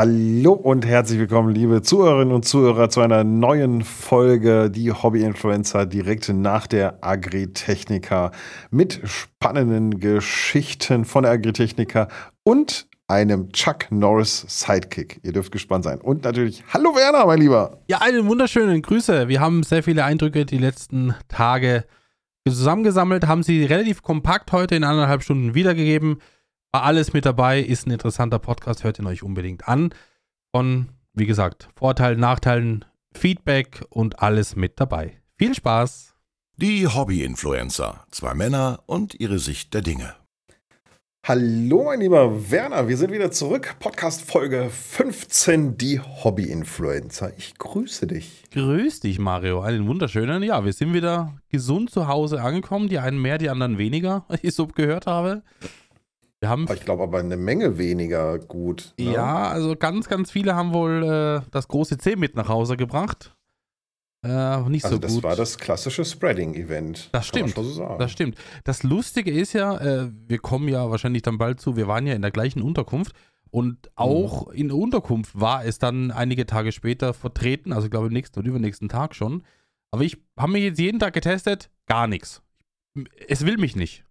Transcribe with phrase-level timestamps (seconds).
[0.00, 6.28] Hallo und herzlich willkommen, liebe Zuhörerinnen und Zuhörer, zu einer neuen Folge Die Hobby-Influencer direkt
[6.28, 8.30] nach der Agritechnica
[8.70, 12.06] mit spannenden Geschichten von der Agritechnica
[12.44, 15.18] und einem Chuck Norris Sidekick.
[15.24, 16.00] Ihr dürft gespannt sein.
[16.00, 17.82] Und natürlich, hallo Werner, mein Lieber.
[17.88, 19.26] Ja, einen wunderschönen Grüße.
[19.26, 21.86] Wir haben sehr viele Eindrücke die letzten Tage
[22.46, 26.18] zusammengesammelt, haben sie relativ kompakt heute in anderthalb Stunden wiedergegeben.
[26.70, 29.94] War alles mit dabei, ist ein interessanter Podcast, hört ihn euch unbedingt an.
[30.54, 32.84] Von, wie gesagt, Vorteilen, Nachteilen,
[33.16, 35.18] Feedback und alles mit dabei.
[35.38, 36.14] Viel Spaß!
[36.56, 38.04] Die Hobby-Influencer.
[38.10, 40.14] Zwei Männer und ihre Sicht der Dinge.
[41.26, 43.76] Hallo, mein lieber Werner, wir sind wieder zurück.
[43.78, 47.32] Podcast Folge 15, die Hobby-Influencer.
[47.38, 48.44] Ich grüße dich.
[48.52, 49.62] Grüß dich, Mario.
[49.62, 50.42] Einen wunderschönen.
[50.42, 52.90] Ja, wir sind wieder gesund zu Hause angekommen.
[52.90, 55.42] Die einen mehr, die anderen weniger, wie ich so gehört habe.
[56.40, 58.94] Wir haben ich glaube aber eine Menge weniger gut.
[58.98, 59.12] Ne?
[59.12, 63.34] Ja, also ganz, ganz viele haben wohl äh, das große C mit nach Hause gebracht.
[64.24, 65.22] Äh, nicht also so das gut.
[65.22, 67.10] war das klassische Spreading-Event.
[67.12, 67.54] Das stimmt.
[67.54, 68.36] So das stimmt.
[68.64, 72.14] Das Lustige ist ja, äh, wir kommen ja wahrscheinlich dann bald zu, wir waren ja
[72.14, 73.12] in der gleichen Unterkunft
[73.50, 74.52] und auch mhm.
[74.54, 78.38] in der Unterkunft war es dann einige Tage später vertreten, also ich glaube am nächsten
[78.38, 79.44] oder übernächsten Tag schon.
[79.90, 82.42] Aber ich habe mir jetzt jeden Tag getestet, gar nichts.
[83.28, 84.04] Es will mich nicht.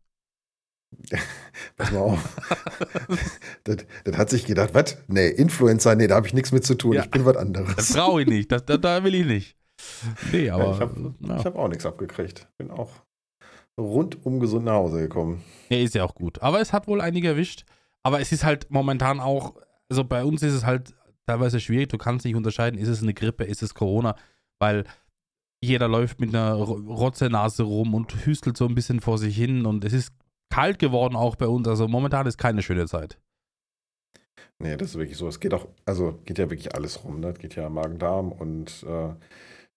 [1.77, 2.35] Pass mal auf.
[3.63, 4.97] das, das, hat sich gedacht, was?
[5.07, 6.93] Nee, Influencer, nee, da habe ich nichts mit zu tun.
[6.93, 7.75] Ja, ich bin was anderes.
[7.75, 8.51] Das brauche ich nicht.
[8.51, 9.57] Das, das, da will ich nicht.
[10.31, 10.65] Nee, aber.
[10.65, 11.43] Ja, ich habe ja.
[11.43, 12.47] hab auch nichts abgekriegt.
[12.57, 12.91] Bin auch
[13.79, 15.43] rundum gesund nach Hause gekommen.
[15.69, 16.41] Ja, ist ja auch gut.
[16.41, 17.65] Aber es hat wohl einige erwischt.
[18.03, 19.55] Aber es ist halt momentan auch,
[19.89, 21.89] also bei uns ist es halt teilweise schwierig.
[21.89, 24.15] Du kannst nicht unterscheiden, ist es eine Grippe, ist es Corona,
[24.59, 24.85] weil
[25.61, 29.83] jeder läuft mit einer Rotzenase rum und hüstelt so ein bisschen vor sich hin und
[29.83, 30.13] es ist
[30.49, 31.67] kalt geworden auch bei uns.
[31.67, 33.19] Also momentan ist keine schöne Zeit.
[34.59, 35.27] Nee, das ist wirklich so.
[35.27, 37.19] Es geht auch, also geht ja wirklich alles rum.
[37.19, 37.29] Ne?
[37.29, 39.13] Es geht ja Magen-Darm und äh,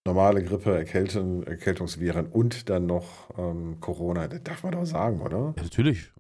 [0.06, 4.28] normale Grippe, Erkältung, Erkältungsviren und dann noch ähm, Corona.
[4.28, 5.54] Das darf man doch sagen, oder?
[5.56, 6.10] Ja, natürlich.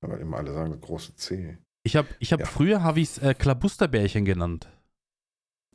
[0.00, 1.58] Aber immer alle sagen, das große C.
[1.82, 2.46] Ich habe ich hab ja.
[2.46, 4.68] früher habe ich es äh, Klabusterbärchen genannt.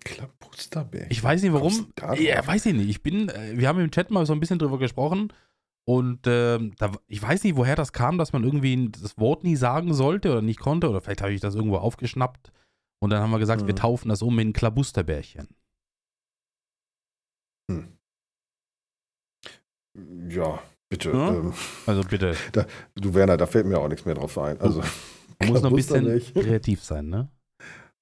[0.03, 1.11] Klabusterbärchen?
[1.11, 1.93] Ich weiß nicht warum.
[2.17, 2.89] Ja, weiß ich nicht.
[2.89, 5.31] Ich bin, äh, wir haben im Chat mal so ein bisschen drüber gesprochen
[5.87, 9.55] und äh, da, ich weiß nicht, woher das kam, dass man irgendwie das Wort nie
[9.55, 10.89] sagen sollte oder nicht konnte.
[10.89, 12.51] Oder vielleicht habe ich das irgendwo aufgeschnappt.
[13.03, 13.67] Und dann haben wir gesagt, mhm.
[13.67, 15.47] wir taufen das um in Klabusterbärchen.
[17.71, 17.97] Hm.
[20.29, 20.59] Ja,
[20.89, 21.11] bitte.
[21.11, 21.35] Ja?
[21.35, 21.53] Ähm,
[21.85, 22.35] also bitte.
[22.51, 22.65] Da,
[22.95, 24.59] du Werner, da fällt mir auch nichts mehr drauf ein.
[24.59, 24.81] Also,
[25.39, 27.29] Man muss noch ein bisschen kreativ sein, ne?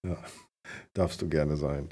[0.07, 0.17] Ja,
[0.93, 1.89] darfst du gerne sein.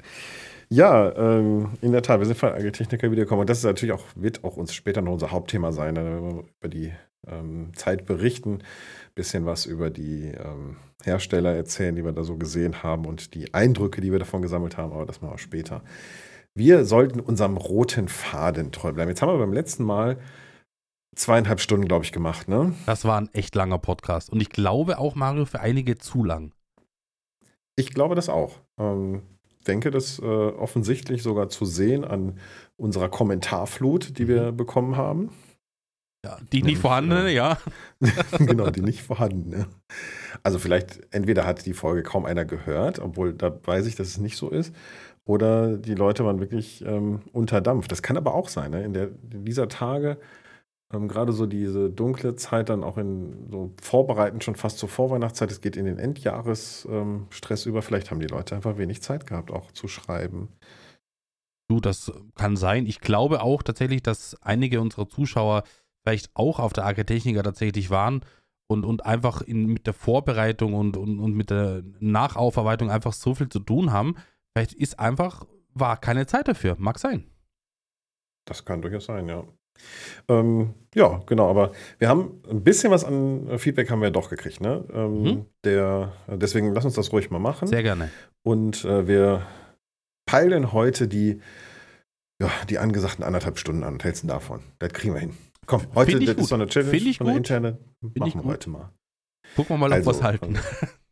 [0.72, 4.06] Ja, ähm, in der Tat, wir sind von Agritechniker wiedergekommen und das ist natürlich auch,
[4.14, 6.94] wird auch uns später noch unser Hauptthema sein, wenn wir über die
[7.26, 12.38] ähm, Zeit berichten, ein bisschen was über die ähm, Hersteller erzählen, die wir da so
[12.38, 15.82] gesehen haben und die Eindrücke, die wir davon gesammelt haben, aber das machen wir später.
[16.54, 19.10] Wir sollten unserem roten Faden treu bleiben.
[19.10, 20.16] Jetzt haben wir beim letzten Mal
[21.14, 22.72] zweieinhalb Stunden, glaube ich, gemacht, ne?
[22.86, 26.54] Das war ein echt langer Podcast und ich glaube auch, Mario, für einige zu lang.
[27.76, 28.60] Ich glaube das auch.
[28.78, 29.20] Ähm,
[29.62, 32.38] denke, das äh, offensichtlich sogar zu sehen an
[32.76, 34.56] unserer Kommentarflut, die wir mhm.
[34.56, 35.30] bekommen haben.
[36.24, 37.58] Ja, die nicht vorhandene, äh, ja.
[38.38, 39.66] genau, die nicht vorhandene.
[40.44, 44.18] Also vielleicht, entweder hat die Folge kaum einer gehört, obwohl da weiß ich, dass es
[44.18, 44.72] nicht so ist,
[45.24, 47.88] oder die Leute waren wirklich ähm, unter Dampf.
[47.88, 48.70] Das kann aber auch sein.
[48.70, 48.84] Ne?
[48.84, 50.18] In, der, in dieser Tage
[50.92, 55.50] ähm, gerade so diese dunkle Zeit dann auch in so vorbereitend schon fast zur Vorweihnachtszeit,
[55.50, 57.82] es geht in den Endjahresstress ähm, über.
[57.82, 60.48] Vielleicht haben die Leute einfach wenig Zeit gehabt, auch zu schreiben.
[61.68, 62.86] Du, das kann sein.
[62.86, 65.64] Ich glaube auch tatsächlich, dass einige unserer Zuschauer
[66.02, 68.22] vielleicht auch auf der Agritechniker tatsächlich waren
[68.66, 73.34] und, und einfach in, mit der Vorbereitung und, und, und mit der Nachaufarbeitung einfach so
[73.34, 74.16] viel zu tun haben.
[74.52, 76.76] Vielleicht ist einfach, war keine Zeit dafür.
[76.78, 77.24] Mag sein.
[78.44, 79.44] Das kann durchaus sein, ja.
[80.28, 84.60] Ähm, ja, genau, aber wir haben ein bisschen was an Feedback haben wir doch gekriegt,
[84.60, 84.84] ne?
[84.92, 85.46] Ähm, mhm.
[85.64, 87.68] der, deswegen lass uns das ruhig mal machen.
[87.68, 88.10] Sehr gerne.
[88.42, 89.46] Und äh, wir
[90.26, 91.40] peilen heute die,
[92.40, 93.96] ja, die angesagten anderthalb Stunden an.
[93.98, 94.60] Was hältst du davon?
[94.78, 95.34] Das kriegen wir hin.
[95.66, 97.78] Komm, heute das ist so eine Challenge Find ich von der interne.
[98.00, 98.90] Machen wir heute mal.
[99.56, 100.58] Gucken wir mal, ob also, was halten.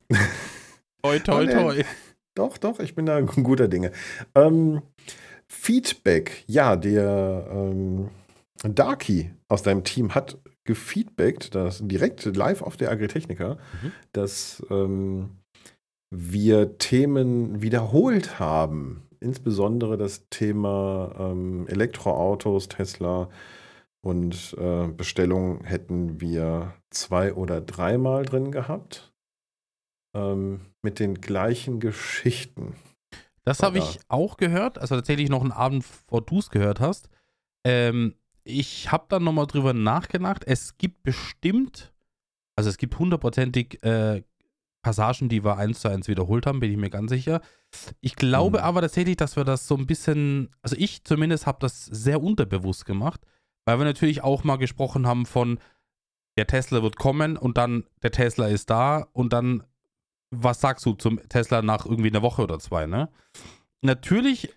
[1.02, 1.84] toi, toi, toi.
[2.34, 3.92] Doch, doch, ich bin da guter Dinge.
[4.34, 4.82] Ähm,
[5.48, 8.10] Feedback, ja, der ähm,
[8.64, 13.92] Darky aus deinem Team hat gefeedbackt, dass direkt live auf der Agritechnica, mhm.
[14.12, 15.38] dass ähm,
[16.10, 19.06] wir Themen wiederholt haben.
[19.20, 23.28] Insbesondere das Thema ähm, Elektroautos, Tesla
[24.02, 29.12] und äh, Bestellungen hätten wir zwei oder dreimal drin gehabt.
[30.14, 32.74] ähm, mit den gleichen Geschichten.
[33.44, 37.08] Das habe ich auch gehört, also tatsächlich noch einen Abend, vor du es gehört hast.
[37.66, 38.14] Ähm,
[38.44, 40.44] ich habe dann nochmal drüber nachgedacht.
[40.46, 41.92] Es gibt bestimmt,
[42.56, 44.22] also es gibt hundertprozentig äh,
[44.82, 47.42] Passagen, die wir eins zu eins wiederholt haben, bin ich mir ganz sicher.
[48.00, 48.64] Ich glaube mhm.
[48.64, 52.86] aber tatsächlich, dass wir das so ein bisschen, also ich zumindest habe das sehr unterbewusst
[52.86, 53.20] gemacht,
[53.66, 55.58] weil wir natürlich auch mal gesprochen haben von,
[56.36, 59.62] der Tesla wird kommen und dann der Tesla ist da und dann,
[60.30, 63.10] was sagst du zum Tesla nach irgendwie einer Woche oder zwei, ne?
[63.82, 64.50] Natürlich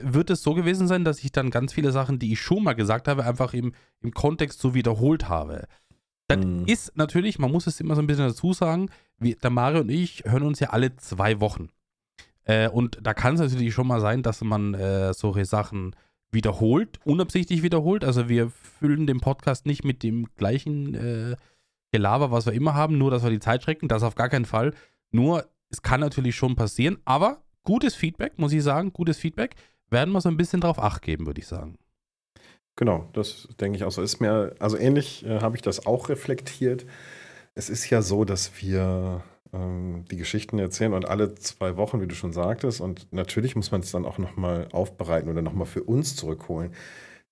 [0.00, 2.74] wird es so gewesen sein, dass ich dann ganz viele Sachen, die ich schon mal
[2.74, 5.66] gesagt habe, einfach im, im Kontext so wiederholt habe.
[6.28, 6.64] Das mhm.
[6.66, 8.88] ist natürlich, man muss es immer so ein bisschen dazu sagen,
[9.18, 11.68] wie, der Mario und ich hören uns ja alle zwei Wochen.
[12.44, 15.94] Äh, und da kann es natürlich schon mal sein, dass man äh, solche Sachen
[16.30, 18.04] wiederholt, unabsichtlich wiederholt.
[18.04, 21.36] Also wir füllen den Podcast nicht mit dem gleichen äh,
[21.92, 23.88] Gelaber, was wir immer haben, nur dass wir die Zeit schrecken.
[23.88, 24.72] Das auf gar keinen Fall.
[25.10, 29.54] Nur, es kann natürlich schon passieren, aber gutes Feedback, muss ich sagen, gutes Feedback.
[29.90, 31.76] Werden wir so ein bisschen drauf acht geben, würde ich sagen.
[32.76, 34.02] Genau, das denke ich auch so.
[34.02, 36.86] Ist mir, also ähnlich äh, habe ich das auch reflektiert.
[37.54, 39.22] Es ist ja so, dass wir
[39.52, 43.70] ähm, die Geschichten erzählen und alle zwei Wochen, wie du schon sagtest, und natürlich muss
[43.70, 46.74] man es dann auch nochmal aufbereiten oder nochmal für uns zurückholen.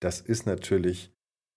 [0.01, 1.11] Das ist natürlich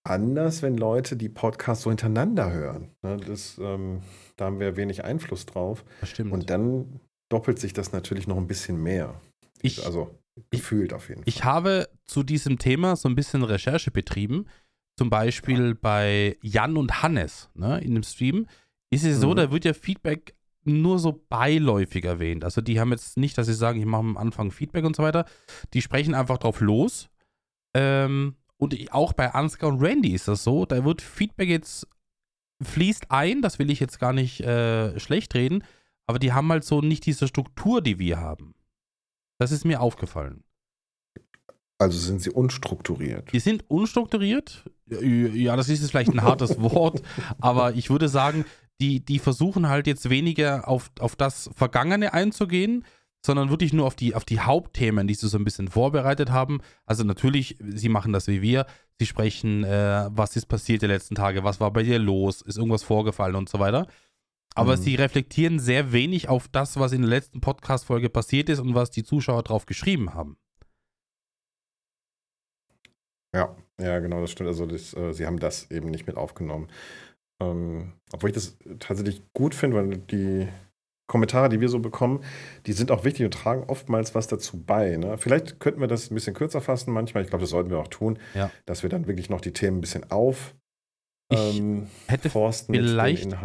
[0.05, 2.91] anders, wenn Leute die Podcasts so hintereinander hören.
[3.01, 3.17] Ne?
[3.17, 4.01] Das, ähm,
[4.37, 5.83] da haben wir wenig Einfluss drauf.
[6.01, 6.31] Das stimmt.
[6.31, 6.99] Und dann
[7.33, 9.19] doppelt sich das natürlich noch ein bisschen mehr.
[9.63, 10.19] Ich, also
[10.51, 11.27] gefühlt auf jeden Fall.
[11.27, 14.45] Ich habe zu diesem Thema so ein bisschen Recherche betrieben.
[14.97, 15.77] Zum Beispiel ja.
[15.81, 18.45] bei Jan und Hannes ne, in dem Stream.
[18.91, 19.35] Ist es so, mhm.
[19.35, 22.43] da wird ja Feedback nur so beiläufig erwähnt.
[22.43, 25.01] Also die haben jetzt nicht, dass sie sagen, ich mache am Anfang Feedback und so
[25.01, 25.25] weiter.
[25.73, 27.09] Die sprechen einfach drauf los.
[27.73, 30.67] Ähm, und auch bei Ansgar und Randy ist das so.
[30.67, 31.87] Da wird Feedback jetzt
[32.61, 35.63] fließt ein, das will ich jetzt gar nicht äh, schlecht reden,
[36.07, 38.55] aber die haben halt so nicht diese Struktur, die wir haben.
[39.39, 40.43] Das ist mir aufgefallen.
[41.79, 43.33] Also sind sie unstrukturiert?
[43.33, 44.69] Die sind unstrukturiert.
[44.87, 47.01] Ja, das ist jetzt vielleicht ein hartes Wort,
[47.39, 48.45] aber ich würde sagen,
[48.79, 52.85] die, die versuchen halt jetzt weniger auf, auf das Vergangene einzugehen,
[53.25, 56.59] sondern wirklich nur auf die, auf die Hauptthemen, die sie so ein bisschen vorbereitet haben.
[56.85, 58.65] Also natürlich, sie machen das wie wir.
[58.99, 62.57] Sie sprechen, äh, was ist passiert die letzten Tage, was war bei dir los, ist
[62.57, 63.87] irgendwas vorgefallen und so weiter.
[64.55, 64.81] Aber mhm.
[64.81, 68.91] sie reflektieren sehr wenig auf das, was in der letzten Podcast-Folge passiert ist und was
[68.91, 70.37] die Zuschauer drauf geschrieben haben.
[73.35, 74.49] Ja, ja, genau, das stimmt.
[74.49, 76.67] Also das, äh, sie haben das eben nicht mit aufgenommen.
[77.41, 80.47] Ähm, obwohl ich das tatsächlich gut finde, weil die
[81.07, 82.23] Kommentare, die wir so bekommen,
[82.65, 84.95] die sind auch wichtig und tragen oftmals was dazu bei.
[84.97, 85.17] Ne?
[85.17, 87.23] Vielleicht könnten wir das ein bisschen kürzer fassen manchmal.
[87.23, 88.51] Ich glaube, das sollten wir auch tun, ja.
[88.65, 90.55] dass wir dann wirklich noch die Themen ein bisschen auf
[91.29, 93.35] ich ähm, hätte vielleicht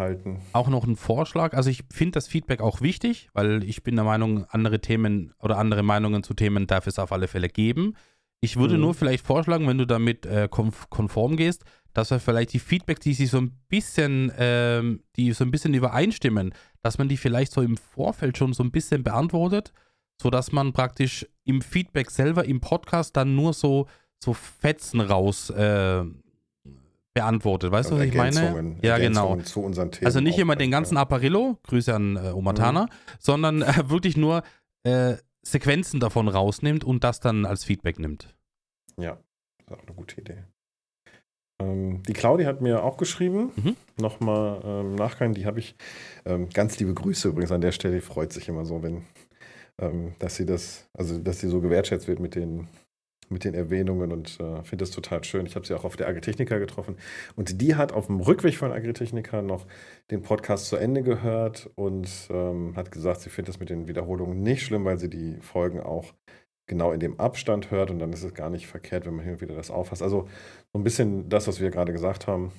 [0.53, 1.55] auch noch einen Vorschlag.
[1.55, 5.59] Also ich finde das Feedback auch wichtig, weil ich bin der Meinung, andere Themen oder
[5.59, 7.95] andere Meinungen zu Themen darf es auf alle Fälle geben.
[8.41, 8.83] Ich würde mhm.
[8.83, 13.15] nur vielleicht vorschlagen, wenn du damit äh, konform gehst, dass wir vielleicht die Feedback, die
[13.15, 17.63] sich so ein bisschen, ähm, die so ein bisschen übereinstimmen, dass man die vielleicht so
[17.63, 19.73] im Vorfeld schon so ein bisschen beantwortet,
[20.21, 23.89] sodass man praktisch im Feedback selber im Podcast dann nur so,
[24.23, 26.05] so Fetzen raus äh,
[27.19, 27.73] beantwortet.
[27.73, 28.77] Weißt du, was ich meine?
[28.83, 29.39] Ja, genau.
[30.05, 32.89] also nicht immer den ganzen Apparillo, Grüße an äh, Omatana, mhm.
[33.19, 34.43] sondern äh, wirklich nur
[34.85, 38.35] äh, Sequenzen davon rausnimmt und das dann als Feedback nimmt.
[38.97, 39.19] Ja,
[39.67, 40.45] das ist auch eine gute Idee.
[41.61, 43.77] Ähm, die Claudia hat mir auch geschrieben, mhm.
[43.97, 45.75] nochmal ähm, Nachgang, die habe ich,
[46.25, 49.03] ähm, ganz liebe Grüße übrigens an der Stelle, die freut sich immer so, wenn,
[49.81, 52.69] ähm, dass sie das, also dass sie so gewertschätzt wird mit den,
[53.31, 55.47] mit den Erwähnungen und äh, finde das total schön.
[55.47, 56.97] Ich habe sie auch auf der Agritechnica getroffen
[57.37, 59.67] und die hat auf dem Rückweg von Agritechnica noch
[60.11, 64.43] den Podcast zu Ende gehört und ähm, hat gesagt, sie findet das mit den Wiederholungen
[64.43, 66.15] nicht schlimm, weil sie die Folgen auch
[66.69, 69.35] genau in dem Abstand hört und dann ist es gar nicht verkehrt, wenn man hin
[69.35, 70.03] und wieder das auffasst.
[70.03, 70.29] Also
[70.73, 72.53] so ein bisschen das, was wir gerade gesagt haben.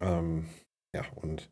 [0.00, 0.46] Ähm,
[0.94, 1.50] ja, und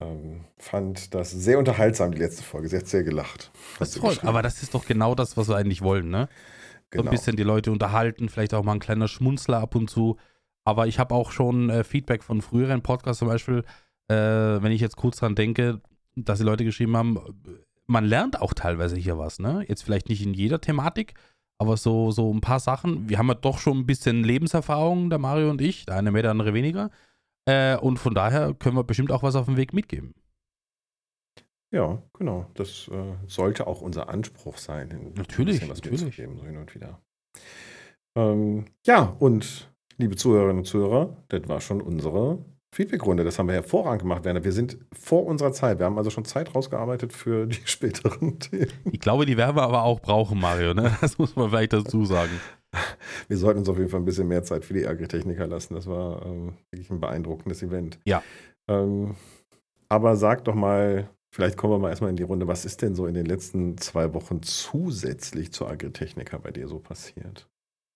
[0.00, 2.68] ähm, fand das sehr unterhaltsam, die letzte Folge.
[2.68, 3.50] Sie hat sehr gelacht.
[3.78, 6.28] Das ist toll, aber das ist doch genau das, was wir eigentlich wollen, ne?
[6.90, 7.02] Genau.
[7.02, 7.10] So ein genau.
[7.10, 10.16] bisschen die Leute unterhalten, vielleicht auch mal ein kleiner Schmunzler ab und zu.
[10.64, 13.64] Aber ich habe auch schon äh, Feedback von früheren Podcasts zum Beispiel,
[14.08, 15.80] äh, wenn ich jetzt kurz dran denke,
[16.14, 17.18] dass die Leute geschrieben haben,
[17.86, 19.64] man lernt auch teilweise hier was, ne?
[19.66, 21.14] Jetzt vielleicht nicht in jeder Thematik,
[21.58, 23.08] aber so, so ein paar Sachen.
[23.08, 26.22] Wir haben ja doch schon ein bisschen Lebenserfahrung, der Mario und ich, der eine mehr,
[26.22, 26.90] der andere weniger.
[27.46, 30.14] Äh, und von daher können wir bestimmt auch was auf dem Weg mitgeben.
[31.70, 32.46] Ja, genau.
[32.54, 35.12] Das äh, sollte auch unser Anspruch sein.
[35.16, 36.16] Natürlich, was natürlich.
[36.16, 37.00] Geben, so hin und wieder.
[38.16, 42.38] Ähm, ja, und liebe Zuhörerinnen und Zuhörer, das war schon unsere
[42.74, 43.24] Feedbackrunde.
[43.24, 44.44] Das haben wir hervorragend gemacht, Werner.
[44.44, 45.78] Wir sind vor unserer Zeit.
[45.78, 48.72] Wir haben also schon Zeit rausgearbeitet für die späteren Themen.
[48.90, 50.74] Ich glaube, die werden wir aber auch brauchen, Mario.
[50.74, 50.96] Ne?
[51.00, 52.40] Das muss man vielleicht dazu sagen.
[53.28, 55.74] Wir sollten uns auf jeden Fall ein bisschen mehr Zeit für die Agritechniker lassen.
[55.74, 57.98] Das war ähm, wirklich ein beeindruckendes Event.
[58.04, 58.22] Ja.
[58.68, 59.16] Ähm,
[59.88, 61.08] aber sag doch mal,
[61.38, 62.48] vielleicht kommen wir mal erstmal in die Runde.
[62.48, 66.80] Was ist denn so in den letzten zwei Wochen zusätzlich zur Agritechniker bei dir so
[66.80, 67.46] passiert?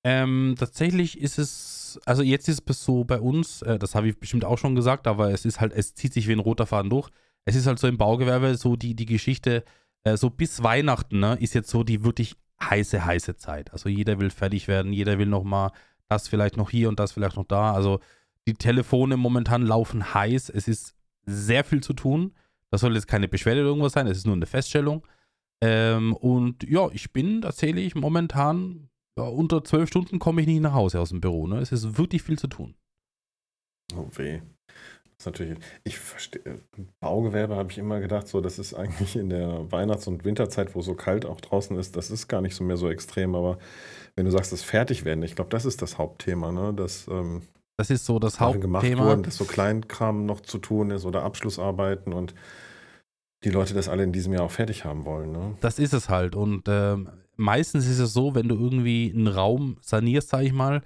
[0.04, 4.20] Ähm, tatsächlich ist es, also jetzt ist es so bei uns, äh, das habe ich
[4.20, 6.88] bestimmt auch schon gesagt, aber es ist halt, es zieht sich wie ein roter Faden
[6.88, 7.10] durch.
[7.44, 9.64] Es ist halt so im Baugewerbe so die, die Geschichte,
[10.04, 13.72] äh, so bis Weihnachten, ne, ist jetzt so die wirklich heiße, heiße Zeit.
[13.72, 15.72] Also jeder will fertig werden, jeder will nochmal
[16.08, 17.72] das vielleicht noch hier und das vielleicht noch da.
[17.72, 17.98] Also
[18.46, 20.94] die Telefone momentan laufen heiß, es ist
[21.26, 22.34] sehr viel zu tun.
[22.72, 25.06] Das soll jetzt keine Beschwerde oder irgendwas sein, es ist nur eine Feststellung.
[25.62, 28.88] Ähm, und ja, ich bin tatsächlich momentan
[29.18, 31.46] ja, unter zwölf Stunden komme ich nicht nach Hause aus dem Büro.
[31.46, 31.58] Ne?
[31.58, 32.74] Es ist wirklich viel zu tun.
[33.94, 34.40] Oh weh.
[35.04, 36.62] Das ist natürlich, ich verstehe,
[37.00, 40.80] Baugewerbe habe ich immer gedacht, so, das ist eigentlich in der Weihnachts- und Winterzeit, wo
[40.80, 43.58] so kalt auch draußen ist, das ist gar nicht so mehr so extrem, aber
[44.16, 46.74] wenn du sagst, das Fertigwerden, ich glaube, das ist das Hauptthema, ne?
[46.74, 47.42] Dass, ähm,
[47.82, 49.06] Das ist so das Sachen gemacht Hauptthema.
[49.06, 52.32] wurden, dass so Kleinkram noch zu tun ist oder Abschlussarbeiten und
[53.42, 55.56] die Leute das alle in diesem Jahr auch fertig haben wollen, ne?
[55.60, 56.36] Das ist es halt.
[56.36, 60.82] Und ähm, meistens ist es so, wenn du irgendwie einen Raum sanierst, sag ich mal,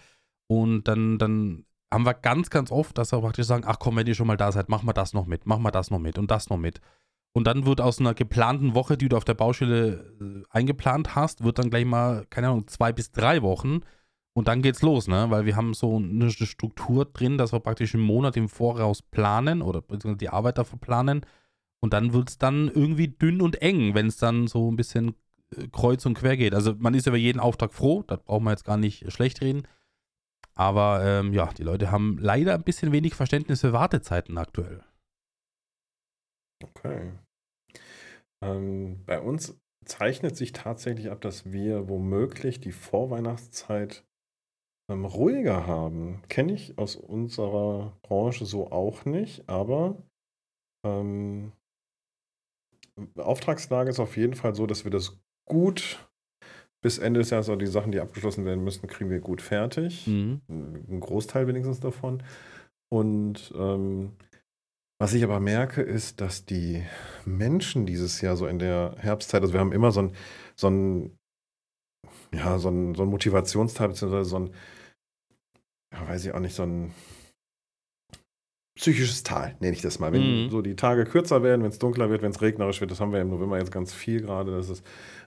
[0.46, 4.06] und dann, dann haben wir ganz, ganz oft, dass wir praktisch sagen, ach komm, wenn
[4.06, 6.16] ihr schon mal da seid, mach mal das noch mit, mach mal das noch mit
[6.16, 6.80] und das noch mit.
[7.34, 11.44] Und dann wird aus einer geplanten Woche, die du auf der Baustelle äh, eingeplant hast,
[11.44, 13.82] wird dann gleich mal, keine Ahnung, zwei bis drei Wochen.
[14.36, 15.30] Und dann geht's los, ne?
[15.30, 19.62] Weil wir haben so eine Struktur drin, dass wir praktisch einen Monat im Voraus planen
[19.62, 19.82] oder
[20.14, 21.24] die Arbeit dafür planen.
[21.80, 25.14] Und dann wird es dann irgendwie dünn und eng, wenn es dann so ein bisschen
[25.56, 26.52] äh, kreuz und quer geht.
[26.52, 29.66] Also man ist über jeden Auftrag froh, das brauchen wir jetzt gar nicht schlecht reden.
[30.54, 34.82] Aber ähm, ja, die Leute haben leider ein bisschen wenig Verständnis für Wartezeiten aktuell.
[36.62, 37.12] Okay.
[38.42, 44.04] Ähm, bei uns zeichnet sich tatsächlich ab, dass wir womöglich die Vorweihnachtszeit
[44.88, 46.22] ähm, ruhiger haben.
[46.28, 49.96] Kenne ich aus unserer Branche so auch nicht, aber
[50.84, 51.52] ähm,
[53.16, 56.08] Auftragslage ist auf jeden Fall so, dass wir das gut
[56.82, 60.06] bis Ende des Jahres, also die Sachen, die abgeschlossen werden müssen, kriegen wir gut fertig.
[60.06, 60.40] Mhm.
[60.48, 62.22] Ein Großteil wenigstens davon.
[62.88, 64.12] Und ähm,
[64.98, 66.82] was ich aber merke, ist, dass die
[67.24, 70.12] Menschen dieses Jahr so in der Herbstzeit, also wir haben immer so ein,
[70.54, 71.15] so ein,
[72.36, 74.54] ja, so ein, so ein Motivationsteil, beziehungsweise so ein,
[75.92, 76.92] ja, weiß ich auch nicht, so ein
[78.78, 80.12] psychisches Tal, nenne ich das mal.
[80.12, 80.50] Wenn Mhm.
[80.50, 83.12] so die Tage kürzer werden, wenn es dunkler wird, wenn es regnerisch wird, das haben
[83.12, 84.82] wir im November jetzt ganz viel gerade, dass es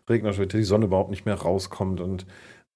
[0.07, 2.27] regnerisch wird, die Sonne überhaupt nicht mehr rauskommt und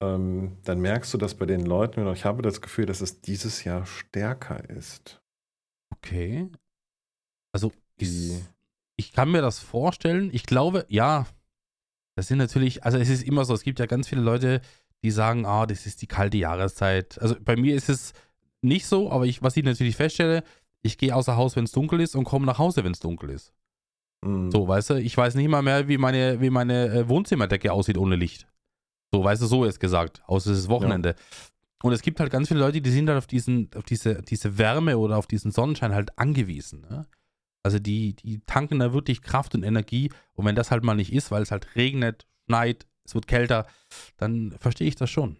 [0.01, 3.21] ähm, dann merkst du das bei den Leuten und ich habe das Gefühl, dass es
[3.21, 5.21] dieses Jahr stärker ist.
[5.95, 6.49] Okay.
[7.53, 8.41] Also ich,
[8.97, 10.31] ich kann mir das vorstellen.
[10.33, 11.27] Ich glaube, ja,
[12.15, 14.61] das sind natürlich, also es ist immer so, es gibt ja ganz viele Leute,
[15.03, 17.19] die sagen, ah, das ist die kalte Jahreszeit.
[17.21, 18.13] Also bei mir ist es
[18.61, 20.43] nicht so, aber ich, was ich natürlich feststelle,
[20.81, 23.29] ich gehe außer Haus, wenn es dunkel ist und komme nach Hause, wenn es dunkel
[23.29, 23.53] ist.
[24.21, 24.51] Mhm.
[24.51, 27.97] So, weißt du, ich weiß nicht mal mehr, wie meine, wie meine äh, Wohnzimmerdecke aussieht
[27.97, 28.47] ohne Licht.
[29.11, 31.15] So, weißt du, so ist gesagt, außer es ist Wochenende.
[31.83, 34.57] Und es gibt halt ganz viele Leute, die sind halt auf diesen, auf diese, diese
[34.57, 36.81] Wärme oder auf diesen Sonnenschein halt angewiesen.
[36.89, 37.05] Ne?
[37.63, 40.11] Also die, die tanken da wirklich Kraft und Energie.
[40.33, 43.67] Und wenn das halt mal nicht ist, weil es halt regnet, schneit, es wird kälter,
[44.17, 45.37] dann verstehe ich das schon.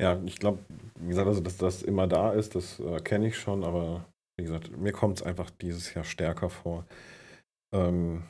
[0.00, 0.58] Ja, ich glaube,
[0.96, 4.04] wie gesagt, also, dass das immer da ist, das äh, kenne ich schon, aber
[4.36, 6.86] wie gesagt, mir kommt es einfach dieses Jahr stärker vor.
[7.74, 8.24] Ähm,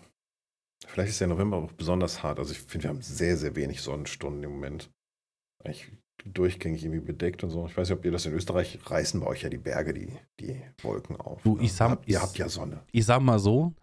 [0.86, 2.38] vielleicht ist der November auch besonders hart.
[2.38, 4.90] Also ich finde, wir haben sehr, sehr wenig Sonnenstunden im Moment.
[5.64, 5.90] Eigentlich
[6.24, 7.66] durchgängig irgendwie bedeckt und so.
[7.66, 10.08] Ich weiß nicht, ob ihr das in Österreich reißen bei euch ja die Berge, die,
[10.40, 11.42] die Wolken auf.
[11.42, 11.62] Du, ne?
[11.64, 12.80] ich sag- Habt- ihr habt ja Sonne.
[12.92, 13.74] Ich sag mal so,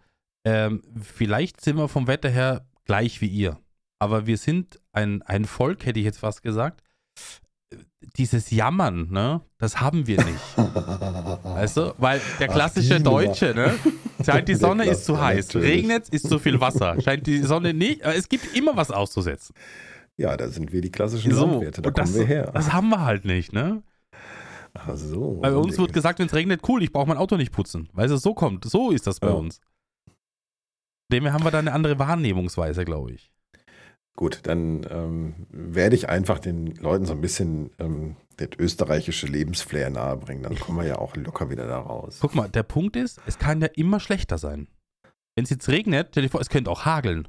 [0.44, 3.58] ähm, vielleicht sind wir vom Wetter her gleich wie ihr.
[3.98, 6.82] Aber wir sind ein, ein Volk, hätte ich jetzt fast gesagt.
[8.16, 10.56] Dieses Jammern, ne, das haben wir nicht.
[11.42, 11.94] Weißt du?
[11.98, 13.22] Weil der Ach, klassische Nummer.
[13.24, 13.74] Deutsche, ne?
[14.24, 15.54] Scheint die Sonne ist zu heiß.
[15.56, 17.00] Regnet ist zu viel Wasser.
[17.00, 18.04] Scheint die Sonne nicht.
[18.04, 19.54] Aber es gibt immer was auszusetzen.
[20.16, 22.50] Ja, da sind wir die klassischen So, Landwirte, da kommen das, wir her.
[22.54, 23.82] das haben wir halt nicht, ne?
[24.74, 25.38] Ach so.
[25.40, 25.94] Bei uns wird Ding.
[25.94, 27.88] gesagt, wenn es regnet, cool, ich brauche mein Auto nicht putzen.
[27.92, 29.34] Weißt du, so kommt, so ist das bei Ja.
[29.34, 29.60] uns.
[31.12, 33.30] Dem haben wir da eine andere Wahrnehmungsweise, glaube ich.
[34.16, 39.90] Gut, dann ähm, werde ich einfach den Leuten so ein bisschen ähm, das österreichische Lebensflair
[39.90, 40.44] nahebringen.
[40.44, 42.18] Dann kommen wir ja auch locker wieder da raus.
[42.20, 44.68] Guck mal, der Punkt ist, es kann ja immer schlechter sein.
[45.34, 47.26] Wenn es jetzt regnet, stell dir vor, es könnte auch hageln.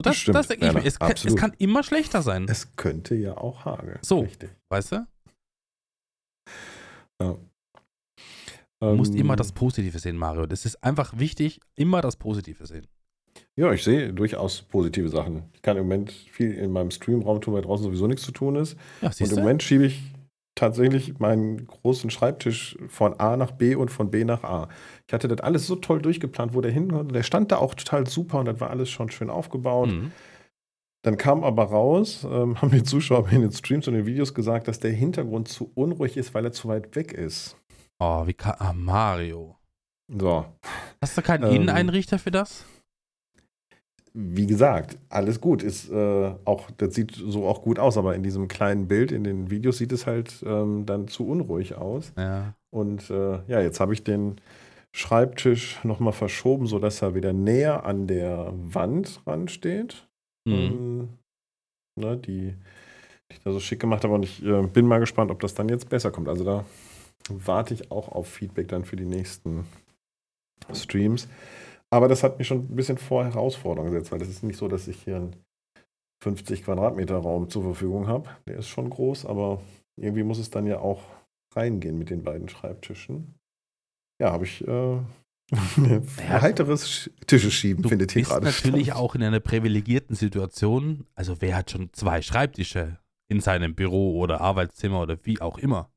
[0.00, 0.84] Das, Stimmt, das denke ich mir.
[0.84, 2.46] Es kann, es kann immer schlechter sein.
[2.48, 3.98] Es könnte ja auch hageln.
[4.02, 4.20] So.
[4.20, 4.50] Richtig.
[4.68, 5.06] Weißt du?
[7.20, 7.36] Ja.
[8.80, 10.46] Du musst Ähm, immer das Positive sehen, Mario.
[10.46, 12.86] Das ist einfach wichtig, immer das Positive sehen.
[13.56, 15.42] Ja, ich sehe durchaus positive Sachen.
[15.52, 18.54] Ich kann im Moment viel in meinem Streamraum tun, weil draußen sowieso nichts zu tun
[18.54, 18.76] ist.
[19.02, 19.38] Ja, Und im?
[19.40, 20.00] Moment schiebe ich
[20.58, 24.68] tatsächlich meinen großen Schreibtisch von A nach B und von B nach A.
[25.06, 28.06] Ich hatte das alles so toll durchgeplant, wo der hin Der stand da auch total
[28.06, 29.88] super und das war alles schon schön aufgebaut.
[29.90, 30.12] Mhm.
[31.02, 34.68] Dann kam aber raus, ähm, haben die Zuschauer in den Streams und den Videos gesagt,
[34.68, 37.56] dass der Hintergrund zu unruhig ist, weil er zu weit weg ist.
[38.00, 38.56] Oh, wie kann.
[38.58, 39.56] Ah, Mario.
[40.08, 40.46] So,
[41.00, 42.64] Hast du keinen Ähm, Inneneinrichter für das?
[44.20, 45.62] Wie gesagt, alles gut.
[45.62, 49.22] Ist äh, auch, das sieht so auch gut aus, aber in diesem kleinen Bild, in
[49.22, 52.12] den Videos sieht es halt ähm, dann zu unruhig aus.
[52.16, 52.54] Ja.
[52.70, 54.40] Und äh, ja, jetzt habe ich den
[54.90, 60.08] Schreibtisch nochmal verschoben, sodass er wieder näher an der Wand ran steht.
[60.44, 60.52] Mhm.
[60.52, 61.08] Ähm,
[61.94, 62.54] ne, die,
[63.30, 64.14] die ich da so schick gemacht habe.
[64.14, 66.28] Und ich äh, bin mal gespannt, ob das dann jetzt besser kommt.
[66.28, 66.64] Also da
[67.28, 69.64] warte ich auch auf Feedback dann für die nächsten
[70.74, 71.28] Streams.
[71.90, 74.68] Aber das hat mich schon ein bisschen vor Herausforderungen gesetzt, weil das ist nicht so,
[74.68, 75.36] dass ich hier einen
[76.22, 78.28] 50 Quadratmeter Raum zur Verfügung habe.
[78.46, 79.62] Der ist schon groß, aber
[79.96, 81.02] irgendwie muss es dann ja auch
[81.54, 83.34] reingehen mit den beiden Schreibtischen.
[84.20, 84.98] Ja, habe ich äh,
[85.50, 86.42] Ja.
[86.42, 88.98] heiteres Sch- Tische schieben, Du findet hier bist gerade natürlich statt.
[88.98, 91.06] auch in einer privilegierten Situation.
[91.14, 95.90] Also, wer hat schon zwei Schreibtische in seinem Büro oder Arbeitszimmer oder wie auch immer?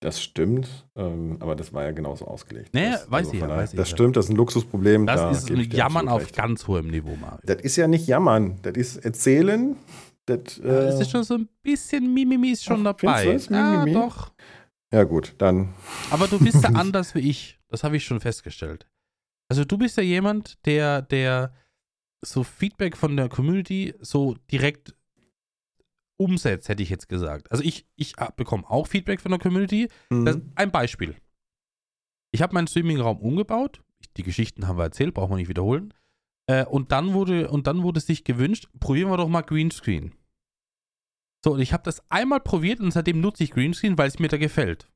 [0.00, 2.72] Das stimmt, ähm, aber das war ja genauso ausgelegt.
[2.72, 3.96] Nee, das, weiß ich von ja, weiß ich Das ja.
[3.96, 5.06] stimmt, das ist ein Luxusproblem.
[5.06, 6.36] Das da ist ein ich Jammern auf recht.
[6.36, 7.40] ganz hohem Niveau, Mario.
[7.44, 9.74] Das ist ja nicht jammern, das ist erzählen.
[10.26, 13.24] Das, äh, ist schon so ein bisschen Mimimi ist schon Ach, dabei.
[13.24, 13.92] du das, ja, Mimimi?
[13.94, 14.30] doch.
[14.92, 15.74] ja gut, dann
[16.10, 17.58] Aber du bist ja anders wie ich.
[17.68, 18.86] Das habe ich schon festgestellt.
[19.48, 21.52] Also du bist ja jemand, der, der
[22.22, 24.94] so Feedback von der Community so direkt
[26.18, 27.50] umsetzt, hätte ich jetzt gesagt.
[27.50, 29.88] Also ich, ich bekomme auch Feedback von der Community.
[30.10, 30.52] Das, Mhm.
[30.56, 31.16] ein Beispiel.
[32.32, 33.80] Ich habe meinen Streamingraum umgebaut.
[34.16, 35.94] Die Geschichten haben wir erzählt, brauchen wir nicht wiederholen.
[36.46, 40.14] Äh, und, dann wurde, und dann wurde sich gewünscht, probieren wir doch mal Greenscreen.
[41.44, 44.28] So, und ich habe das einmal probiert und seitdem nutze ich Greenscreen, weil es mir
[44.28, 44.90] da gefällt.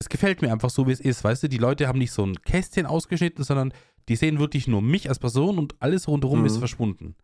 [0.00, 1.22] Es gefällt mir einfach so, wie es ist.
[1.22, 3.74] Weißt du, die Leute haben nicht so ein Kästchen ausgeschnitten, sondern
[4.08, 6.46] die sehen wirklich nur mich als Person und alles rundherum Mhm.
[6.46, 7.14] ist verschwunden.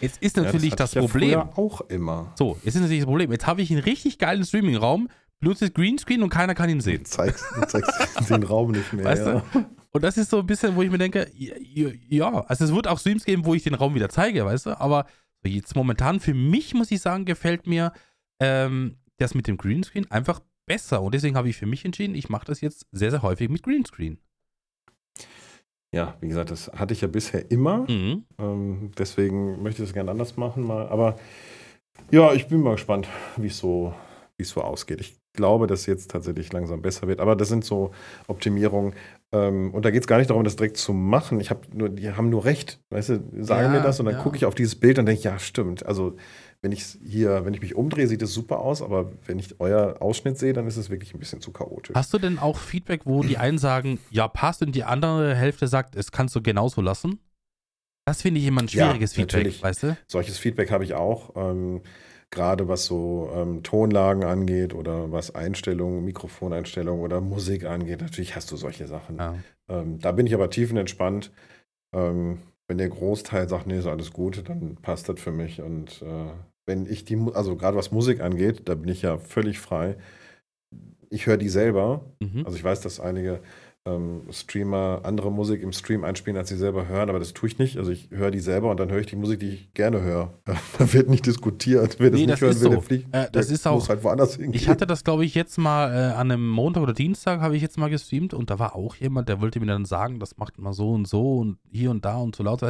[0.00, 1.30] Jetzt ist Ja, natürlich hatte das, ja Problem.
[1.30, 2.32] früher auch immer.
[2.38, 3.32] So, jetzt ist natürlich das Problem.
[3.32, 5.08] Jetzt habe ich einen richtig geilen Streaming-Raum,
[5.40, 7.04] benutze Greenscreen und keiner kann ihn sehen.
[7.04, 7.90] Du zeigst, du zeigst
[8.30, 9.04] den Raum nicht mehr.
[9.04, 9.42] Weißt ja.
[9.92, 11.56] Und das ist so ein bisschen, wo ich mir denke, ja,
[12.08, 14.80] ja, also es wird auch Streams geben, wo ich den Raum wieder zeige, weißt du,
[14.80, 15.06] aber
[15.44, 17.92] jetzt momentan für mich, muss ich sagen, gefällt mir
[18.40, 22.28] ähm, das mit dem Greenscreen einfach besser und deswegen habe ich für mich entschieden, ich
[22.28, 24.18] mache das jetzt sehr, sehr häufig mit Greenscreen.
[25.94, 27.90] Ja, wie gesagt, das hatte ich ja bisher immer.
[27.90, 28.24] Mhm.
[28.38, 30.88] Ähm, deswegen möchte ich das gerne anders machen mal.
[30.88, 31.16] Aber
[32.10, 33.94] ja, ich bin mal gespannt, wie es so,
[34.38, 35.00] es so ausgeht.
[35.00, 37.20] Ich glaube, dass es jetzt tatsächlich langsam besser wird.
[37.20, 37.92] Aber das sind so
[38.26, 38.94] Optimierungen.
[39.32, 41.40] Ähm, und da geht es gar nicht darum, das direkt zu machen.
[41.40, 42.80] Ich habe nur, die haben nur recht.
[42.90, 44.22] Weißt du, sagen Ja, mir das und dann ja.
[44.22, 45.84] gucke ich auf dieses Bild und denke, ja, stimmt.
[45.86, 46.16] Also
[46.62, 49.96] wenn ich hier, wenn ich mich umdrehe, sieht es super aus, aber wenn ich euer
[50.00, 51.94] Ausschnitt sehe, dann ist es wirklich ein bisschen zu chaotisch.
[51.94, 55.68] Hast du denn auch Feedback, wo die einen sagen, ja, passt und die andere Hälfte
[55.68, 57.20] sagt, es kannst du genauso lassen?
[58.06, 59.62] Das finde ich immer ein Ja, schwieriges Feedback, natürlich.
[59.62, 59.96] weißt du?
[60.06, 61.82] Solches Feedback habe ich auch, ähm,
[62.30, 68.00] gerade was so ähm, Tonlagen angeht oder was Einstellungen, Mikrofoneinstellungen oder Musik angeht.
[68.00, 69.16] Natürlich hast du solche Sachen.
[69.18, 69.34] Ja.
[69.68, 71.32] Ähm, da bin ich aber tiefenentspannt.
[71.94, 75.60] Ähm, wenn der Großteil sagt, nee, ist alles gut, dann passt das für mich.
[75.60, 76.30] Und äh,
[76.66, 79.96] wenn ich die, also gerade was Musik angeht, da bin ich ja völlig frei.
[81.08, 82.04] Ich höre die selber.
[82.20, 82.44] Mhm.
[82.44, 83.40] Also ich weiß, dass einige
[83.86, 87.58] ähm, Streamer andere Musik im Stream einspielen, als sie selber hören, aber das tue ich
[87.58, 87.78] nicht.
[87.78, 90.34] Also ich höre die selber und dann höre ich die Musik, die ich gerne höre.
[90.78, 91.96] da wird nicht diskutiert.
[91.98, 92.70] Wer das Nee, nicht das hören ist will, so.
[92.70, 93.14] der fliegt.
[93.14, 94.54] Äh, das der ist auch- muss halt woanders hingehen.
[94.54, 97.62] Ich hatte das, glaube ich, jetzt mal äh, an einem Montag oder Dienstag habe ich
[97.62, 100.58] jetzt mal gestreamt und da war auch jemand, der wollte mir dann sagen, das macht
[100.58, 102.60] man so und so und hier und da und so laut.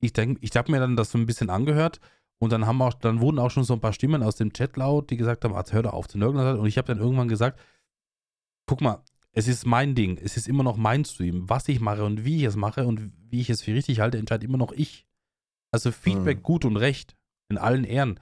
[0.00, 2.00] Ich denke, ich habe mir dann das so ein bisschen angehört
[2.38, 4.76] und dann haben auch, dann wurden auch schon so ein paar Stimmen aus dem Chat
[4.76, 6.58] laut, die gesagt haben, ah, hör doch auf zu nörgeln.
[6.58, 7.60] Und ich habe dann irgendwann gesagt,
[8.66, 8.98] guck mal,
[9.32, 11.48] es ist mein Ding, es ist immer noch mein Stream.
[11.48, 14.18] Was ich mache und wie ich es mache und wie ich es für richtig halte,
[14.18, 15.06] entscheidet immer noch ich.
[15.70, 16.42] Also Feedback Mhm.
[16.42, 17.16] gut und recht,
[17.48, 18.20] in allen Ehren.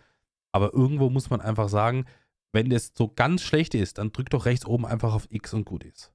[0.53, 2.07] Aber irgendwo muss man einfach sagen,
[2.53, 5.65] wenn das so ganz schlecht ist, dann drück doch rechts oben einfach auf X und
[5.65, 6.13] gut ist.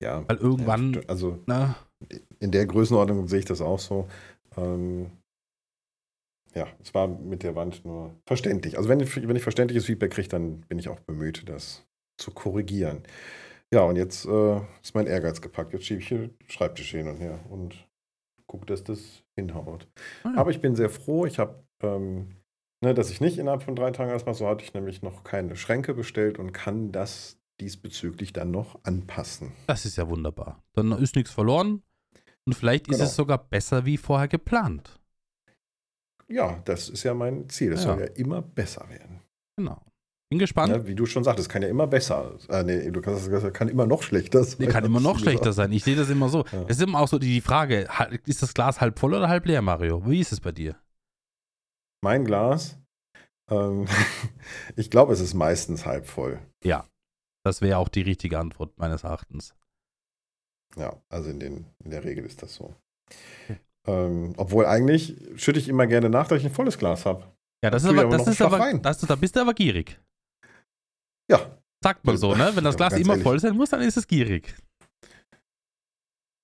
[0.00, 1.76] ja, Weil irgendwann, ja, also na,
[2.38, 4.08] in der Größenordnung sehe ich das auch so.
[4.56, 5.10] Ähm,
[6.54, 8.76] ja, es war mit der Wand nur verständlich.
[8.76, 11.84] Also wenn wenn ich verständliches Feedback kriege, dann bin ich auch bemüht, das
[12.16, 13.02] zu korrigieren.
[13.72, 15.72] Ja, und jetzt äh, ist mein Ehrgeiz gepackt.
[15.72, 17.86] Jetzt schiebe ich hier Schreibtisch hin und her und
[18.46, 19.88] gucke, dass das hinhaut.
[20.22, 20.38] Ah ja.
[20.40, 21.26] Aber ich bin sehr froh.
[21.26, 22.36] Ich habe ähm,
[22.84, 25.24] Ne, dass ich nicht innerhalb von drei Tagen das mache, so hatte ich nämlich noch
[25.24, 29.52] keine Schränke bestellt und kann das diesbezüglich dann noch anpassen.
[29.66, 30.62] Das ist ja wunderbar.
[30.74, 31.82] Dann ist nichts verloren
[32.44, 33.06] und vielleicht ist Genau.
[33.08, 35.00] es sogar besser wie vorher geplant.
[36.28, 37.70] Ja, das ist ja mein Ziel.
[37.70, 37.92] Das Ja.
[37.94, 39.22] soll ja immer besser werden.
[39.56, 39.80] Genau.
[40.28, 40.72] Bin gespannt.
[40.72, 42.36] Ne, wie du schon sagtest, kann ja immer besser.
[42.48, 44.56] Äh, nee, du kannst das kann immer noch schlechter sein.
[44.58, 45.70] Nee, kann immer noch schlechter sein.
[45.70, 46.44] Ich sehe das immer so.
[46.50, 46.64] Ja.
[46.66, 47.88] Es ist immer auch so die Frage,
[48.24, 50.02] ist das Glas halb voll oder halb leer, Mario?
[50.04, 50.74] Wie ist es bei dir?
[52.02, 52.76] Mein Glas,
[53.50, 53.86] ähm,
[54.76, 56.40] ich glaube, es ist meistens halb voll.
[57.44, 59.54] Das wäre auch die richtige Antwort meines Erachtens.
[60.76, 62.74] Ja, also in, den, in der Regel ist das so.
[63.86, 67.24] Ähm, obwohl eigentlich schütte ich immer gerne nach, dass ich ein volles Glas habe.
[67.62, 70.00] Ja, das ist aber, aber das ist aber, das, da bist du aber gierig.
[71.30, 72.50] Ja, Sagt man so, ne?
[72.54, 73.22] Wenn das Ja, Glas ganz immer ehrlich.
[73.24, 74.54] voll sein muss, dann ist es gierig.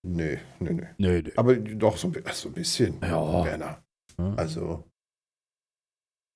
[0.05, 0.87] nö, nö, nö.
[0.99, 1.31] Nö, nö.
[1.37, 3.45] Aber doch so, so ein bisschen, Ja.
[3.45, 3.83] Werner.
[4.37, 4.85] Also,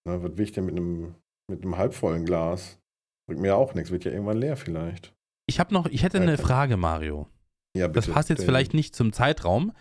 [0.07, 1.15] na, was will ich denn mit einem,
[1.51, 2.79] mit einem halbvollen Glas?
[3.29, 5.15] Bringt mir ja auch nichts, wird ja irgendwann leer vielleicht.
[5.49, 6.39] Ich habe noch, ich hätte eine.
[6.39, 7.29] Frage, Mario.
[7.77, 8.15] Ja, Das bitte.
[8.15, 9.73] passt jetzt vielleicht nicht zum Zeitraum,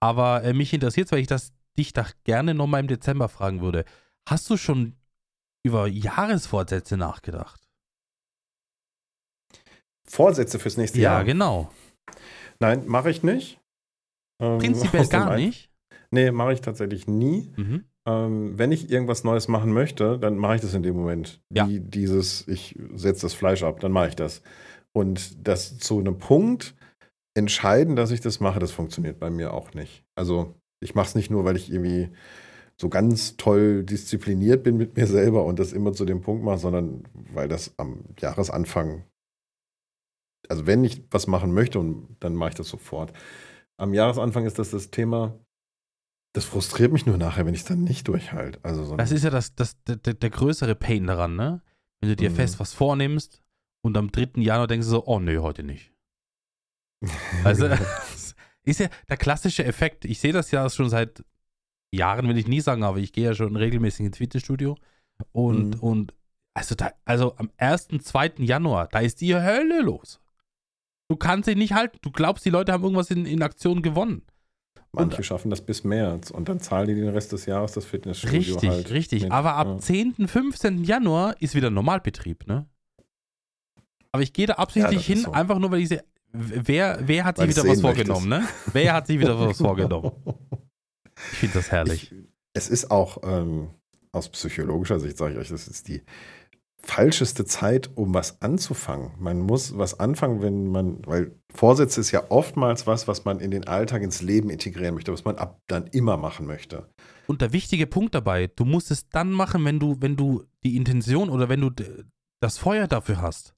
[0.00, 3.84] aber äh, mich interessiert, weil ich das dich da gerne nochmal im Dezember fragen würde.
[4.28, 4.94] Hast du schon
[5.66, 7.59] über Jahresvorsätze nachgedacht?
[10.10, 11.24] Vorsätze fürs nächste Ja, Jahr.
[11.24, 11.70] genau.
[12.58, 13.60] Nein, mache ich nicht.
[14.42, 15.70] Ähm, Prinzipiell gar nicht.
[16.10, 17.52] Nee, mache ich tatsächlich nie.
[17.56, 17.84] Mhm.
[18.08, 21.40] Ähm, wenn ich irgendwas Neues machen möchte, dann mache ich das in dem Moment.
[21.52, 21.68] Ja.
[21.68, 24.42] Wie dieses, ich setze das Fleisch ab, dann mache ich das.
[24.92, 26.74] Und das zu einem Punkt
[27.36, 30.04] entscheiden, dass ich das mache, das funktioniert bei mir auch nicht.
[30.16, 32.08] Also ich mache es nicht nur, weil ich irgendwie
[32.80, 36.58] so ganz toll diszipliniert bin mit mir selber und das immer zu dem Punkt mache,
[36.58, 39.04] sondern weil das am Jahresanfang,
[40.50, 43.12] also wenn ich was machen möchte, und dann mache ich das sofort.
[43.78, 45.38] Am Jahresanfang ist das das Thema,
[46.34, 48.58] das frustriert mich nur nachher, wenn ich es dann nicht durchhalte.
[48.62, 51.62] Also so Das ist ja das, das, der, der, größere Pain daran, ne?
[52.00, 52.34] Wenn du dir Mhm.
[52.36, 53.42] fest was vornimmst
[53.84, 54.40] und am 3.
[54.42, 55.92] Januar denkst du so, oh nee, heute nicht.
[57.44, 58.34] Also, das
[58.64, 60.04] ist ja der klassische Effekt.
[60.04, 61.24] Ich sehe das ja schon seit
[61.92, 64.76] Jahren, will ich nie sagen, aber ich gehe ja schon regelmäßig ins Fitnessstudio.
[65.32, 65.80] Und, Mhm.
[65.80, 66.14] und
[66.54, 68.32] also, da, also am 1., 2.
[68.44, 70.20] Januar, da ist die Hölle los.
[71.10, 71.98] Du kannst sie nicht halten.
[72.02, 74.22] Du glaubst, die Leute haben irgendwas in, in Aktion gewonnen.
[74.92, 78.38] Manche schaffen das bis März und dann zahlen die den Rest des Jahres das Fitnessstudio
[78.38, 78.90] Richtig, halt.
[78.92, 79.22] richtig.
[79.24, 79.32] mit.
[79.32, 79.78] Aber ab Ja.
[79.78, 80.84] 10., 15.
[80.84, 82.66] Januar ist wieder Normalbetrieb, ne?
[84.12, 85.32] Aber ich gehe da absichtlich Ja, hin, so.
[85.32, 88.46] einfach nur, weil ich sehe, wer, wer hat sich wieder was vorgenommen, ne?
[88.72, 90.12] Wer hat sich wieder was vorgenommen?
[91.32, 92.12] Ich finde das herrlich.
[92.12, 92.18] Ich,
[92.54, 93.70] es ist auch ähm,
[94.12, 96.02] aus psychologischer Sicht, sage ich euch, das ist die
[96.82, 99.12] falscheste Zeit, um was anzufangen.
[99.18, 103.50] Man muss was anfangen, wenn man, weil Vorsätze ist ja oftmals was, was man in
[103.50, 106.88] den Alltag, ins Leben integrieren möchte, was man ab dann immer machen möchte.
[107.26, 110.76] Und der wichtige Punkt dabei, du musst es dann machen, wenn du, wenn du die
[110.76, 111.70] Intention oder wenn du
[112.40, 113.54] das Feuer dafür hast.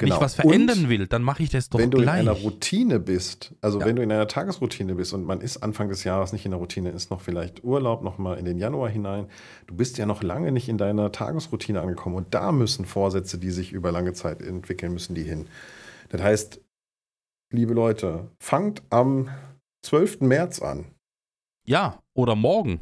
[0.00, 0.84] Wenn ich was verändern Genau.
[0.84, 2.20] Und will, dann mache ich das doch wenn du gleich.
[2.20, 3.86] in einer Routine bist, also Ja.
[3.86, 6.60] wenn du in einer Tagesroutine bist und man ist Anfang des Jahres nicht in der
[6.60, 9.26] Routine, ist noch vielleicht Urlaub noch mal in den Januar hinein,
[9.66, 13.50] du bist ja noch lange nicht in deiner Tagesroutine angekommen und da müssen Vorsätze, die
[13.50, 15.46] sich über lange Zeit entwickeln, müssen die hin.
[16.10, 16.60] Das heißt,
[17.52, 19.28] liebe Leute, fangt am
[19.82, 20.20] 12.
[20.20, 20.86] März an.
[21.66, 22.80] ja, oder morgen.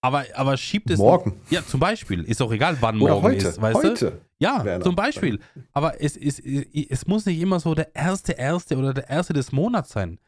[0.00, 0.98] Aber, aber schiebt es.
[0.98, 1.40] Morgen.
[1.50, 2.22] Ja, zum Beispiel.
[2.22, 3.48] Ist auch egal, wann Oder morgen heute.
[3.48, 3.60] ist.
[3.60, 3.88] Weißt du?
[3.88, 4.20] heute.
[4.38, 4.84] Ja, Werner.
[4.84, 5.40] zum Beispiel.
[5.72, 9.50] Aber es, es, es muss nicht immer so der erste, erste oder der erste des
[9.50, 10.20] Monats sein.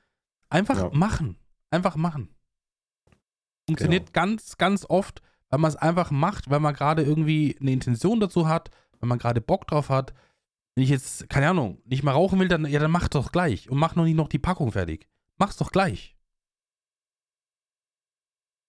[0.48, 0.90] Einfach Ja.
[0.92, 1.36] machen.
[1.70, 2.34] Einfach machen.
[3.68, 4.12] Funktioniert Genau.
[4.26, 8.48] ganz, ganz oft, weil man es einfach macht, weil man gerade irgendwie eine Intention dazu
[8.48, 10.12] hat, weil man gerade Bock drauf hat.
[10.74, 13.70] Wenn ich jetzt, keine Ahnung, nicht mal rauchen will, dann, ja, dann mach doch gleich
[13.70, 15.08] und mach noch nicht noch die Packung fertig.
[15.38, 16.16] Mach's doch gleich.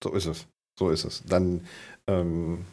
[0.04, 0.46] So ist es.
[0.78, 1.22] So ist es.
[1.24, 1.66] Dann
[2.06, 2.64] ähm,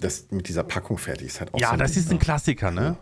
[0.00, 2.20] das mit dieser Packung fertig ist halt auch ja, so das Ding, ist ein ne?
[2.20, 2.80] Klassiker, ne?
[2.80, 2.96] Ja.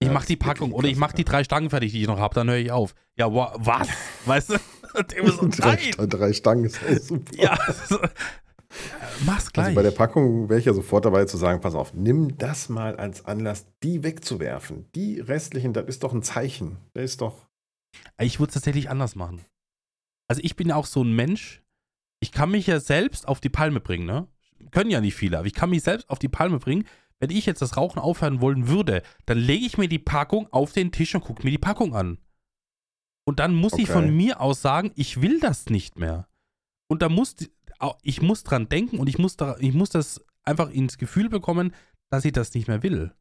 [0.00, 2.02] Ich Ja, mach das die Packung ein oder ich mach die drei Stangen fertig, die
[2.02, 2.94] ich noch habe, dann höre ich auf.
[3.16, 3.88] Ja, wa was?
[4.26, 4.58] Weißt du?
[4.94, 7.34] So, drei, drei Stangen ist auch super.
[7.34, 7.56] Ja.
[7.88, 7.98] so,
[9.24, 9.66] Mach's gleich.
[9.66, 12.68] Also bei der Packung wäre ich ja sofort dabei zu sagen, pass auf, nimm das
[12.68, 14.86] mal als Anlass, die wegzuwerfen.
[14.94, 16.78] Die restlichen, das ist doch ein Zeichen.
[16.94, 17.46] Der ist doch.
[18.20, 19.44] Ich würde es tatsächlich anders machen.
[20.28, 21.61] Also ich bin ja auch so ein Mensch,
[22.22, 24.28] ich kann mich ja selbst auf die Palme bringen, ne?
[24.70, 26.84] Können ja nicht viele, aber ich kann mich selbst auf die Palme bringen.
[27.18, 30.72] Wenn ich jetzt das Rauchen aufhören wollen würde, dann lege ich mir die Packung auf
[30.72, 32.18] den Tisch und gucke mir die Packung an.
[33.24, 33.92] Und dann muss ich Okay.
[33.92, 36.28] von mir aus sagen, ich will das nicht mehr.
[36.88, 37.34] Und da muss,
[38.02, 41.74] ich muss dran denken und ich muss, da, ich muss das einfach ins Gefühl bekommen,
[42.08, 43.12] dass ich das nicht mehr will.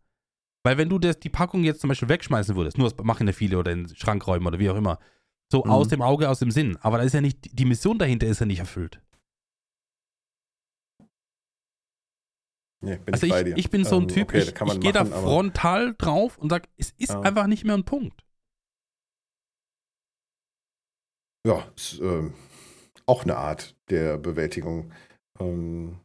[0.63, 3.33] Weil wenn du das, die Packung jetzt zum Beispiel wegschmeißen würdest, nur das machen ja
[3.33, 4.99] viele oder in den Schrank räumen oder wie auch immer,
[5.51, 5.71] so Mhm.
[5.71, 6.77] aus dem Auge, aus dem Sinn.
[6.77, 9.01] Aber da ist ja nicht, die Mission dahinter ist ja nicht erfüllt.
[12.83, 14.91] Nee, bin also ich ich, ich bin so ein Ähm, Typ, okay, ich, ich gehe
[14.91, 17.21] da frontal drauf und sag, es ist Ja.
[17.21, 18.23] einfach nicht mehr ein Punkt.
[21.45, 21.67] Ja.
[21.75, 22.33] ist ähm,
[23.05, 24.91] auch eine Art der Bewältigung.
[25.39, 25.99] Ähm,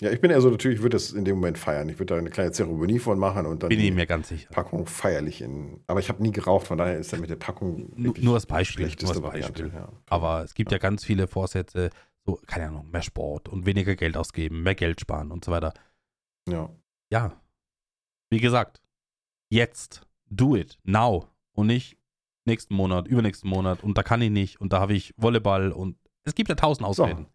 [0.00, 1.88] ja, ich bin eher so natürlich, ich würde das in dem Moment feiern.
[1.88, 4.48] Ich würde da eine kleine Zeremonie von machen und dann Bin ich mir ganz sicher.
[4.50, 5.80] Packung feierlich in.
[5.86, 8.86] Aber ich habe nie geraucht, von daher ist dann mit der Packung Nur- als Beispiel,
[9.00, 9.20] nur als.
[9.20, 9.72] Beispiel.
[9.74, 9.88] Ja.
[10.06, 11.90] Aber es gibt ja ganz viele Vorsätze,
[12.24, 15.72] so, keine Ahnung, mehr Sport und weniger Geld ausgeben, mehr Geld sparen und so weiter.
[16.48, 16.70] ja.
[17.10, 17.40] Ja.
[18.30, 18.82] Wie gesagt,
[19.50, 21.96] jetzt, do it, now und nicht
[22.44, 25.96] nächsten Monat, übernächsten Monat und da kann ich nicht und da habe ich Volleyball und
[26.24, 27.26] es gibt ja tausend Ausreden.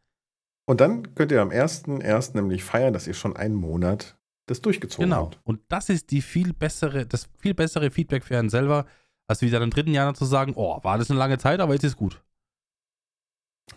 [0.66, 2.36] Und dann könnt ihr am 1.1.
[2.36, 5.26] nämlich feiern, dass ihr schon einen Monat das durchgezogen Genau.
[5.26, 5.40] habt.
[5.44, 8.86] Und das ist die viel bessere, das viel bessere Feedback für einen selber,
[9.28, 11.84] als wieder im dritten Jahr zu sagen, oh, war das eine lange Zeit, aber jetzt
[11.84, 12.22] ist gut.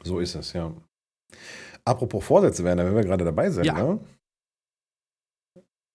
[0.03, 0.73] So ist es, ja.
[1.85, 3.75] Apropos Vorsätze, Werner, wenn wir gerade dabei sind, Ja.
[3.75, 4.01] ne?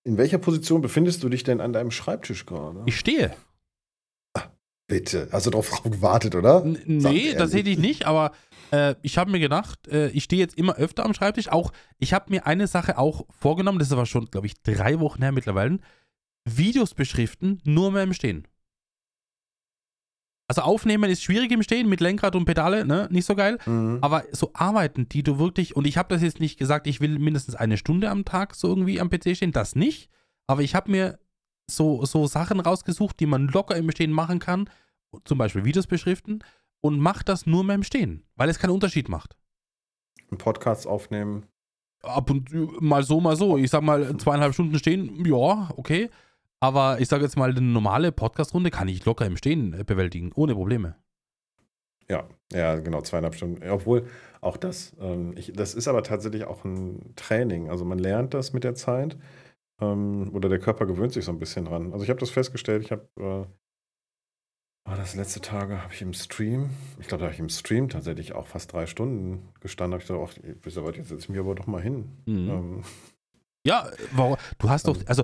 [0.04, 2.82] In welcher Position befindest du dich denn an deinem Schreibtisch gerade?
[2.88, 3.36] Ich stehe.
[4.92, 5.30] Bitte.
[5.32, 6.66] Hast du drauf gewartet, oder?
[6.66, 7.54] N nee, das ehrlich.
[7.54, 8.34] hätte ich nicht, aber
[8.72, 11.48] äh, ich habe mir gedacht, äh, ich stehe jetzt immer öfter am Schreibtisch.
[11.48, 15.00] Auch, ich habe mir eine Sache auch vorgenommen, das ist aber schon, glaube ich, drei
[15.00, 15.80] Wochen her mittlerweile.
[16.44, 18.46] Videos beschriften, nur mehr im Stehen.
[20.50, 23.08] Also aufnehmen ist schwierig im Stehen mit Lenkrad und Pedale, ne?
[23.12, 23.60] Nicht so geil.
[23.66, 24.00] Mhm.
[24.02, 27.18] Aber so Arbeiten, die du wirklich, und ich habe das jetzt nicht gesagt, ich will
[27.18, 30.10] mindestens eine Stunde am Tag so irgendwie am PC stehen, das nicht.
[30.48, 31.18] Aber ich habe mir
[31.76, 34.70] so, so Sachen rausgesucht, die man locker im Stehen machen kann,
[35.26, 36.44] zum Beispiel Videos beschriften,
[36.82, 39.36] und mach das nur mehr im Stehen, weil es keinen Unterschied macht.
[40.30, 41.46] Einen Podcast aufnehmen.
[42.02, 43.58] Ab und mal so, mal so.
[43.58, 46.10] Ich sag mal, zweieinhalb Stunden stehen, ja, okay.
[46.60, 50.32] Aber ich sage jetzt mal, eine normale Podcast-Runde kann ich locker im Stehen äh, bewältigen,
[50.34, 50.96] ohne Probleme.
[52.10, 53.68] Ja, ja, genau, zweieinhalb Stunden.
[53.70, 54.06] Obwohl,
[54.42, 57.70] auch das, ähm, ich, das ist aber tatsächlich auch ein Training.
[57.70, 59.18] Also man lernt das mit der Zeit.
[59.82, 61.92] Ähm, oder der Körper gewöhnt sich so ein bisschen dran.
[61.92, 63.46] Also ich habe das festgestellt, ich habe, äh,
[64.88, 67.90] war das letzte Tage, habe ich im Stream, ich glaube, da habe ich im Stream
[67.90, 69.94] tatsächlich auch fast drei Stunden gestanden.
[69.94, 72.10] habe ich gedacht, ach, was, jetzt setze ich mich aber doch mal hin.
[72.26, 72.50] Mhm.
[72.50, 72.84] Ähm,
[73.66, 75.04] Ja, warum, du hast doch, Ähm.
[75.08, 75.24] also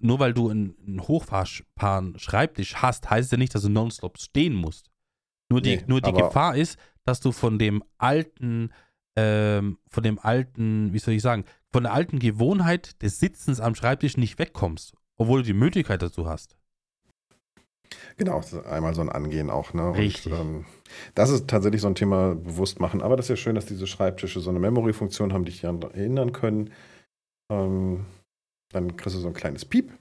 [0.00, 4.90] nur weil du einen, hochfahrsparen Schreibtisch hast, heißt ja nicht, dass du nonstop stehen musst.
[5.50, 8.70] Nur die, Nee, nur die Gefahr ist, dass du von dem alten,
[9.16, 13.74] ähm, von dem alten, wie soll ich sagen, von der alten Gewohnheit des Sitzens am
[13.74, 16.56] Schreibtisch nicht wegkommst, obwohl du die Möglichkeit dazu hast.
[18.18, 19.72] Genau, das ist einmal so ein Angehen auch.
[19.72, 19.94] Ne?
[19.96, 20.32] Richtig.
[20.32, 20.64] Und, ähm,
[21.14, 23.00] das ist tatsächlich so ein Thema bewusst machen.
[23.00, 25.80] Aber das ist ja schön, dass diese Schreibtische so eine Memory-Funktion haben, die dich daran
[25.82, 26.70] erinnern können.
[27.50, 28.04] Ähm,
[28.72, 29.90] dann kriegst du so ein kleines Piep.
[29.90, 29.98] Und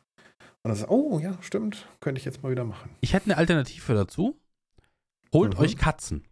[0.63, 2.89] dann sagst du, oh ja, stimmt, könnte ich jetzt mal wieder machen.
[2.99, 4.38] Ich hätte eine Alternative dazu.
[5.34, 5.60] Holt Mhm.
[5.62, 6.25] euch Katzen.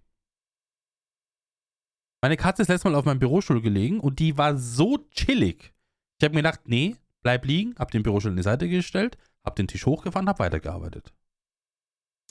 [2.22, 5.74] Meine Katze ist letztes Mal auf meinem Bürostuhl gelegen und die war so chillig.
[6.20, 9.56] Ich habe mir gedacht, nee, bleib liegen, hab den Bürostuhl in die Seite gestellt, hab
[9.56, 11.14] den Tisch hochgefahren, hab weitergearbeitet.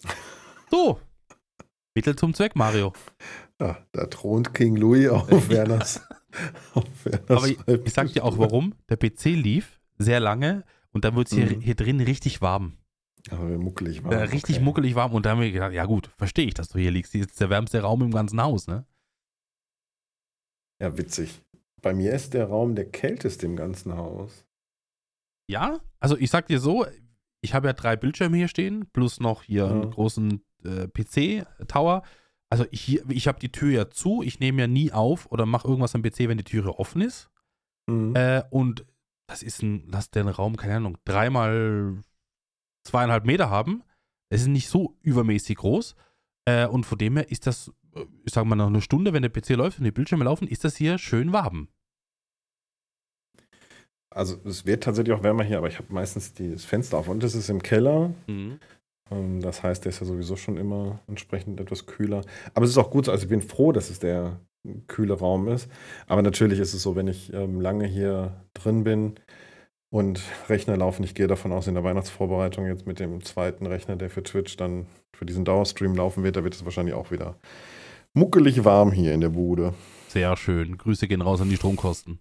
[0.71, 0.99] So.
[1.95, 2.93] Mittel zum Zweck, Mario.
[3.61, 6.05] Ja, da thront King Louis auf Werners.
[6.75, 8.75] auf Werners Aber ich, ich sag dir auch warum.
[8.89, 11.61] Der PC lief sehr lange und dann wird es hier, Mhm.
[11.61, 12.79] hier drin richtig warm.
[13.31, 14.13] Aber muckelig war.
[14.15, 14.65] Äh, richtig okay.
[14.65, 17.13] muckelig warm und da haben wir gedacht, ja gut, verstehe ich, dass du hier liegst.
[17.13, 18.85] Hier ist der wärmste Raum im ganzen Haus, ne?
[20.85, 21.41] Ja, witzig.
[21.81, 24.45] Bei mir ist der Raum der kälteste im ganzen Haus.
[25.51, 26.87] Ja, also ich sag dir so,
[27.43, 29.71] ich habe ja drei Bildschirme hier stehen, plus noch hier Ja.
[29.71, 32.03] einen großen äh, PC-Tower.
[32.51, 35.67] Also ich, ich habe die Tür ja zu, ich nehme ja nie auf oder mache
[35.69, 37.31] irgendwas am PC, wenn die Türe offen ist.
[37.87, 38.15] Mhm.
[38.15, 38.85] Äh, und
[39.27, 42.03] das ist ein, lass den Raum, keine Ahnung, dreimal
[42.87, 43.83] zweieinhalb Meter haben.
[44.31, 45.97] Es ist nicht so übermäßig groß.
[46.47, 47.73] Äh, und von dem her ist das,
[48.25, 50.65] ich sag mal, nach einer Stunde, wenn der PC läuft und die Bildschirme laufen, ist
[50.65, 51.69] das hier schön warm.
[54.15, 57.09] Also es wird tatsächlich auch wärmer hier, aber ich habe meistens die- das Fenster auf
[57.09, 58.13] und das ist im Keller.
[59.11, 62.23] Ähm, Das heißt, der ist ja sowieso schon immer entsprechend etwas kühler.
[62.55, 64.41] Aber es ist auch gut so, also ich bin froh, dass es der
[64.87, 65.69] kühle Raum ist.
[66.07, 69.15] Aber natürlich ist es so, wenn ich ähm, lange hier drin bin
[69.93, 73.97] und Rechner laufen, ich gehe davon aus, in der Weihnachtsvorbereitung jetzt mit dem zweiten Rechner,
[73.97, 77.37] der für Twitch dann für diesen Dauerstream laufen wird, da wird es wahrscheinlich auch wieder
[78.15, 79.75] muckelig warm hier in der Bude.
[80.09, 80.79] Sehr schön.
[80.79, 82.21] Grüße gehen raus an die Stromkosten.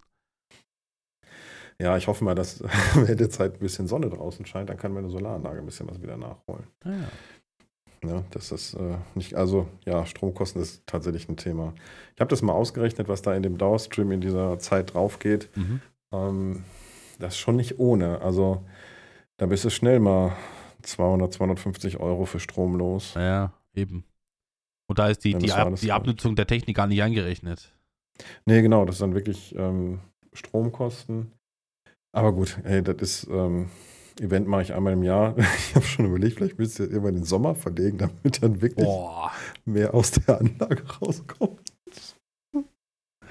[1.80, 2.62] Ja, ich hoffe mal, dass
[2.94, 6.02] während der Zeit ein bisschen Sonne draußen scheint, dann kann meine Solaranlage ein bisschen was
[6.02, 6.66] wieder nachholen.
[6.84, 7.08] Ah, ja.
[8.06, 11.72] Ja, das ist äh, nicht, also ja, Stromkosten ist tatsächlich ein Thema.
[12.14, 15.48] Ich habe das mal ausgerechnet, was da in dem Dauerstream in dieser Zeit drauf geht.
[15.56, 15.80] Mhm.
[16.12, 16.64] Ähm,
[17.18, 18.20] das ist schon nicht ohne.
[18.20, 18.62] Also
[19.38, 20.36] da bist du schnell mal
[20.82, 23.14] 200, 250 Euro für Strom los.
[23.14, 24.04] Ja, eben.
[24.86, 25.92] Und da ist die, Ja, die, Ab, die.
[25.92, 27.72] Abnutzung der Technik gar nicht eingerechnet.
[28.46, 30.00] Nee, genau, das dann wirklich ähm,
[30.32, 31.32] Stromkosten.
[32.12, 33.70] Aber gut, ey, das ist, ähm,
[34.20, 35.34] Event mache ich einmal im Jahr.
[35.58, 39.32] Ich habe schon überlegt, vielleicht müsst ihr irgendwann den Sommer verlegen, damit dann wirklich Boah.
[39.64, 41.72] mehr aus der Anlage rauskommt.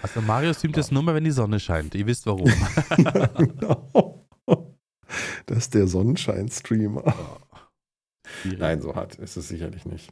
[0.02, 1.96] Also Mario streamt das nur mal, wenn die Sonne scheint.
[1.96, 2.44] Ihr wisst warum.
[3.38, 4.26] genau.
[5.46, 7.14] Das ist der Sonnenschein-Streamer.
[8.44, 10.12] Nein, so hart ist es sicherlich nicht.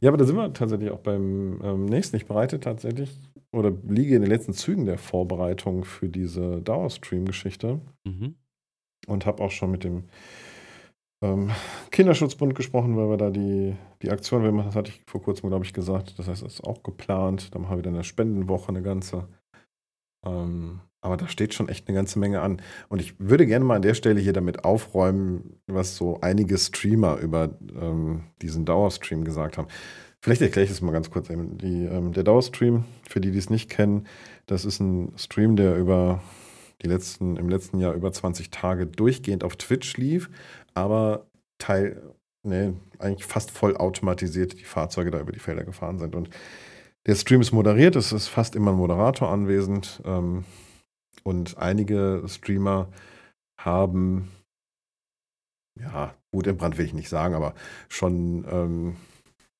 [0.00, 2.16] Ja, aber da sind wir tatsächlich auch beim ähm, nächsten.
[2.16, 3.18] Ich bereite tatsächlich
[3.52, 8.34] oder liege in den letzten Zügen der Vorbereitung für diese Dauerstream-Geschichte Mhm.
[9.06, 10.04] und habe auch schon mit dem
[11.22, 11.50] ähm,
[11.90, 15.48] Kinderschutzbund gesprochen, weil wir da die, die Aktion, wir machen, das hatte ich vor kurzem,
[15.48, 16.18] glaube ich, gesagt.
[16.18, 17.54] Das heißt, das ist auch geplant.
[17.54, 19.28] Dann haben wir wieder eine Spendenwoche, eine ganze.
[20.24, 22.60] Ähm, aber da steht schon echt eine ganze Menge an.
[22.88, 27.18] Und ich würde gerne mal an der Stelle hier damit aufräumen, was so einige Streamer
[27.18, 29.68] über ähm, diesen Dauerstream gesagt haben.
[30.20, 31.28] Vielleicht erkläre ich das mal ganz kurz.
[31.28, 34.06] Die, ähm, der Dauerstream, für die, die es nicht kennen,
[34.46, 36.22] das ist ein Stream, der über
[36.82, 40.30] die letzten, im letzten Jahr über 20 Tage durchgehend auf Twitch lief,
[40.74, 41.26] aber
[41.58, 42.02] Teil,
[42.42, 46.14] nee, eigentlich fast voll automatisiert die Fahrzeuge da über die Felder gefahren sind.
[46.14, 46.30] Und
[47.06, 50.02] der Stream ist moderiert, es ist fast immer ein Moderator anwesend.
[50.04, 50.44] Ähm,
[51.26, 52.86] und einige Streamer
[53.60, 54.30] haben,
[55.78, 57.54] ja, gut im Brand will ich nicht sagen, aber
[57.88, 58.96] schon ähm,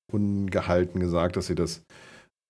[0.09, 1.83] ungehalten gesagt, dass sie das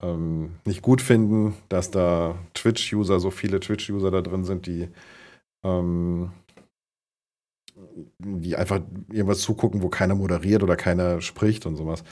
[0.03, 4.87] ähm, nicht gut finden, dass da Twitch-User, so viele Twitch-User da drin sind, die,
[5.65, 6.31] ähm,
[8.19, 12.03] die einfach irgendwas zugucken, wo keiner moderiert oder keiner spricht und sowas.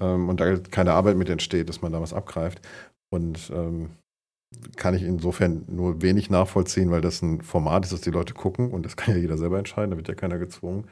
[0.00, 2.66] Ähm, und da keine Arbeit mit entsteht, dass man da was abgreift.
[3.12, 3.90] Und ähm,
[4.76, 8.70] kann ich insofern nur wenig nachvollziehen, weil das ein Format ist, das die Leute gucken
[8.70, 10.86] und das kann ja jeder selber entscheiden, da wird ja keiner gezwungen.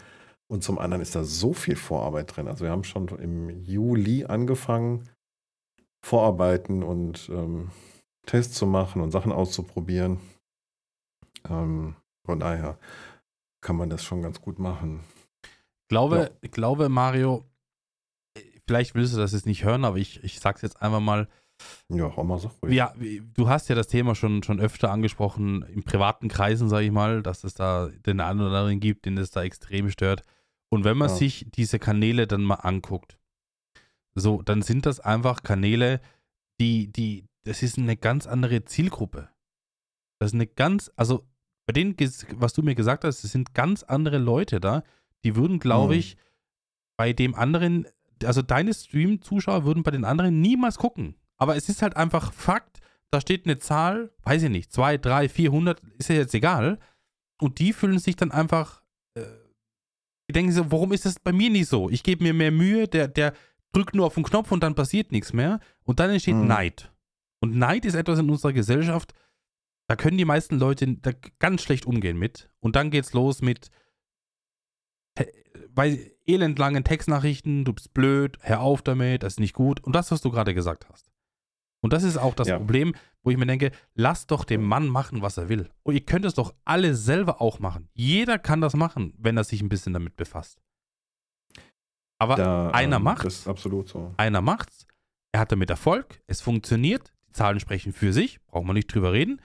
[0.47, 2.49] Und zum anderen ist da so viel Vorarbeit drin.
[2.49, 5.09] Also wir haben schon im Juli angefangen,
[6.05, 7.71] Vorarbeiten und ähm,
[8.27, 10.21] Tests zu machen und Sachen auszuprobieren.
[11.49, 11.97] Ähm,
[12.27, 12.79] von daher
[13.63, 15.01] kann man das schon ganz gut machen.
[15.43, 16.49] Ich glaube, Ja.
[16.51, 17.45] glaube, Mario,
[18.67, 21.29] vielleicht willst du das jetzt nicht hören, aber ich, ich sag's jetzt einfach mal.
[21.89, 22.75] Ja, auch mal so ruhig.
[22.75, 22.93] Ja,
[23.35, 27.23] du hast ja das Thema schon, schon öfter angesprochen, in privaten Kreisen, sage ich mal,
[27.23, 30.23] dass es da den einen oder anderen gibt, den es da extrem stört.
[30.71, 31.15] Und wenn man Ja.
[31.17, 33.19] sich diese Kanäle dann mal anguckt,
[34.15, 36.01] so, dann sind das einfach Kanäle,
[36.61, 39.29] die, die, das ist eine ganz andere Zielgruppe.
[40.21, 41.27] Das ist eine ganz, also
[41.67, 41.97] bei denen,
[42.35, 44.83] was du mir gesagt hast, es sind ganz andere Leute da,
[45.25, 46.01] die würden, glaube Mhm.
[46.01, 46.17] ich,
[46.97, 47.87] bei dem anderen,
[48.25, 51.17] also deine Stream-Zuschauer würden bei den anderen niemals gucken.
[51.39, 55.29] Aber es ist halt einfach Fakt, da steht eine Zahl, weiß ich nicht, 2, 3,
[55.29, 56.79] 400, ist ja jetzt egal.
[57.41, 58.83] Und die fühlen sich dann einfach,
[59.15, 59.25] äh,
[60.29, 61.91] die denken so, warum ist das bei mir nicht so?
[61.91, 63.35] Ich gebe mir mehr Mühe, der, der
[63.73, 65.61] drückt nur auf den Knopf und dann passiert nichts mehr.
[65.85, 66.47] Und dann entsteht Mhm.
[66.47, 66.93] Neid.
[67.41, 69.13] Und Neid ist etwas in unserer Gesellschaft,
[69.87, 70.97] da können die meisten Leute
[71.39, 72.51] ganz schlecht umgehen mit.
[72.61, 73.71] Und dann geht's los mit
[75.75, 79.81] bei elendlangen Textnachrichten, du bist blöd, hör auf damit, das ist nicht gut.
[79.81, 81.11] Und das, was du gerade gesagt hast.
[81.85, 82.57] Und das ist auch das Ja.
[82.57, 85.69] Problem, wo ich mir denke, lass doch den Mann machen, was er will.
[85.83, 87.91] Und ihr könnt es doch alle selber auch machen.
[87.93, 90.63] Jeder kann das machen, wenn er sich ein bisschen damit befasst.
[92.19, 93.25] Aber Da, einer ähm, macht's.
[93.25, 94.15] Das ist absolut so.
[94.17, 94.87] einer macht's,
[95.33, 99.13] er hat damit Erfolg, es funktioniert, die Zahlen sprechen für sich, braucht man nicht drüber
[99.13, 99.43] reden.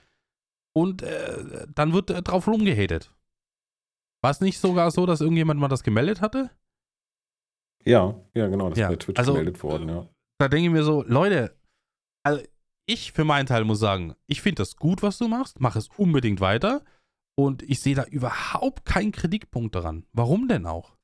[0.73, 3.13] Und äh, dann wird äh, drauf rumgehatet.
[4.21, 6.52] War es nicht sogar so, dass irgendjemand mal das gemeldet hatte?
[7.84, 8.69] Ja, ja, genau.
[8.69, 10.08] Das Ja, ist bei Twitch also, gemeldet worden, ja.
[10.38, 11.59] Da denke ich mir so, Leute,
[12.24, 12.42] also
[12.86, 15.90] ich für meinen Teil muss sagen, ich finde das gut, was du machst, mach es
[15.98, 16.84] unbedingt weiter.
[17.38, 20.06] Und ich sehe da überhaupt keinen Kritikpunkt daran.
[20.12, 20.98] Warum denn auch?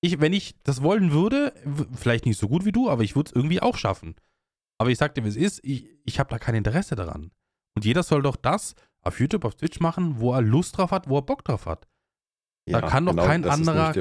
[0.00, 1.52] Ich, wenn ich das wollen würde,
[1.94, 4.16] vielleicht nicht so gut wie du, aber ich würde es irgendwie auch schaffen.
[4.78, 7.30] Aber ich sag dir, wie es ist, ich, ich habe da kein Interesse daran.
[7.76, 11.08] Und jeder soll doch das auf YouTube, auf Twitch machen, wo er Lust drauf hat,
[11.08, 11.86] wo er Bock drauf hat.
[12.68, 13.92] Da kann doch kein das Ist anderer-.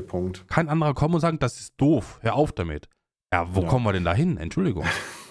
[0.47, 2.89] Kein anderer kommen und sagen, das ist doof, hör auf damit.
[3.32, 3.67] Ja, wo Ja.
[3.67, 4.38] kommen wir denn da hin?
[4.38, 4.86] Entschuldigung.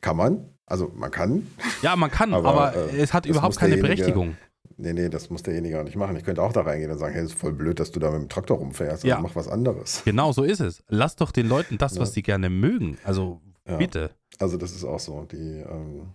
[0.00, 0.48] Kann man?
[0.66, 1.46] Also man kann.
[1.82, 4.36] Ja, man kann, aber, Aber, äh, es hat überhaupt keine Berechtigung.
[4.76, 6.16] Nee, nee, das muss derjenige auch nicht machen.
[6.16, 8.10] Ich könnte auch da reingehen und sagen, hey, das ist voll blöd, dass du da
[8.10, 9.04] mit dem Traktor rumfährst.
[9.04, 9.20] Also Ja.
[9.20, 10.02] mach was anderes.
[10.04, 10.82] Genau so ist es.
[10.88, 12.00] Lass doch den Leuten das, Ja.
[12.00, 12.98] was sie gerne mögen.
[13.04, 13.76] Also Ja.
[13.76, 14.10] bitte.
[14.40, 15.26] Also das ist auch so.
[15.30, 15.36] Die,
[15.70, 16.08] ähm,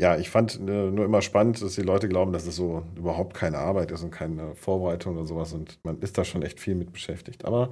[0.00, 3.34] ja, ich fand äh, nur immer spannend, dass die Leute glauben, dass es so überhaupt
[3.34, 5.52] keine Arbeit ist und keine Vorbereitung oder sowas.
[5.52, 7.44] Und man ist da schon echt viel mit beschäftigt.
[7.44, 7.70] Aber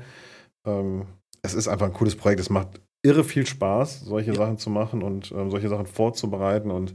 [0.64, 1.06] ähm,
[1.42, 2.40] es ist einfach ein cooles Projekt.
[2.40, 4.36] Es macht irre viel Spaß, solche Ja.
[4.36, 6.94] Sachen zu machen und ähm, solche Sachen vorzubereiten und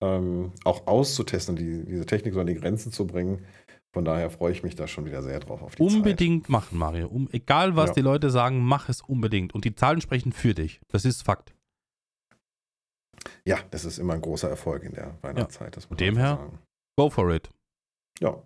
[0.00, 3.44] ähm, auch auszutesten, die, diese Technik so an die Grenzen zu bringen.
[3.94, 5.96] Von daher freue ich mich da schon wieder sehr drauf auf die Zeit.
[5.96, 7.08] Unbedingt machen, Mario.
[7.08, 7.94] Um, egal, was Ja.
[7.94, 9.54] die Leute sagen, mach es unbedingt.
[9.54, 10.80] Und die Zahlen sprechen für dich.
[10.88, 11.54] Das ist Fakt.
[13.44, 15.74] Ja, das ist immer ein großer Erfolg in der Weihnachtszeit.
[15.74, 16.58] Muss Von dem her- sagen.
[16.98, 17.48] Go for it.
[18.20, 18.42] Ja.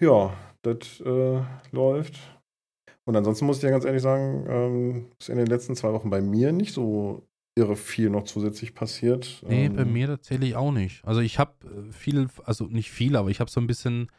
[0.00, 2.18] ja, das äh, läuft.
[3.04, 6.10] Und ansonsten muss ich ja ganz ehrlich sagen, ähm, ist in den letzten zwei Wochen
[6.10, 9.42] bei mir nicht so irre viel noch zusätzlich passiert.
[9.46, 11.04] Nee, ähm, bei mir tatsächlich auch nicht.
[11.04, 14.10] Also ich habe äh, viel, also nicht viel, aber ich habe so ein bisschen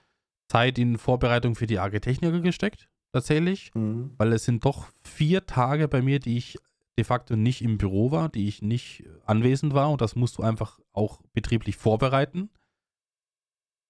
[0.49, 3.73] Zeit in Vorbereitung für die AG Techniker gesteckt, tatsächlich.
[3.73, 4.11] Mhm.
[4.17, 6.57] Weil es sind doch vier Tage bei mir, die ich
[6.97, 10.43] de facto nicht im Büro war, die ich nicht anwesend war und das musst du
[10.43, 12.51] einfach auch betrieblich vorbereiten.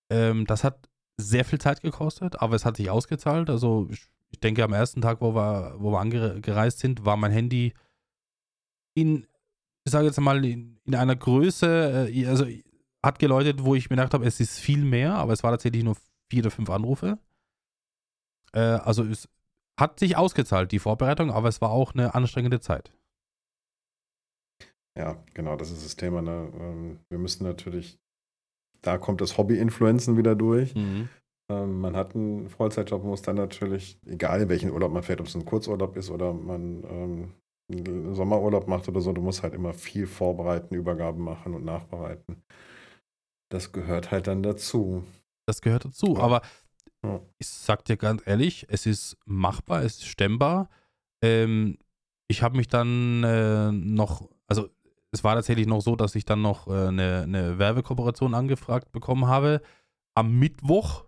[0.09, 3.49] Ähm, das hat sehr viel Zeit gekostet, aber es hat sich ausgezahlt.
[3.49, 7.31] Also ich, ich denke, am ersten Tag, wo wir, wo wir angereist sind, war mein
[7.31, 7.73] Handy
[8.95, 9.27] in,
[9.85, 12.45] ich sage jetzt mal, in, in einer Größe, äh, also
[13.03, 15.83] hat geläutet, wo ich mir gedacht habe, es ist viel mehr, aber es war tatsächlich
[15.83, 15.97] nur
[16.31, 17.19] vier oder fünf Anrufe.
[18.53, 19.29] Äh, also es
[19.79, 22.91] hat sich ausgezahlt, die Vorbereitung, aber es war auch eine anstrengende Zeit.
[24.97, 26.21] Ja, genau, das ist das Thema.
[26.23, 26.51] Ne?
[26.59, 27.99] Ähm, wir müssen natürlich,
[28.81, 30.73] da kommt das Hobby-Influenzen wieder durch.
[30.73, 31.09] Mhm.
[31.49, 35.27] Ähm, man hat einen Vollzeitjob, muss dann natürlich, egal in welchen Urlaub man fährt, ob
[35.27, 37.33] es ein Kurzurlaub ist oder man ähm,
[37.71, 42.43] einen Sommerurlaub macht oder so, du musst halt immer viel vorbereiten, Übergaben machen und nachbereiten.
[43.49, 45.03] Das gehört halt dann dazu.
[45.45, 46.15] Das gehört dazu.
[46.17, 46.23] Ja.
[46.23, 46.41] Aber
[47.03, 47.19] Ja.
[47.39, 50.69] ich sag dir ganz ehrlich, es ist machbar, es ist stemmbar.
[51.21, 51.77] Ähm,
[52.29, 54.69] ich habe mich dann äh, noch, also
[55.11, 59.27] es war tatsächlich noch so, dass ich dann noch äh, eine, eine Werbekooperation angefragt bekommen
[59.27, 59.61] habe.
[60.15, 61.05] Am Mittwoch,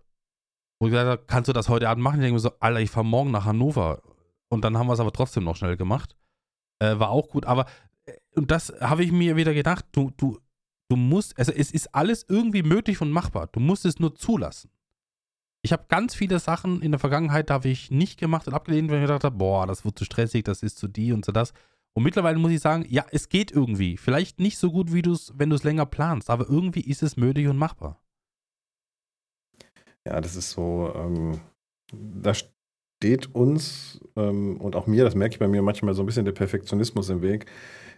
[0.80, 2.16] wo ich gesagt habe, kannst du das heute Abend machen?
[2.16, 4.02] Ich denke mir so, Alter, ich fahre morgen nach Hannover.
[4.50, 6.16] Und dann haben wir es aber trotzdem noch schnell gemacht.
[6.80, 7.66] Äh, war auch gut, aber
[8.06, 10.40] äh, und das habe ich mir wieder gedacht, du, du,
[10.90, 13.48] du musst, also es ist alles irgendwie möglich und machbar.
[13.48, 14.70] Du musst es nur zulassen.
[15.62, 18.92] Ich habe ganz viele Sachen in der Vergangenheit, da habe ich nicht gemacht und abgelehnt,
[18.92, 21.32] weil ich gedacht habe, boah, das wird zu stressig, das ist zu die und zu
[21.32, 21.54] das.
[21.94, 23.98] Und mittlerweile muss ich sagen, ja, es geht irgendwie.
[23.98, 27.02] Vielleicht nicht so gut, wie du es, wenn du es länger planst, aber irgendwie ist
[27.02, 28.05] es möglich und machbar.
[30.08, 31.40] Ja, das ist so, ähm,
[31.94, 36.06] da steht uns ähm, und auch mir, das merke ich bei mir manchmal so ein
[36.06, 37.48] bisschen der Perfektionismus im Weg.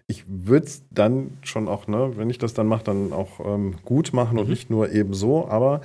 [0.08, 3.76] Ich würde es dann schon auch, ne, wenn ich das dann mache, dann auch ähm,
[3.86, 4.52] gut machen und Mhm.
[4.52, 5.82] nicht nur eben so, aber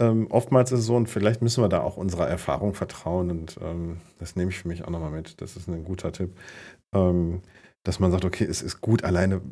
[0.00, 3.58] ähm, oftmals ist es so, und vielleicht müssen wir da auch unserer Erfahrung vertrauen und
[3.62, 5.40] ähm, das nehme ich für mich auch nochmal mit.
[5.42, 6.36] Das ist ein guter Tipp,
[6.94, 7.42] ähm,
[7.84, 9.42] dass man sagt, okay, es ist gut alleine,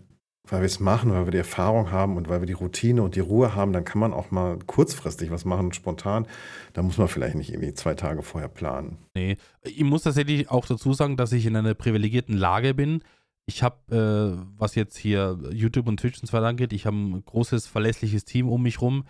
[0.48, 3.14] weil wir es machen, weil wir die Erfahrung haben und weil wir die Routine und
[3.14, 6.26] die Ruhe haben, dann kann man auch mal kurzfristig was machen, spontan.
[6.72, 8.98] Da muss man vielleicht nicht irgendwie zwei Tage vorher planen.
[9.14, 13.02] Nee, ich muss tatsächlich auch dazu sagen, dass ich in einer privilegierten Lage bin.
[13.46, 16.96] Ich habe, äh, was jetzt hier YouTube und Twitch und so weiter angeht, ich habe
[16.96, 19.04] ein großes, verlässliches Team um mich rum,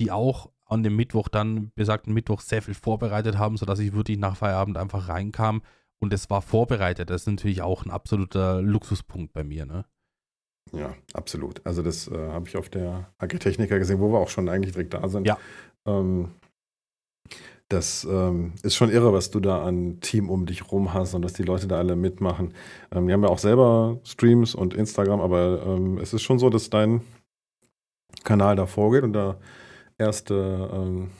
[0.00, 4.18] die auch an dem Mittwoch dann, besagten Mittwoch, sehr viel vorbereitet haben, sodass ich wirklich
[4.18, 5.62] nach Feierabend einfach reinkam
[6.00, 7.10] und es war vorbereitet.
[7.10, 9.84] Das ist natürlich auch ein absoluter Luxuspunkt bei mir, ne?
[10.70, 11.60] Ja, absolut.
[11.66, 14.94] Also das äh, habe ich auf der Agritechniker gesehen, wo wir auch schon eigentlich direkt
[14.94, 15.26] da sind.
[15.26, 15.38] Ja.
[15.86, 16.30] Ähm,
[17.68, 21.22] das ähm, ist schon irre, was du da an Team um dich rum hast und
[21.22, 22.52] dass die Leute da alle mitmachen.
[22.90, 26.50] Ähm, die haben ja auch selber Streams und Instagram, aber ähm, es ist schon so,
[26.50, 27.00] dass dein
[28.24, 29.38] Kanal da vorgeht und da
[29.98, 31.10] erste ähm,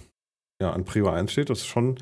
[0.60, 1.48] ja, an Prio 1 steht.
[1.48, 1.98] Das ist schon,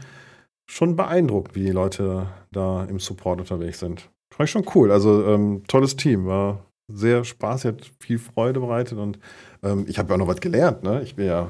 [0.69, 4.11] schon beeindruckt, wie die Leute da im Support unterwegs sind.
[4.35, 4.91] Fand ich schon cool.
[4.91, 9.19] Also ähm, tolles Team, war sehr spaßig, hat viel Freude bereitet und
[9.63, 10.83] ähm, ich habe ja auch noch was gelernt.
[10.83, 11.03] Ne?
[11.03, 11.49] Ich bin ja,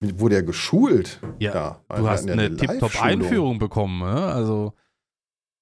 [0.00, 1.20] wurde ja geschult.
[1.38, 1.80] Ja, da.
[1.96, 2.80] Du hast ja eine Live-Schulung.
[2.80, 4.26] Tip-Top-Einführung bekommen, ne?
[4.26, 4.72] Also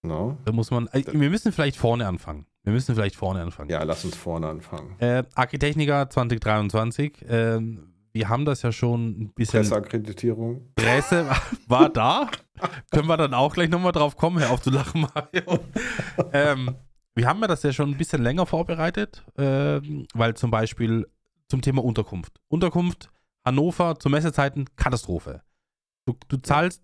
[0.02, 0.38] No?
[0.44, 2.46] da muss man, äh, wir müssen vielleicht vorne anfangen.
[2.62, 3.70] Wir müssen vielleicht vorne anfangen.
[3.70, 4.94] Ja, lass uns vorne anfangen.
[4.98, 7.24] Äh, Architechniker 2023.
[7.28, 9.60] Ähm, wir haben das ja schon ein bisschen.
[9.60, 10.72] Presseakkreditierung.
[10.74, 11.26] Presse
[11.68, 12.28] war da.
[12.90, 14.38] Können wir dann auch gleich nochmal drauf kommen.
[14.40, 15.58] Hör auf zu lachen, Mario.
[16.32, 16.74] ähm,
[17.14, 21.06] wir haben ja das ja schon ein bisschen länger vorbereitet, ähm, weil zum Beispiel
[21.48, 22.40] zum Thema Unterkunft.
[22.48, 23.10] Unterkunft,
[23.44, 25.42] Hannover zu Messezeiten, Katastrophe.
[26.06, 26.82] Du, du zahlst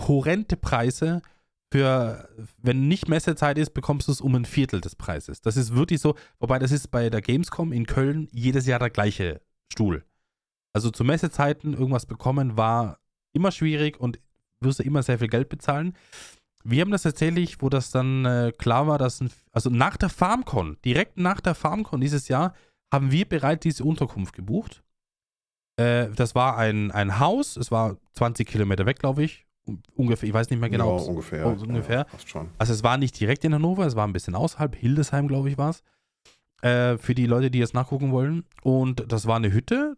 [0.00, 1.22] horrende Preise
[1.72, 2.28] für,
[2.58, 5.40] wenn nicht Messezeit ist, bekommst du es um ein Viertel des Preises.
[5.40, 8.90] Das ist wirklich so, wobei das ist bei der Gamescom in Köln jedes Jahr der
[8.90, 9.40] gleiche
[9.72, 10.04] Stuhl.
[10.74, 12.98] Also zu Messezeiten irgendwas bekommen war
[13.32, 14.18] immer schwierig und
[14.60, 15.94] wirst du immer sehr viel Geld bezahlen.
[16.64, 20.08] Wir haben das tatsächlich, wo das dann äh, klar war, dass, ein, also nach der
[20.08, 22.54] FarmCon, direkt nach der FarmCon dieses Jahr,
[22.92, 24.82] haben wir bereits diese Unterkunft gebucht.
[25.76, 29.46] Äh, das war ein, ein Haus, es war 20 Kilometer weg, glaube ich.
[29.66, 30.98] Un- Ungefähr, ich weiß nicht mehr genau.
[30.98, 31.46] Ja, ungefähr.
[31.46, 32.06] oh, so ungefähr.
[32.34, 32.46] Ja.
[32.58, 35.56] Also es war nicht direkt in Hannover, es war ein bisschen außerhalb, Hildesheim, glaube ich,
[35.58, 35.82] war es.
[36.62, 38.44] Äh, für die Leute, die jetzt nachgucken wollen.
[38.62, 39.96] Und das war eine Hütte,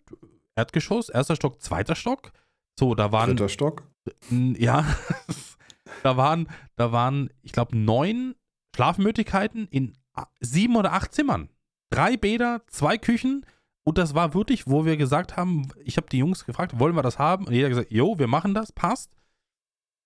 [0.55, 2.33] Erdgeschoss, erster Stock, zweiter Stock.
[2.79, 3.83] So, da waren, Dritter Stock.
[4.31, 4.85] ja,
[6.05, 8.35] da waren, da waren, ich glaube, neun
[8.77, 9.95] Schlafmöglichkeiten in
[10.41, 11.49] sieben oder acht Zimmern.
[11.91, 13.45] Drei Bäder, zwei Küchen,
[13.87, 17.03] Und das war wirklich, wo wir gesagt haben, ich habe die Jungs gefragt, wollen wir
[17.03, 17.47] das haben?
[17.47, 19.11] Und jeder hat gesagt, jo, wir machen das, passt.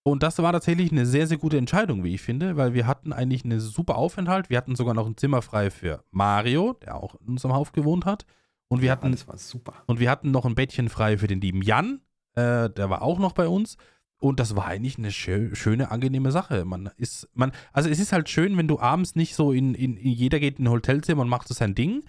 [0.03, 3.13] Und das war tatsächlich eine sehr, sehr gute Entscheidung, wie ich finde, weil wir hatten
[3.13, 4.51] eigentlich einen super Aufenthalt.
[4.51, 8.05] Wir hatten sogar noch ein Zimmer frei für Mario, der auch in unserem Haus gewohnt
[8.05, 8.25] hat.
[8.69, 9.75] Und wir Ja, hatten das war super.
[9.87, 12.01] und wir hatten noch ein Bettchen frei für den lieben Jan.
[12.35, 13.77] Äh, der war auch noch bei uns.
[14.21, 16.65] Und das war eigentlich eine schö schöne, angenehme Sache.
[16.65, 19.97] Man ist, man, also es ist halt schön, wenn du abends nicht so in, in,
[19.97, 22.05] in jeder geht in ein Hotelzimmer und macht so sein Ding.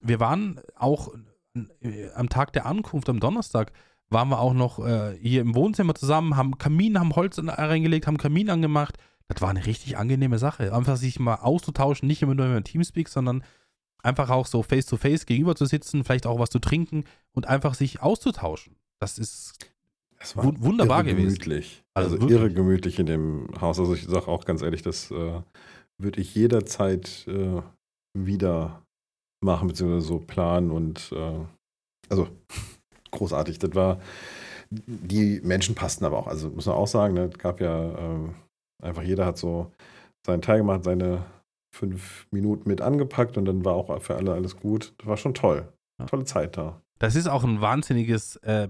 [0.00, 1.14] Wir waren auch
[1.80, 3.72] äh, am Tag der Ankunft, am Donnerstag,
[4.10, 8.06] waren wir auch noch äh, hier im Wohnzimmer zusammen, haben Kamin, haben Holz in- reingelegt,
[8.06, 8.98] haben Kamin angemacht.
[9.28, 10.74] Das war eine richtig angenehme Sache.
[10.74, 13.44] Einfach sich mal auszutauschen, nicht immer nur über Teamspeak, sondern
[14.02, 17.46] einfach auch so face to face gegenüber zu sitzen, vielleicht auch was zu trinken und
[17.46, 18.76] einfach sich auszutauschen.
[18.98, 19.58] Das ist
[20.24, 21.26] Es Wun- wunderbar gewesen.
[21.28, 21.84] gemütlich.
[21.94, 23.78] Also Also, irre gemütlich in dem Haus.
[23.78, 25.40] Also ich sage auch ganz ehrlich, das äh,
[26.00, 27.60] würde ich jederzeit äh,
[28.18, 28.82] wieder
[29.44, 31.40] machen, beziehungsweise so planen und äh,
[32.08, 32.28] also
[33.10, 33.58] großartig.
[33.58, 34.00] Das war,
[34.70, 36.26] die Menschen passten aber auch.
[36.26, 38.34] Also muss man auch sagen, ne, es gab ja ähm,
[38.82, 39.70] einfach jeder hat so
[40.26, 41.24] seinen Teil gemacht, seine
[41.74, 44.94] fünf Minuten mit angepackt und dann war auch für alle alles gut.
[44.98, 45.68] Das war schon toll.
[46.00, 46.06] Ja.
[46.06, 46.80] Tolle Zeit da.
[46.98, 48.68] Das ist auch ein wahnsinniges, äh, äh,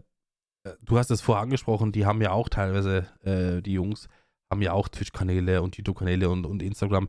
[0.83, 4.09] du hast es vorher angesprochen, die haben ja auch teilweise, äh, die Jungs,
[4.51, 7.09] haben ja auch Twitch-Kanäle und YouTube-Kanäle und, und Instagram.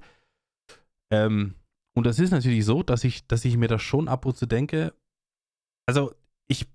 [1.11, 1.55] Ähm,
[1.95, 4.45] und das ist natürlich so, dass ich, dass ich mir das schon ab und zu
[4.45, 4.93] denke,
[5.87, 6.13] also
[6.47, 6.67] ich,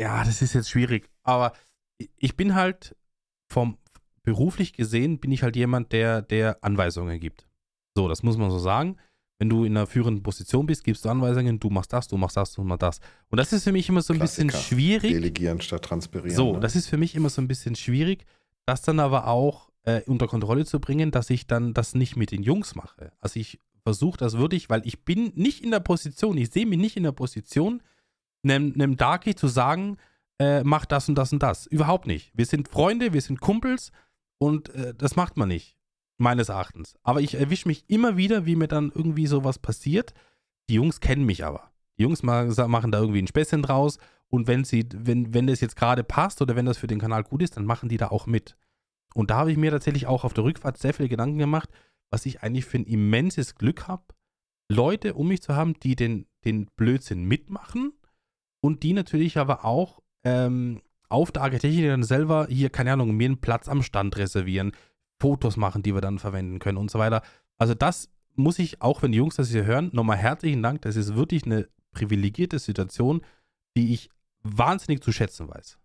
[0.00, 1.52] ja, das ist jetzt schwierig, aber
[1.98, 2.96] ich- ich bin halt
[3.52, 3.78] vom,
[4.22, 7.46] beruflich gesehen, bin ich halt jemand, der, der Anweisungen gibt.
[7.96, 8.98] So, das muss man so sagen.
[9.40, 12.36] Wenn du in einer führenden Position bist, gibst du Anweisungen, du machst das, du machst
[12.36, 13.00] das, du machst das.
[13.30, 14.76] Und das ist für mich immer so ein bisschen Klassiker.
[14.76, 15.12] schwierig.
[15.12, 16.36] Delegieren statt transpirieren.
[16.36, 16.60] So, ne?
[16.60, 18.26] das ist für mich immer so ein bisschen schwierig,
[18.66, 22.32] das dann aber auch äh, unter Kontrolle zu bringen, dass ich dann das nicht mit
[22.32, 23.12] den Jungs mache.
[23.18, 26.78] Also ich versuche das wirklich, weil ich bin nicht in der Position, ich sehe mich
[26.78, 27.82] nicht in der Position,
[28.42, 29.96] einem, einem Darky zu sagen,
[30.38, 31.66] äh, mach das und das und das.
[31.66, 32.30] Überhaupt nicht.
[32.34, 33.90] Wir sind Freunde, wir sind Kumpels
[34.36, 35.78] und äh, das macht man nicht,
[36.20, 36.94] meines Erachtens.
[37.02, 40.14] Aber ich erwische mich immer wieder, wie mir dann irgendwie sowas passiert.
[40.68, 41.70] Die Jungs kennen mich aber.
[41.98, 43.98] Die Jungs ma- machen da irgendwie ein Späßchen draus
[44.28, 47.24] und wenn sie, wenn, wenn das jetzt gerade passt oder wenn das für den Kanal
[47.24, 48.56] gut ist, dann machen die da auch mit.
[49.14, 51.68] Und da habe ich mir tatsächlich auch auf der Rückfahrt sehr viele Gedanken gemacht,
[52.10, 54.04] was ich eigentlich für ein immenses Glück habe,
[54.70, 57.92] Leute um mich zu haben, die den, den Blödsinn mitmachen
[58.62, 63.26] und die natürlich aber auch ähm, auf der Architecture dann selber hier, keine Ahnung, mir
[63.26, 64.72] einen Platz am Stand reservieren,
[65.20, 67.22] Fotos machen, die wir dann verwenden können und so weiter.
[67.58, 70.82] Also das muss ich, auch wenn die Jungs das hier hören, nochmal herzlichen Dank.
[70.82, 73.22] Das ist wirklich eine privilegierte Situation,
[73.76, 74.10] die ich
[74.42, 75.78] wahnsinnig zu schätzen weiß.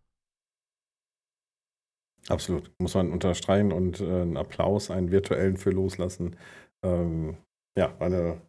[2.30, 2.72] Absolut.
[2.80, 6.36] Muss man unterstreichen und äh, einen Applaus, einen virtuellen für loslassen.
[6.84, 7.38] Ähm,
[7.78, 8.42] ja, eine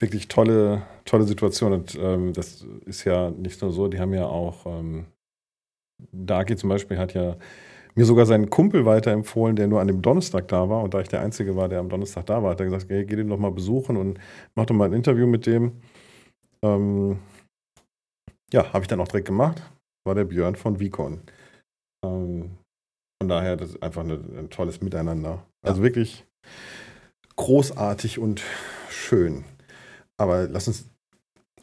[0.00, 1.72] wirklich tolle, tolle Situation.
[1.72, 5.06] Und ähm, das ist ja nicht nur so, die haben ja auch, ähm,
[6.12, 7.36] Darky zum Beispiel hat ja
[7.98, 10.84] mir sogar seinen Kumpel weiterempfohlen, der nur an dem Donnerstag da war.
[10.84, 13.04] Und da ich der Einzige war, der am Donnerstag da war, hat er gesagt, hey,
[13.04, 14.20] geh den doch mal besuchen und
[14.54, 15.72] mach doch mal ein Interview mit dem.
[16.64, 17.18] Ähm,
[18.52, 19.60] ja, habe ich dann auch direkt gemacht.
[20.06, 21.22] War der Björn von Vicon.
[22.06, 22.56] Ähm,
[23.20, 25.44] von daher, das ist einfach eine, ein tolles Miteinander.
[25.66, 26.24] Also wirklich
[27.34, 28.44] großartig und
[28.88, 29.44] schön.
[30.20, 30.88] Aber lass uns,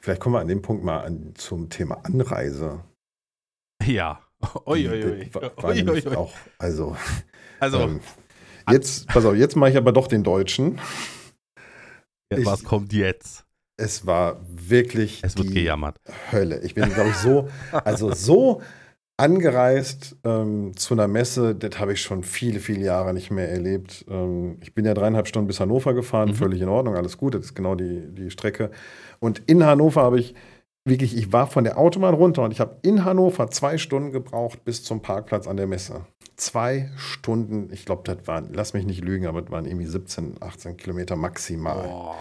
[0.02, 2.82] vielleicht kommen wir an dem Punkt mal an, zum Thema Anreise.
[3.82, 4.25] Ja.
[4.66, 5.32] Ui, Die- ui, ui.
[5.64, 6.18] Ui, nämlich ui, ui.
[6.18, 6.96] auch, also,
[7.60, 8.00] Also, ähm,
[8.70, 10.80] jetzt, pass auf, jetzt mache ich aber doch den Deutschen.
[12.30, 13.46] ich- was kommt jetzt?
[13.78, 16.00] Es war wirklich Es wird die gejammert.
[16.32, 16.62] Hölle.
[16.64, 17.50] Ich bin, glaube ich, so,
[17.84, 18.62] also so
[19.18, 24.06] angereist ähm, zu einer Messe, das habe ich schon viele, viele Jahre nicht mehr erlebt.
[24.10, 26.36] Ähm, ich bin ja dreieinhalb Stunden bis Hannover gefahren, Mhm.
[26.36, 28.72] völlig in Ordnung, alles gut, das ist genau die, die Strecke.
[29.20, 30.36] Und in Hannover habe ich
[30.86, 34.64] wirklich, ich war von der Autobahn runter und ich habe in Hannover zwei Stunden gebraucht
[34.64, 36.06] bis zum Parkplatz an der Messe.
[36.38, 40.36] Zwei Stunden, ich glaube, das waren, lass mich nicht lügen, aber das waren irgendwie 17,
[40.42, 41.90] 18 Kilometer maximal.
[41.90, 42.14] Oh.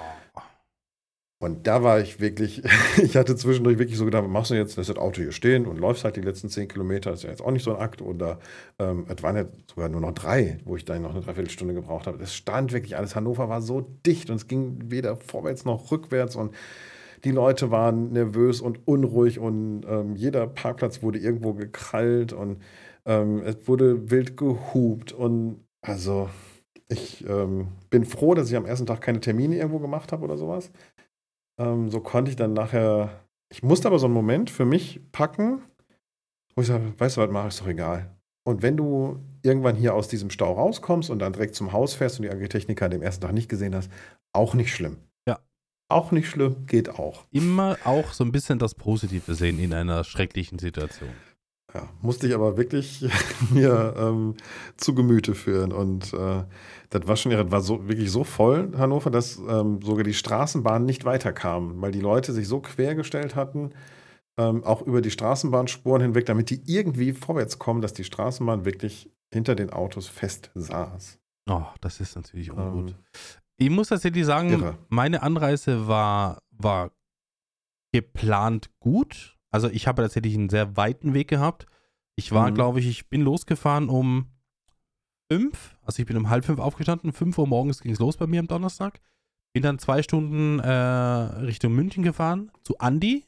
[1.45, 2.63] Und da war ich wirklich,
[3.03, 4.77] ich hatte zwischendurch wirklich so gedacht, was machst du jetzt?
[4.77, 7.43] Lässt das Auto hier stehen und läufst halt die letzten zehn Kilometer, ist ja jetzt
[7.43, 8.01] auch nicht so ein Akt.
[8.01, 8.39] Oder
[8.79, 12.07] ähm, es waren ja sogar nur noch drei, wo ich dann noch eine Dreiviertelstunde gebraucht
[12.07, 12.23] habe.
[12.23, 16.35] Es stand wirklich alles, Hannover war so dicht und es ging weder vorwärts noch rückwärts
[16.35, 16.55] und
[17.25, 22.63] die Leute waren nervös und unruhig und ähm, jeder Parkplatz wurde irgendwo gekrallt und
[23.07, 26.29] ähm, es wurde wild gehupt und also
[26.89, 30.37] ich ähm, bin froh, dass ich am ersten Tag keine Termine irgendwo gemacht habe oder
[30.37, 30.71] sowas.
[31.59, 33.21] Ähm, so konnte ich dann nachher.
[33.51, 35.63] Ich musste aber so einen Moment für mich packen,
[36.55, 38.11] wo ich sage, weißt du was, mach ist doch egal.
[38.47, 42.19] Und wenn du irgendwann hier aus diesem Stau rauskommst und dann direkt zum Haus fährst
[42.19, 43.91] und die Agritechniker dem ersten Tag nicht gesehen hast,
[44.35, 44.99] auch nicht schlimm.
[45.89, 47.25] Auch nicht schlimm, geht auch.
[47.31, 51.11] Immer auch so ein bisschen das Positive sehen in einer schrecklichen Situation.
[51.75, 53.05] Ja, musste ich aber wirklich
[53.51, 54.35] mir ähm,
[54.77, 55.73] zu Gemüte führen.
[55.73, 56.45] Und äh,
[56.91, 60.85] das war schon das war so, wirklich so voll, Hannover, dass ähm, sogar die Straßenbahn
[60.85, 63.71] nicht weiterkam, weil die Leute sich so quergestellt hatten,
[64.39, 69.11] ähm, auch über die Straßenbahnspuren hinweg, damit die irgendwie vorwärts kommen, dass die Straßenbahn wirklich
[69.33, 71.19] hinter den Autos fest saß.
[71.51, 72.95] Oh, das ist natürlich ungut.
[73.57, 74.79] Ich muss tatsächlich sagen, irre.
[74.89, 76.91] meine Anreise war, war
[77.93, 79.37] geplant gut.
[79.51, 81.67] Also ich habe tatsächlich einen sehr weiten Weg gehabt.
[82.17, 82.55] Ich war, mhm.
[82.55, 84.33] glaube ich, ich bin losgefahren um
[85.31, 85.77] fünf.
[85.83, 87.13] Also ich bin um halb fünf aufgestanden.
[87.13, 89.01] Fünf Uhr morgens ging es los bei mir am Donnerstag.
[89.53, 93.25] Bin dann zwei Stunden äh, Richtung München gefahren zu Andi.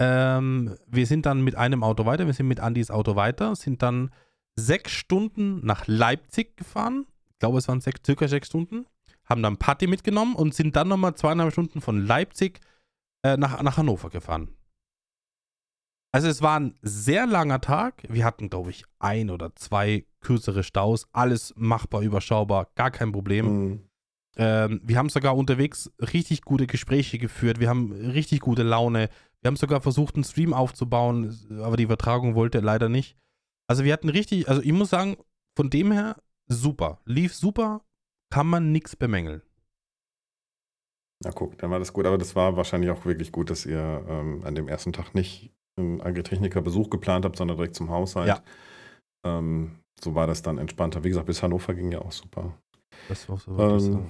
[0.00, 2.26] Ähm, wir sind dann mit einem Auto weiter.
[2.26, 3.56] Wir sind mit Andis Auto weiter.
[3.56, 4.12] Sind dann
[4.54, 7.06] sechs Stunden nach Leipzig gefahren.
[7.30, 8.86] Ich glaube, es waren sechs, circa sechs Stunden
[9.26, 12.60] haben dann Party mitgenommen und sind dann nochmal zweieinhalb Stunden von Leipzig
[13.22, 14.48] äh, nach, nach Hannover gefahren.
[16.12, 18.04] Also es war ein sehr langer Tag.
[18.08, 21.08] Wir hatten, glaube ich, ein oder zwei kürzere Staus.
[21.12, 23.46] Alles machbar, überschaubar, gar kein Problem.
[23.46, 23.80] Mhm.
[24.36, 27.58] Ähm, wir haben sogar unterwegs richtig gute Gespräche geführt.
[27.58, 29.08] Wir haben richtig gute Laune.
[29.40, 33.16] Wir haben sogar versucht, einen Stream aufzubauen, aber die Übertragung wollte leider nicht.
[33.66, 35.16] Also wir hatten richtig, also ich muss sagen,
[35.56, 36.16] von dem her
[36.46, 37.00] super.
[37.04, 37.82] Lief super,
[38.34, 39.42] kann man nichts bemängeln.
[41.22, 42.04] Na guck, dann war das gut.
[42.04, 45.52] Aber das war wahrscheinlich auch wirklich gut, dass ihr ähm, an dem ersten Tag nicht
[45.78, 48.26] einen Agritechniker-Besuch geplant habt, sondern direkt zum Haushalt.
[48.26, 48.42] Ja.
[49.24, 51.04] Ähm, so war das dann entspannter.
[51.04, 52.58] Wie gesagt, bis Hannover ging ja auch super.
[53.08, 53.56] Das war so.
[53.56, 54.06] Ähm,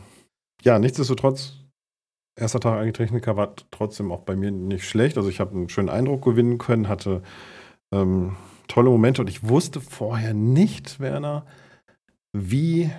[0.62, 1.58] ja, nichtsdestotrotz,
[2.40, 5.18] erster Tag Agritechniker war trotzdem auch bei mir nicht schlecht.
[5.18, 7.22] Also ich habe einen schönen Eindruck gewinnen können, hatte
[7.92, 8.36] ähm,
[8.68, 11.44] tolle Momente und ich wusste vorher nicht, Werner,
[12.32, 12.90] wie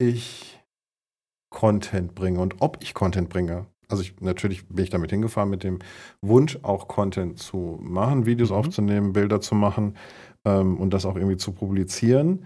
[0.00, 0.51] ich
[1.52, 3.66] Content bringe und ob ich Content bringe.
[3.88, 5.78] Also ich, natürlich bin ich damit hingefahren mit dem
[6.22, 8.56] Wunsch, auch Content zu machen, Videos mhm.
[8.56, 9.96] aufzunehmen, Bilder zu machen
[10.44, 12.44] ähm, und das auch irgendwie zu publizieren.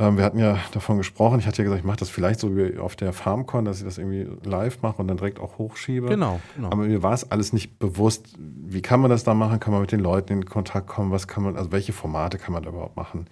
[0.00, 2.56] Ähm, wir hatten ja davon gesprochen, ich hatte ja gesagt, ich mache das vielleicht so
[2.56, 6.06] wie auf der FarmCon, dass ich das irgendwie live mache und dann direkt auch hochschiebe.
[6.06, 6.70] Genau, genau.
[6.70, 9.58] Aber mir war es alles nicht bewusst, wie kann man das da machen?
[9.58, 11.10] Kann man mit den Leuten in Kontakt kommen?
[11.10, 13.26] Was kann man, also welche Formate kann man da überhaupt machen?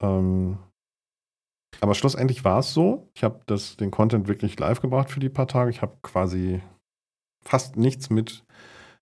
[0.00, 0.56] Ähm,
[1.80, 3.08] aber schlussendlich war es so.
[3.14, 3.40] Ich habe
[3.80, 5.70] den Content wirklich live gebracht für die paar Tage.
[5.70, 6.60] Ich habe quasi
[7.42, 8.44] fast nichts mit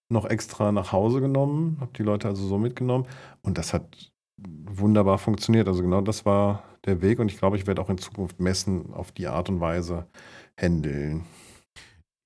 [0.09, 3.07] noch extra nach Hause genommen, habe die Leute also so mitgenommen
[3.43, 5.69] und das hat wunderbar funktioniert.
[5.69, 8.93] Also genau das war der Weg und ich glaube, ich werde auch in Zukunft Messen
[8.93, 10.07] auf die Art und Weise
[10.59, 11.25] handeln.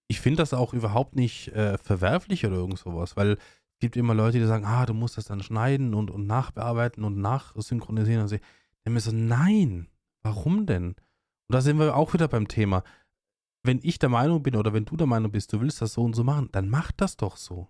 [0.08, 4.14] Ich finde das auch überhaupt nicht äh, verwerflich oder irgend sowas, weil es gibt immer
[4.14, 8.22] Leute, die sagen, ah, du musst das dann schneiden und, und nachbearbeiten und nachsynchronisieren.
[8.22, 8.40] Und ich
[8.84, 9.88] denke mir so, nein,
[10.24, 10.88] Warum denn?
[10.88, 12.82] Und da sind wir auch wieder beim Thema.
[13.62, 16.02] Wenn ich der Meinung bin oder wenn du der Meinung bist, du willst das so
[16.02, 17.68] und so machen, dann mach das doch so.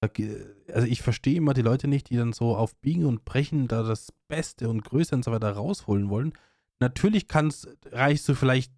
[0.00, 3.82] Also ich verstehe immer die Leute nicht, die dann so auf Biegen und Brechen da
[3.82, 6.32] das Beste und Größte und so weiter rausholen wollen.
[6.78, 8.72] Natürlich kannst, reichst du vielleicht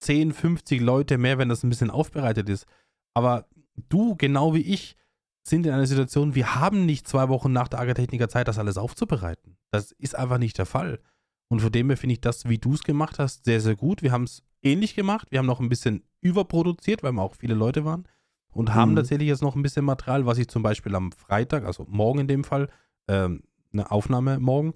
[0.00, 2.66] 10, 50 Leute mehr, wenn das ein bisschen aufbereitet ist.
[3.14, 3.46] Aber
[3.88, 4.96] du, genau wie ich,
[5.44, 8.78] sind in einer Situation, wir haben nicht zwei Wochen nach der Agritechniker Zeit, das alles
[8.78, 9.56] aufzubereiten.
[9.70, 11.00] Das ist einfach nicht der Fall.
[11.48, 14.02] Und von dem her finde ich das, wie du es gemacht hast, sehr, sehr gut.
[14.02, 15.28] Wir haben es ähnlich gemacht.
[15.30, 18.06] Wir haben noch ein bisschen überproduziert, weil wir auch viele Leute waren.
[18.52, 18.74] Und mhm.
[18.74, 22.20] haben tatsächlich jetzt noch ein bisschen Material, was ich zum Beispiel am Freitag, also morgen
[22.20, 22.68] in dem Fall,
[23.08, 24.74] ähm, eine Aufnahme morgen,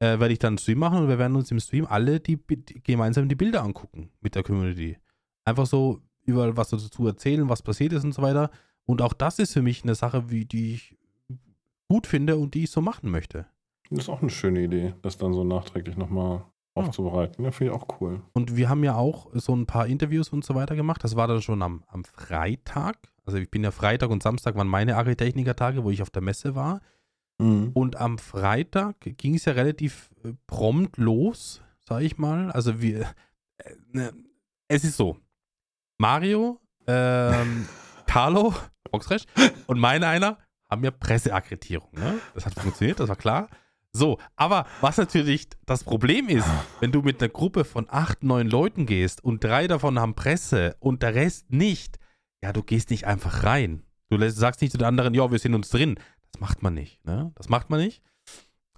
[0.00, 2.36] äh, werde ich dann einen Stream machen und wir werden uns im Stream alle die,
[2.36, 4.96] die, gemeinsam die Bilder angucken mit der Community.
[5.44, 8.50] Einfach so überall was dazu erzählen, was passiert ist und so weiter.
[8.84, 10.96] Und auch das ist für mich eine Sache, wie, die ich
[11.88, 13.46] gut finde und die ich so machen möchte.
[13.90, 16.44] Das ist auch eine schöne Idee, das dann so nachträglich nochmal ja.
[16.74, 17.44] aufzubereiten.
[17.44, 18.20] Ja, finde ich auch cool.
[18.32, 21.02] Und wir haben ja auch so ein paar Interviews und so weiter gemacht.
[21.04, 22.96] Das war dann schon am, am Freitag.
[23.24, 26.54] Also ich bin ja Freitag und Samstag waren meine Agritechniker-Tage, wo ich auf der Messe
[26.54, 26.80] war.
[27.38, 27.70] Mhm.
[27.74, 32.50] Und am Freitag ging es ja relativ äh, prompt los, sage ich mal.
[32.50, 33.02] Also wir,
[33.58, 34.12] äh, ne,
[34.68, 35.16] es ist so,
[35.98, 37.66] Mario, ähm,
[38.06, 38.54] Carlo,
[38.90, 39.24] Boxresch
[39.66, 40.38] und meine einer
[40.70, 41.90] haben ja Presseakkreditierung.
[41.92, 42.18] Ne?
[42.34, 43.48] Das hat funktioniert, das war klar.
[43.92, 46.46] So, aber was natürlich das Problem ist,
[46.80, 50.76] wenn du mit einer Gruppe von acht, neun Leuten gehst und drei davon haben Presse
[50.78, 51.98] und der Rest nicht,
[52.42, 53.82] ja, du gehst nicht einfach rein.
[54.10, 55.98] Du sagst nicht zu den anderen, ja, wir sind uns drin.
[56.32, 57.32] Das macht man nicht, ne?
[57.34, 58.02] Das macht man nicht.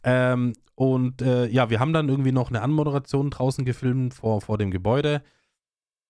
[0.03, 4.59] Ähm, und äh, ja, wir haben dann irgendwie noch eine Anmoderation draußen gefilmt vor, vor
[4.59, 5.23] dem Gebäude.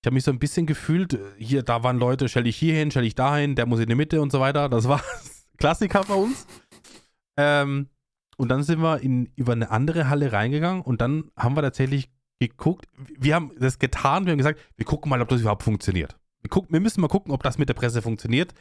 [0.00, 2.90] Ich habe mich so ein bisschen gefühlt, hier, da waren Leute, stell dich hier hin,
[2.90, 4.68] stell dich dahin, der muss in die Mitte und so weiter.
[4.68, 5.02] Das war
[5.58, 6.46] Klassiker bei uns.
[7.36, 7.88] Ähm,
[8.40, 12.10] und dann sind wir in, über eine andere Halle reingegangen und dann haben wir tatsächlich
[12.40, 12.86] geguckt.
[13.18, 16.16] Wir haben das getan, wir haben gesagt, wir gucken mal, ob das überhaupt funktioniert.
[16.40, 18.54] wir, gucken, wir müssen mal gucken, ob das mit der Presse funktioniert.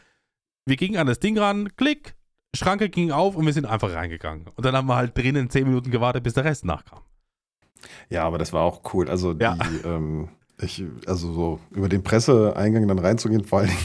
[0.66, 2.16] Wir gingen an das Ding ran, klick,
[2.54, 4.48] Schranke ging auf und wir sind einfach reingegangen.
[4.56, 7.00] Und dann haben wir halt drinnen zehn Minuten gewartet, bis der Rest nachkam.
[8.10, 9.10] Ja, aber das war auch cool.
[9.10, 9.56] Also Ja.
[9.56, 10.30] die, ähm,
[10.62, 13.80] ich, also so über den Presseeingang dann reinzugehen, vor allen Dingen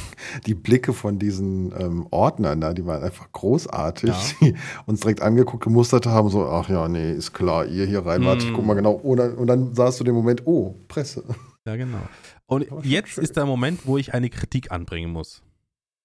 [0.47, 4.21] die Blicke von diesen ähm, Ordnern da, die waren einfach großartig, Ja.
[4.41, 4.55] die
[4.87, 8.45] uns direkt angeguckt, gemustert haben, so, ach ja, nee, ist klar, ihr hier rein, warte,
[8.47, 8.55] ich Mm.
[8.55, 8.93] guck mal genau.
[8.93, 11.25] Und dann, und dann sahst du den Moment, oh, Presse.
[11.67, 11.99] Ja, genau.
[12.47, 13.25] Und jetzt schön.
[13.25, 15.43] ist der Moment, wo ich eine Kritik anbringen muss.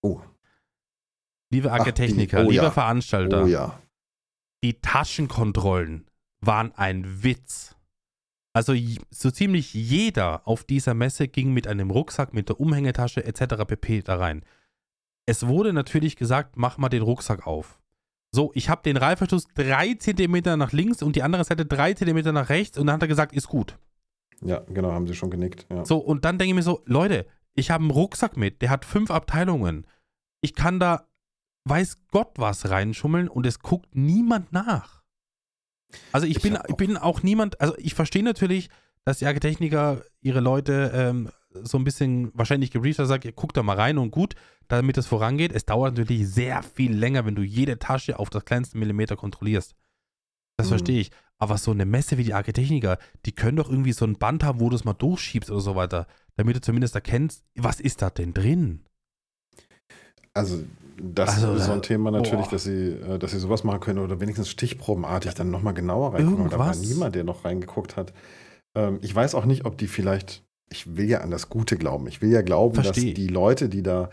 [0.01, 0.21] Oh,
[1.51, 2.71] Liebe Agritechniker, oh lieber ja.
[2.71, 3.79] Veranstalter, oh ja.
[4.63, 6.05] die Taschenkontrollen
[6.41, 7.75] waren ein Witz.
[8.53, 8.73] Also
[9.11, 13.65] so ziemlich jeder auf dieser Messe ging mit einem Rucksack, mit der Umhängetasche etc.
[13.67, 14.01] pp.
[14.01, 14.43] da rein.
[15.25, 17.79] Es wurde natürlich gesagt, mach mal den Rucksack auf.
[18.31, 22.31] So, ich habe den Reißverschluss drei Zentimeter nach links und die andere Seite drei Zentimeter
[22.31, 23.77] nach rechts und dann hat er gesagt, ist gut.
[24.41, 25.67] Ja, genau, haben sie schon genickt.
[25.69, 25.85] Ja.
[25.85, 28.85] So, und dann denke ich mir so, Leute, ich habe einen Rucksack mit, der hat
[28.85, 29.85] fünf Abteilungen.
[30.41, 31.07] Ich kann da,
[31.65, 34.98] weiß Gott was reinschummeln und es guckt niemand nach.
[36.11, 38.69] Also ich, Ich bin, ich auch- bin auch niemand, also ich verstehe natürlich,
[39.05, 41.29] dass die Agritechniker ihre Leute ähm,
[41.63, 44.35] so ein bisschen wahrscheinlich gebrieft haben, sagt, ihr guckt da mal rein und gut,
[44.67, 45.51] damit es vorangeht.
[45.51, 49.75] Es dauert natürlich sehr viel länger, wenn du jede Tasche auf das kleinste Millimeter kontrollierst.
[50.57, 50.69] Das Mhm.
[50.69, 51.11] verstehe ich.
[51.39, 54.59] Aber so eine Messe wie die Agritechniker, die können doch irgendwie so ein Band haben,
[54.59, 58.09] wo du es mal durchschiebst oder so weiter, damit du zumindest erkennst, was ist da
[58.09, 58.85] denn drin?
[60.33, 60.63] Also,
[61.01, 62.51] das Also, ist so ein äh, Thema natürlich, boah.
[62.51, 66.49] dass sie, äh, dass sie sowas machen können oder wenigstens stichprobenartig dann nochmal genauer reingucken.
[66.49, 68.13] Da war niemand, der noch reingeguckt hat.
[68.75, 72.07] Ähm, ich weiß auch nicht, ob die vielleicht, ich will ja an das Gute glauben.
[72.07, 73.05] Ich will ja glauben, Versteh.
[73.07, 74.09] dass die Leute, die da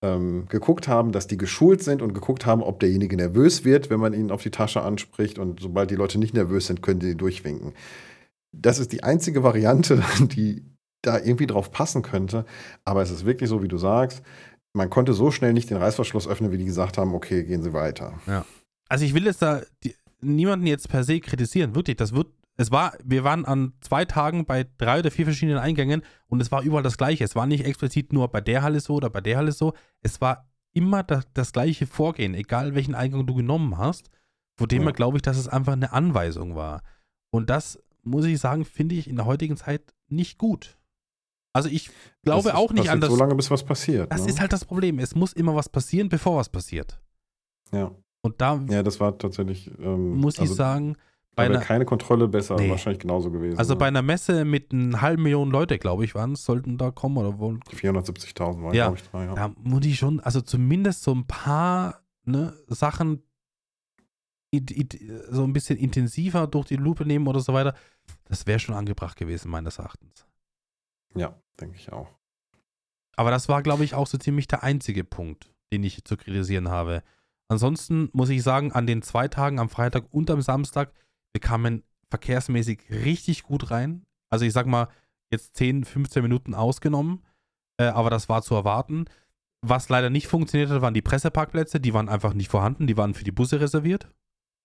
[0.00, 4.00] ähm, geguckt haben, dass die geschult sind und geguckt haben, ob derjenige nervös wird, wenn
[4.00, 5.38] man ihn auf die Tasche anspricht.
[5.38, 7.74] Und sobald die Leute nicht nervös sind, können die durchwinken.
[8.52, 10.64] Das ist die einzige Variante, die
[11.02, 12.44] da irgendwie drauf passen könnte.
[12.84, 14.22] Aber es ist wirklich so, wie du sagst.
[14.78, 17.72] Man konnte so schnell nicht den Reißverschluss öffnen, wie die gesagt haben, okay, gehen Sie
[17.72, 18.18] weiter.
[18.88, 21.96] Also ich will jetzt da die, niemanden jetzt per se kritisieren, wirklich.
[21.96, 26.02] Das wird, es war, wir waren an zwei Tagen bei drei oder vier verschiedenen Eingängen
[26.28, 27.24] und es war überall das Gleiche.
[27.24, 29.74] Es war nicht explizit nur bei der Halle so oder bei der Halle so.
[30.00, 34.10] Es war immer das, das gleiche Vorgehen, egal welchen Eingang du genommen hast.
[34.56, 34.90] Von dem Ja.
[34.92, 36.82] glaube ich, dass es einfach eine Anweisung war.
[37.30, 40.77] Und das, muss ich sagen, finde ich in der heutigen Zeit nicht gut.
[41.52, 41.90] Also ich
[42.22, 43.10] glaube ist- auch nicht passiert an das.
[43.10, 44.12] So lange, bis was passiert.
[44.12, 44.28] das ne?
[44.28, 44.98] ist halt das Problem.
[44.98, 47.00] Es muss immer was passieren, bevor was passiert.
[47.72, 47.90] ja.
[48.20, 49.70] Und da ja, das war tatsächlich.
[49.78, 51.00] Ähm, muss ich also, sagen, da
[51.36, 52.68] bei einer, keine Kontrolle besser, Nee.
[52.68, 53.56] wahrscheinlich genauso gewesen.
[53.58, 53.78] also ne?
[53.78, 57.16] bei einer Messe mit einer halben Million Leute, glaube ich, waren es, sollten da kommen
[57.16, 57.60] oder wohl.
[57.70, 58.86] 470.000 waren, Ja.
[58.86, 59.24] glaube ich, drei.
[59.24, 59.34] Ja.
[59.34, 63.22] Da muss ich schon, also zumindest so ein paar ne, Sachen
[65.30, 67.74] so ein bisschen intensiver durch die Lupe nehmen oder so weiter.
[68.24, 70.26] Das wäre schon angebracht gewesen, meines Erachtens.
[71.14, 72.08] Ja, denke ich auch.
[73.16, 76.68] Aber das war, glaube ich, auch so ziemlich der einzige Punkt, den ich zu kritisieren
[76.68, 77.02] habe.
[77.48, 80.92] Ansonsten muss ich sagen, an den zwei Tagen, am Freitag und am Samstag,
[81.32, 84.06] wir kamen verkehrsmäßig richtig gut rein.
[84.30, 84.88] Also ich sag mal,
[85.30, 87.24] jetzt 10, 15 Minuten ausgenommen,
[87.78, 89.06] äh, aber das war zu erwarten.
[89.62, 93.14] Was leider nicht funktioniert hat, waren die Presseparkplätze, die waren einfach nicht vorhanden, die waren
[93.14, 94.08] für die Busse reserviert.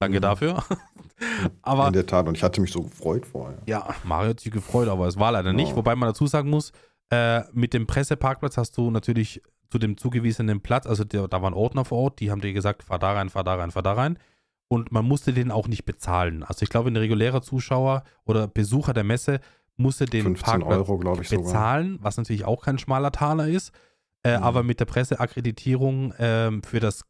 [0.03, 0.21] Danke Mhm.
[0.21, 0.63] dafür.
[1.61, 3.59] aber In der Tat, und ich hatte mich so gefreut vorher.
[3.65, 5.69] ja, Mario hat sich gefreut, aber es war leider nicht.
[5.71, 5.75] Ja.
[5.75, 6.71] Wobei man dazu sagen muss,
[7.09, 11.53] äh, mit dem Presseparkplatz hast du natürlich zu dem zugewiesenen Platz, also der, da waren
[11.53, 13.93] Ordner vor Ort, die haben dir gesagt, fahr da rein, fahr da rein, fahr da
[13.93, 14.19] rein.
[14.67, 16.43] Und man musste den auch nicht bezahlen.
[16.43, 19.39] Also ich glaube, ein regulärer Zuschauer oder Besucher der Messe
[19.77, 21.43] musste den 15 Parkplatz Euro, ich sogar.
[21.45, 23.71] bezahlen, was natürlich auch kein schmaler Taler ist.
[24.23, 24.43] Äh, Mhm.
[24.43, 27.03] Aber mit der Presseakkreditierung ähm, für das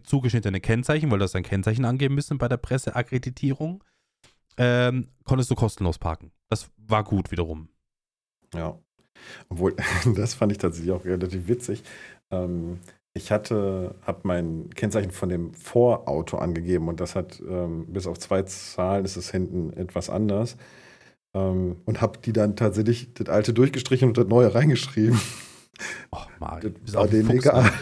[0.00, 3.82] zugeschnittene Kennzeichen, weil das ein Kennzeichen angeben müssen bei der Presseakkreditierung,
[4.56, 6.32] ähm, konntest du kostenlos parken.
[6.48, 7.68] Das war gut wiederum.
[8.54, 8.78] Ja.
[9.48, 9.74] Obwohl,
[10.16, 11.82] das fand ich tatsächlich auch relativ witzig.
[12.30, 12.80] Ähm,
[13.14, 18.18] ich hatte, habe mein Kennzeichen von dem Vorauto angegeben und das hat ähm, bis auf
[18.18, 20.56] zwei Zahlen ist es hinten etwas anders.
[21.34, 25.20] Ähm, und habe die dann tatsächlich das alte durchgestrichen und das neue reingeschrieben.
[26.10, 27.64] Oh, Mario, Das du war denen Fuchs, egal.
[27.64, 27.72] ne?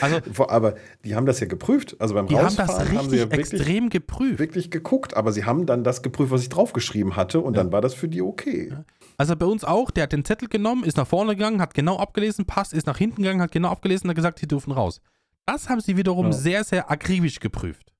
[0.00, 0.74] Also, Aber
[1.04, 1.96] die haben das ja geprüft.
[2.00, 4.38] Also beim die haben das Rausfahren haben, richtig sie ja wirklich, extrem geprüft.
[4.38, 7.62] wirklich geguckt, aber sie haben dann das geprüft, was ich draufgeschrieben hatte und Ja.
[7.62, 8.72] dann war das für die okay.
[9.18, 11.98] Also bei uns auch, der hat den Zettel genommen, ist nach vorne gegangen, hat genau
[11.98, 15.00] abgelesen, passt, ist nach hinten gegangen, hat genau abgelesen und hat gesagt, sie dürfen raus.
[15.46, 16.32] Das haben sie wiederum Ja.
[16.32, 17.92] sehr, sehr akribisch geprüft.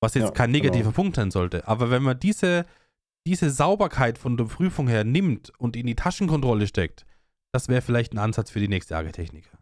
[0.00, 0.94] Was jetzt Ja, kein negativer genau.
[0.94, 1.68] Punkt sein sollte.
[1.68, 2.64] Aber wenn man diese,
[3.26, 7.04] diese Sauberkeit von der Prüfung her nimmt und in die Taschenkontrolle steckt,
[7.52, 9.58] das wäre vielleicht ein Ansatz für die nächste Agritechniker.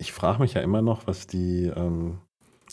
[0.00, 2.20] Ich frage mich ja immer noch, was die, ähm,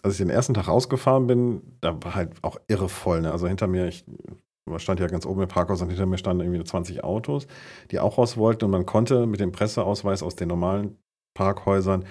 [0.01, 3.21] als ich den ersten Tag rausgefahren bin, da war halt auch irre voll.
[3.21, 3.33] Ne?
[3.33, 4.05] Also hinter mir, ich
[4.77, 7.47] stand ja ganz oben im Parkhaus und hinter mir standen irgendwie 20 Autos,
[7.91, 8.63] die auch raus wollten.
[8.63, 10.95] Und man konnte mit dem Presseausweis aus den normalen
[11.33, 12.05] Parkhäusern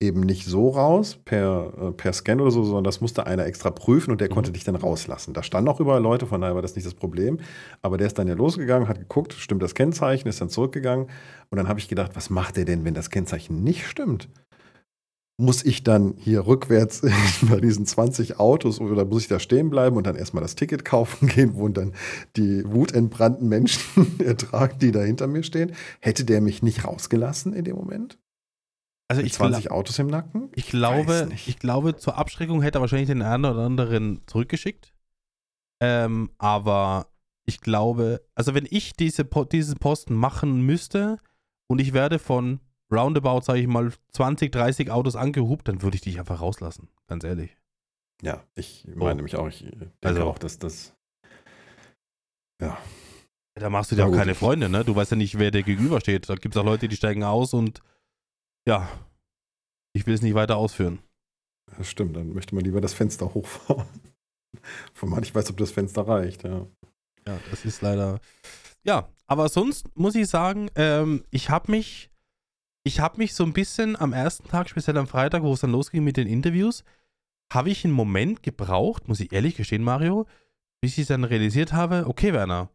[0.00, 3.70] eben nicht so raus, per, äh, per Scan oder so, sondern das musste einer extra
[3.70, 4.34] prüfen und der mhm.
[4.34, 5.34] konnte dich dann rauslassen.
[5.34, 7.38] Da standen auch überall Leute, von daher war das nicht das Problem.
[7.82, 11.06] Aber der ist dann ja losgegangen, hat geguckt, stimmt das Kennzeichen, ist dann zurückgegangen.
[11.50, 14.28] Und dann habe ich gedacht, was macht der denn, wenn das Kennzeichen nicht stimmt?
[15.36, 17.02] Muss ich dann hier rückwärts
[17.42, 20.84] bei diesen 20 Autos oder muss ich da stehen bleiben und dann erstmal das Ticket
[20.84, 21.92] kaufen gehen, wo dann
[22.36, 25.72] die wutentbrannten Menschen ertragen, die da hinter mir stehen?
[26.00, 28.18] Hätte der mich nicht rausgelassen in dem Moment?
[29.08, 30.50] Also Mit ich 20 Autos im Nacken?
[30.54, 34.94] Ich glaube, ich glaube, zur Abschreckung hätte er wahrscheinlich den einen oder anderen zurückgeschickt.
[35.80, 37.08] Ähm, aber
[37.44, 41.18] ich glaube, also wenn ich diese, diesen Posten machen müsste
[41.66, 46.00] und ich werde von roundabout, sage ich mal, 20, 30 Autos angehubt, dann würde ich
[46.00, 47.56] dich einfach rauslassen, ganz ehrlich.
[48.22, 49.14] Ja, ich meine oh.
[49.14, 50.94] nämlich auch, ich denke also, auch, dass das
[52.60, 52.78] ja.
[53.56, 54.84] Da machst du dir auch keine Freunde, ne?
[54.84, 56.28] Du weißt ja nicht, wer dir gegenübersteht.
[56.28, 57.82] Da gibt es auch Leute, die steigen aus und
[58.66, 58.88] ja,
[59.92, 60.98] ich will es nicht weiter ausführen.
[61.76, 63.86] Das stimmt, dann möchte man lieber das Fenster hochfahren.
[64.92, 66.66] Von man ich weiß, ob das Fenster reicht, ja.
[67.26, 68.20] Ja, das ist leider.
[68.84, 72.10] Ja, aber sonst muss ich sagen, ähm, ich habe mich,
[72.84, 75.72] ich habe mich so ein bisschen am ersten Tag, speziell am Freitag, wo es dann
[75.72, 76.84] losging mit den Interviews,
[77.52, 80.26] habe ich einen Moment gebraucht, muss ich ehrlich gestehen, Mario,
[80.82, 82.68] bis ich dann realisiert habe, okay, Werner,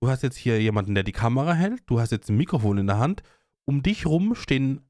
[0.00, 2.88] du hast jetzt hier jemanden, der die Kamera hält, du hast jetzt ein Mikrofon in
[2.88, 3.22] der Hand,
[3.66, 4.80] um dich rum stehen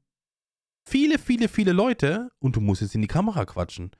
[0.87, 3.91] viele, viele, viele Leute und du musst jetzt in die Kamera quatschen.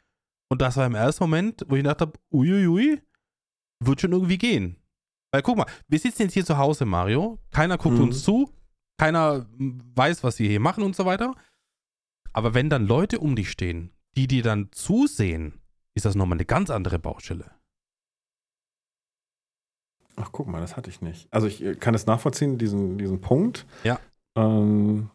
[0.50, 3.02] Und das war im ersten Moment, wo ich gedacht habe, uiuiui,
[3.80, 4.78] wird schon irgendwie gehen.
[5.32, 7.40] Weil guck mal, wir sitzen jetzt hier zu Hause, Mario.
[7.52, 8.04] Keiner guckt mhm.
[8.04, 8.52] uns zu.
[9.00, 11.34] Keiner weiß, was wir hier machen und so weiter.
[12.34, 15.62] Aber wenn dann Leute um dich stehen, die dir dann zusehen,
[15.96, 17.52] ist das nochmal eine ganz andere Baustelle.
[20.16, 21.28] Ach, guck mal, das hatte ich nicht.
[21.32, 23.66] Also ich äh, kann es nachvollziehen, diesen, diesen Punkt.
[23.84, 24.00] Ja.
[24.36, 25.10] Ähm,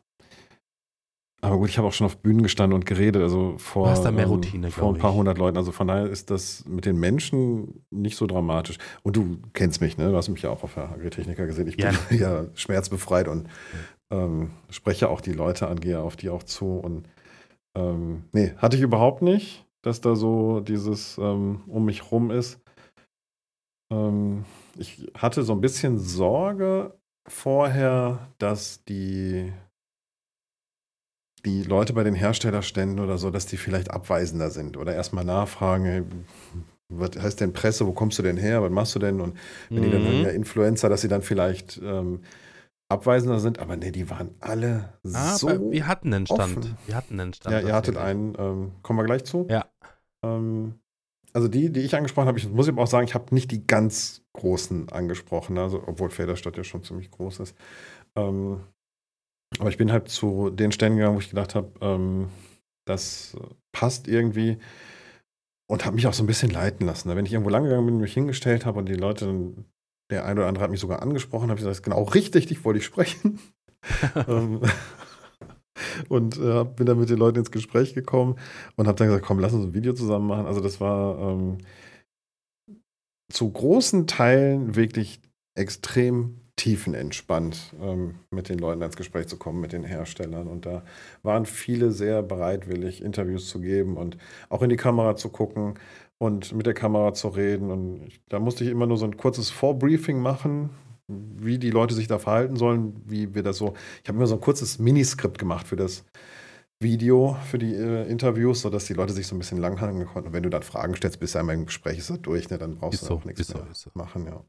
[1.41, 4.24] aber gut, ich habe auch schon auf Bühnen gestanden und geredet, also vor, da mehr
[4.24, 5.57] ähm, Routine, vor ein paar hundert Leuten.
[5.57, 8.78] Also von daher ist das mit den Menschen nicht so dramatisch.
[9.05, 10.11] Und du kennst mich, ne?
[10.11, 11.68] Du hast mich ja auch auf der Agritechniker gesehen.
[11.68, 13.49] Ich bin ja, ja schmerzbefreit und
[14.11, 16.78] ähm, spreche auch die Leute an, gehe auf die auch zu.
[16.78, 17.09] Und
[17.76, 22.61] ähm, nee, hatte ich überhaupt nicht, dass da so dieses ähm, um mich rum ist.
[23.93, 24.45] Ähm,
[24.76, 29.53] ich hatte so ein bisschen Sorge vorher, dass die
[31.45, 36.24] die Leute bei den Herstellerständen oder so, dass die vielleicht abweisender sind oder erstmal nachfragen,
[36.89, 39.20] was heißt denn Presse, wo kommst du denn her, was machst du denn?
[39.20, 39.36] Und
[39.68, 39.84] wenn mhm.
[39.84, 40.24] die dann mhm.
[40.24, 42.20] ja Influencer, dass sie dann vielleicht ähm,
[42.89, 45.70] abweisender sind, aber ne, die waren alle ah, so.
[45.70, 46.41] Wir hatten einen Stand.
[46.41, 46.76] Offen.
[46.86, 47.53] Wir hatten einen Stand.
[47.53, 49.47] Ja, ihr hattet einen, ähm, kommen wir gleich zu.
[49.51, 49.66] Ja.
[50.24, 50.74] Ähm,
[51.34, 53.66] also die, die ich angesprochen habe, ich muss aber auch sagen, ich habe nicht die
[53.66, 57.55] ganz großen angesprochen, also obwohl Federstadt ja schon ziemlich groß ist.
[58.16, 58.61] Ähm,
[59.59, 62.28] aber ich bin halt zu den Ständen gegangen, wo ich gedacht habe, ähm,
[62.86, 63.36] das
[63.72, 64.59] passt irgendwie
[65.70, 67.14] und habe mich auch so ein bisschen leiten lassen.
[67.14, 69.64] Wenn ich irgendwo lang gegangen bin, und mich hingestellt habe und die Leute, dann,
[70.11, 72.78] der eine oder andere hat mich sogar angesprochen, habe ich gesagt, genau richtig, dich wollte
[72.78, 73.38] ich sprechen.
[74.26, 74.61] Ähm,
[76.09, 78.36] und äh, bin dann mit den Leuten ins Gespräch gekommen
[78.74, 80.46] und habe dann gesagt, komm, lass uns ein Video zusammen machen.
[80.46, 81.59] Also das war ähm,
[83.32, 85.20] zu großen Teilen wirklich
[85.55, 90.49] extrem tiefenentspannt ähm, mit den Leuten ins Gespräch zu kommen, mit den Herstellern.
[90.49, 90.83] Und da
[91.23, 94.19] waren viele sehr bereitwillig, Interviews zu geben und
[94.51, 95.75] auch in die Kamera zu gucken
[96.19, 97.71] und mit der Kamera zu reden.
[97.71, 100.71] Und ich, da musste ich immer nur so ein kurzes Vorbriefing machen,
[101.07, 103.75] wie die Leute sich da verhalten sollen, wie wir das so.
[104.03, 106.05] Ich habe immer so ein kurzes Miniskript gemacht für das
[106.81, 110.29] Video, für die äh, Interviews, sodass die Leute sich so ein bisschen langhangeln konnten.
[110.29, 112.59] Und wenn du dann Fragen stellst, bist du einmal im Gespräch, ist das durch, ne?
[112.59, 114.27] dann brauchst ist du so, auch nichts mehr so, machen.
[114.27, 114.45] Ja.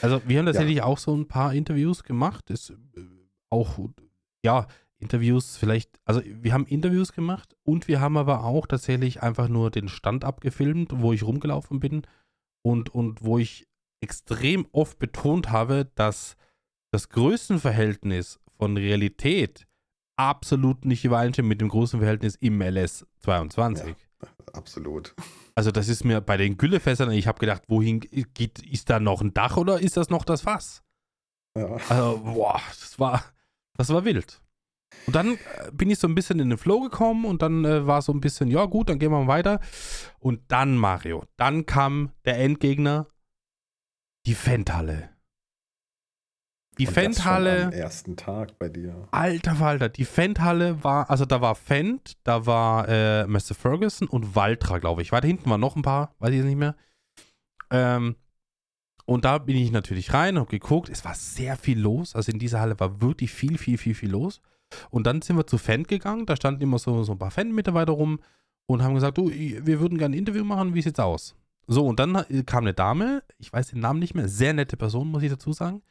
[0.00, 0.84] Also wir haben tatsächlich ja.
[0.84, 2.50] auch so ein paar Interviews gemacht.
[2.50, 3.00] Ist äh,
[3.50, 3.78] auch,
[4.44, 4.66] ja,
[4.98, 9.70] Interviews vielleicht, also wir haben Interviews gemacht und wir haben aber auch tatsächlich einfach nur
[9.70, 12.02] den Stand abgefilmt, wo ich rumgelaufen bin
[12.64, 13.66] und, und wo ich
[14.00, 16.36] extrem oft betont habe, dass
[16.92, 19.66] das Größenverhältnis von Realität
[20.16, 23.88] absolut nicht übereinstimmt mit dem großen Verhältnis im LS 22.
[23.88, 23.94] Ja
[24.52, 25.14] absolut.
[25.54, 29.20] Also das ist mir bei den Güllefässern, ich habe gedacht, wohin geht, ist da noch
[29.20, 30.82] ein Dach oder ist das noch das Fass?
[31.56, 31.76] Ja.
[31.88, 33.24] Also, boah, das war,
[33.76, 34.40] das war wild.
[35.06, 37.86] Und dann äh, bin ich so ein bisschen in den Flow gekommen und dann äh,
[37.86, 39.60] war so ein bisschen, ja gut, dann gehen wir mal weiter.
[40.18, 43.06] Und dann, Mario, dann kam der Endgegner,
[44.26, 45.10] die Fendhalle.
[46.78, 47.66] Die Fendhalle.
[47.66, 49.06] Am ersten Tag bei dir.
[49.10, 53.54] Alter Walter, die Fendhalle war, also da war Fend, da war äh, Mr.
[53.54, 55.12] Ferguson und Valtra, glaube ich.
[55.12, 56.74] Weiter hinten waren noch ein paar, weiß ich nicht mehr.
[57.70, 58.16] Ähm,
[59.04, 60.88] Und da bin ich natürlich rein, habe geguckt.
[60.88, 62.14] Es war sehr viel los.
[62.16, 64.40] Also in dieser Halle war wirklich viel, viel, viel, viel los.
[64.90, 66.24] Und dann sind wir zu Fan gegangen.
[66.24, 68.20] Da standen immer so, so ein paar Fan-Mitarbeiter rum
[68.66, 70.72] und haben gesagt, du, wir würden gerne ein Interview machen.
[70.74, 71.34] Wie sieht's aus?
[71.66, 75.08] So, und dann kam eine Dame, ich weiß den Namen nicht mehr, sehr nette Person,
[75.08, 75.82] muss ich dazu sagen.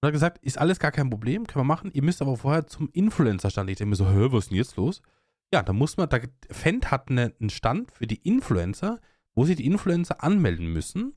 [0.00, 1.90] Und hat gesagt, ist alles gar kein Problem, können wir machen.
[1.92, 3.68] Ihr müsst aber vorher zum Influencer-Stand.
[3.68, 5.02] Ich denke mir so, hör, was ist denn jetzt los?
[5.52, 6.20] Ja, da muss man, da,
[6.50, 9.00] Fendt hat eine, einen Stand für die Influencer,
[9.34, 11.14] wo sie die Influencer anmelden müssen.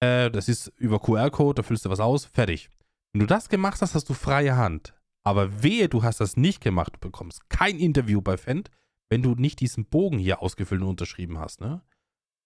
[0.00, 2.68] Äh, das ist über QR-Code, da füllst du was aus, fertig.
[3.12, 4.94] Wenn du das gemacht hast, hast du freie Hand.
[5.24, 8.70] Aber wehe, du hast das nicht gemacht, du bekommst kein Interview bei Fendt,
[9.08, 11.82] wenn du nicht diesen Bogen hier ausgefüllt und unterschrieben hast, ne?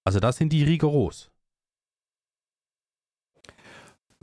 [0.04, 1.30] Also da sind die rigoros.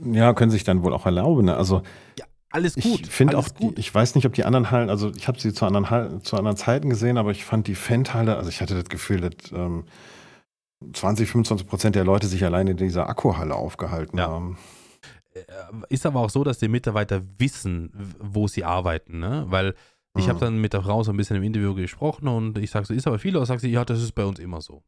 [0.02, 1.46] Ja, können sich dann wohl auch erlauben.
[1.46, 1.56] Ne?
[1.56, 1.82] Also
[2.18, 3.00] ja, alles gut.
[3.02, 5.52] Ich finde auch, die, ich weiß nicht, ob die anderen Hallen, also ich habe sie
[5.52, 8.88] zu anderen, zu anderen Zeiten gesehen, aber ich fand die Fendt-Halle, also ich hatte das
[8.88, 9.84] Gefühl, dass ähm,
[10.92, 14.28] 20, 25 Prozent der Leute sich alleine in dieser Akkuhalle aufgehalten ja.
[14.28, 14.58] haben.
[15.34, 15.42] Äh,
[15.88, 19.44] ist aber auch so, dass die Mitarbeiter wissen, wo sie arbeiten, ne?
[19.48, 19.74] Weil
[20.16, 20.30] ich mhm.
[20.30, 22.94] habe dann mit der Frau so ein bisschen im Interview gesprochen und ich sage so,
[22.94, 24.84] ist aber viel, oder sagt sie, ja, das ist bei uns immer so.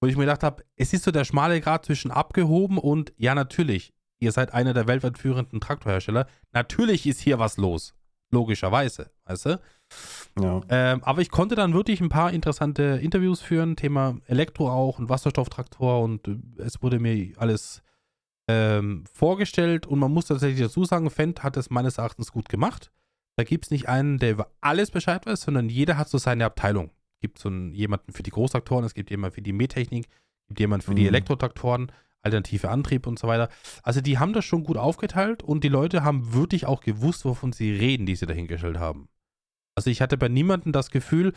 [0.00, 3.34] Wo ich mir gedacht habe, es ist so der schmale Grad zwischen abgehoben und ja,
[3.34, 6.26] natürlich, ihr seid einer der weltweit führenden Traktorhersteller.
[6.52, 7.94] Natürlich ist hier was los.
[8.30, 9.60] Logischerweise, weißt du?
[10.40, 10.60] Ja.
[10.68, 15.08] Ähm, aber ich konnte dann wirklich ein paar interessante Interviews führen, Thema Elektro auch und
[15.08, 17.82] Wasserstofftraktor und äh, es wurde mir alles
[18.48, 22.90] ähm, vorgestellt und man muss tatsächlich dazu sagen, Fendt hat es meines Erachtens gut gemacht.
[23.36, 26.44] Da gibt es nicht einen, der über alles Bescheid weiß, sondern jeder hat so seine
[26.44, 26.90] Abteilung.
[27.14, 30.48] Es gibt so einen, jemanden für die Großtraktoren, es gibt jemanden für die Mähtechnik, es
[30.48, 30.96] gibt jemanden für mhm.
[30.96, 31.92] die Elektrotraktoren
[32.22, 33.48] alternative Antrieb und so weiter.
[33.82, 37.52] Also die haben das schon gut aufgeteilt und die Leute haben wirklich auch gewusst, wovon
[37.52, 39.08] sie reden, die sie dahingestellt haben.
[39.76, 41.32] Also ich hatte bei niemandem das Gefühl,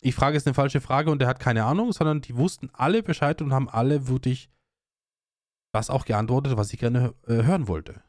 [0.00, 3.02] ich frage jetzt eine falsche Frage und der hat keine Ahnung, sondern die wussten alle
[3.02, 4.50] Bescheid und haben alle wirklich
[5.72, 8.02] das auch geantwortet, was ich gerne äh, hören wollte.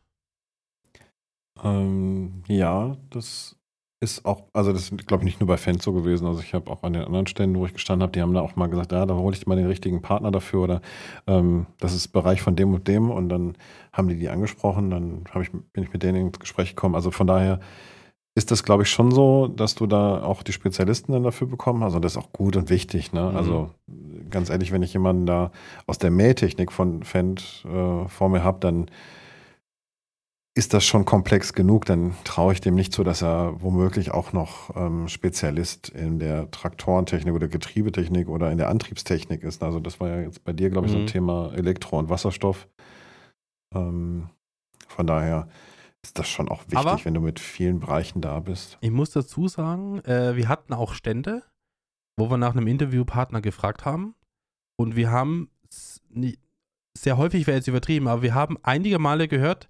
[1.61, 3.55] Ähm, ja, das
[4.01, 6.25] ist auch, also das ist, glaube ich, nicht nur bei Fans so gewesen.
[6.25, 8.41] Also ich habe auch an den anderen Stellen, wo ich gestanden habe, die haben da
[8.41, 10.81] auch mal gesagt, ja, da hole ich mal den richtigen Partner dafür oder
[11.27, 13.55] ähm, das ist Bereich von dem und dem und dann
[13.93, 16.95] haben die die angesprochen, dann ich, bin ich mit denen ins Gespräch gekommen.
[16.95, 17.59] Also von daher
[18.33, 21.83] ist das, glaube ich, schon so, dass du da auch die Spezialisten dann dafür bekommen
[21.83, 21.93] hast.
[21.93, 23.13] Und das ist auch gut und wichtig.
[23.13, 23.29] Ne?
[23.29, 23.37] Mhm.
[23.37, 23.69] Also
[24.31, 25.51] ganz ehrlich, wenn ich jemanden da
[25.85, 28.89] aus der Mähtechnik von Fendt äh, vor mir habe, dann
[30.53, 34.33] ist das schon komplex genug, dann traue ich dem nicht zu, dass er womöglich auch
[34.33, 39.63] noch ähm, Spezialist in der Traktorentechnik oder Getriebetechnik oder in der Antriebstechnik ist.
[39.63, 40.95] Also das war ja jetzt bei dir, glaube ich, mhm.
[40.95, 41.09] so ein mhm.
[41.09, 42.67] Thema Elektro- und Wasserstoff.
[43.73, 44.29] Ähm,
[44.89, 45.47] von daher
[46.03, 48.77] ist das schon auch wichtig, Aber wenn du mit vielen Bereichen da bist.
[48.81, 51.43] Ich muss dazu sagen, äh, wir hatten auch Stände,
[52.17, 54.15] wo wir nach einem Interviewpartner gefragt haben.
[54.77, 55.49] Und wir haben
[56.97, 59.69] sehr häufig wäre jetzt übertrieben, aber wir haben einige Male gehört,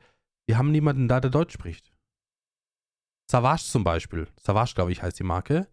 [0.52, 1.94] wir haben niemanden da, der Deutsch spricht.
[3.32, 5.70] Savage zum Beispiel, Savage, glaube ich, heißt die Marke,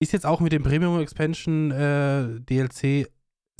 [0.00, 3.08] ist jetzt auch mit dem Premium Expansion äh, DLC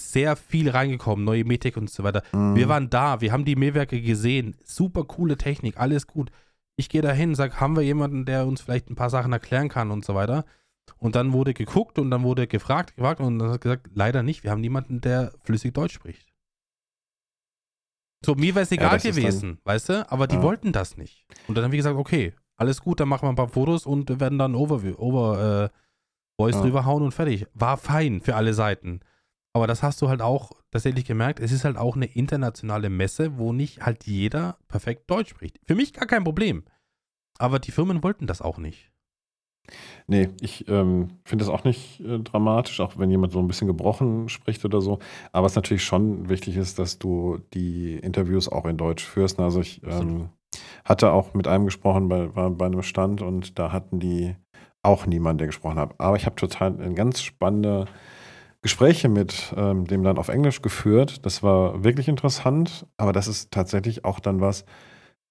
[0.01, 2.25] sehr viel reingekommen, neue Metec und so weiter.
[2.33, 2.57] Mhm.
[2.57, 6.33] Wir waren da, wir haben die Mähwerke gesehen, super coole Technik, alles gut.
[6.75, 9.69] Ich gehe da hin, sage, haben wir jemanden, der uns vielleicht ein paar Sachen erklären
[9.69, 10.45] kann und so weiter.
[10.97, 14.43] Und dann wurde geguckt und dann wurde gefragt, gefragt und dann hat gesagt, leider nicht,
[14.43, 16.30] wir haben niemanden, der flüssig Deutsch spricht.
[18.25, 20.13] So, mir wäre es egal ja, gewesen, dann, weißt du?
[20.13, 20.43] Aber die ja.
[20.43, 21.27] wollten das nicht.
[21.49, 24.21] Und dann haben wir gesagt, okay, alles gut, dann machen wir ein paar Fotos und
[24.21, 25.77] werden dann Overview, Over, äh,
[26.39, 26.63] Voice ja.
[26.63, 27.47] drüber hauen und fertig.
[27.55, 29.01] War fein für alle Seiten.
[29.53, 33.39] Aber das hast du halt auch tatsächlich gemerkt, es ist halt auch eine internationale Messe,
[33.39, 35.59] wo nicht halt jeder perfekt Deutsch spricht.
[35.65, 36.65] Für mich gar kein Problem.
[37.39, 38.90] Aber die Firmen wollten das auch nicht.
[40.07, 43.67] Nee, ich ähm, finde das auch nicht äh, dramatisch, auch wenn jemand so ein bisschen
[43.69, 44.99] gebrochen spricht oder so.
[45.33, 49.39] Aber es natürlich schon wichtig ist, dass du die Interviews auch in Deutsch führst.
[49.39, 50.31] Also ich ähm,
[50.85, 54.35] hatte auch mit einem gesprochen, bei, war bei einem Stand und da hatten die
[54.83, 55.95] auch niemanden, der gesprochen hat.
[55.99, 57.87] Aber ich habe total eine ganz spannende
[58.63, 61.25] Gespräche mit ähm, dem dann auf Englisch geführt.
[61.25, 64.65] Das war wirklich interessant, aber das ist tatsächlich auch dann was,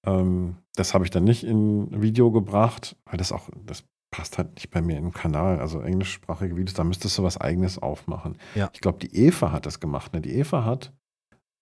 [0.06, 4.56] ähm, das habe ich dann nicht in Video gebracht, weil das auch, das passt halt
[4.56, 5.60] nicht bei mir im Kanal.
[5.60, 8.38] Also englischsprachige Videos, da müsstest du was eigenes aufmachen.
[8.56, 8.70] Ja.
[8.74, 10.14] Ich glaube, die Eva hat das gemacht.
[10.14, 10.22] Ne?
[10.22, 10.94] Die Eva hat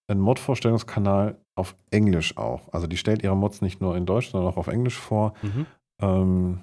[0.09, 2.71] einen Mod-Vorstellungskanal auf Englisch auch.
[2.73, 5.33] Also die stellt ihre Mods nicht nur in Deutsch, sondern auch auf Englisch vor.
[5.41, 5.65] Mhm.
[6.01, 6.61] Ähm,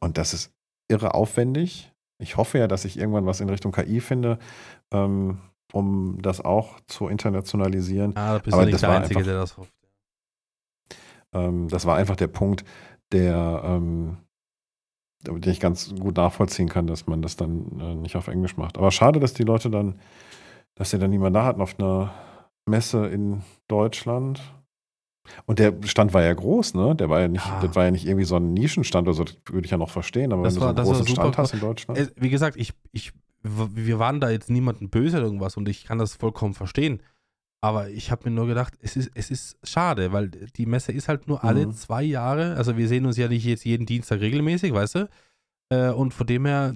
[0.00, 0.52] und das ist
[0.88, 1.92] irre aufwendig.
[2.18, 4.38] Ich hoffe ja, dass ich irgendwann was in Richtung KI finde,
[4.92, 5.38] ähm,
[5.72, 8.16] um das auch zu internationalisieren.
[8.16, 9.72] Ah, da bist Aber du nicht der Einzige, einfach, der das hofft.
[11.32, 12.64] Ähm, das war einfach der Punkt,
[13.12, 14.18] der ähm,
[15.24, 18.78] den ich ganz gut nachvollziehen kann, dass man das dann äh, nicht auf Englisch macht.
[18.78, 19.98] Aber schade, dass die Leute dann,
[20.74, 22.12] dass sie dann niemanden da hatten auf einer
[22.66, 24.40] Messe in Deutschland.
[25.46, 26.94] Und der Stand war ja groß, ne?
[26.94, 27.60] Der war ja nicht, Ja.
[27.62, 29.88] das war ja nicht irgendwie so ein Nischenstand oder so, das würde ich ja noch
[29.90, 31.98] verstehen, aber Das wenn war- du so einen großen Stand hast in Deutschland.
[31.98, 33.12] Äh, Wie gesagt, ich, ich,
[33.42, 37.00] wir waren da jetzt niemanden böse oder irgendwas und ich kann das vollkommen verstehen.
[37.64, 41.08] Aber ich habe mir nur gedacht, es ist, es ist schade, weil die Messe ist
[41.08, 41.72] halt nur alle Mhm.
[41.72, 42.56] zwei Jahre.
[42.56, 45.08] Also wir sehen uns ja nicht jetzt jeden Dienstag regelmäßig, weißt du?
[45.70, 46.74] Äh, und von dem her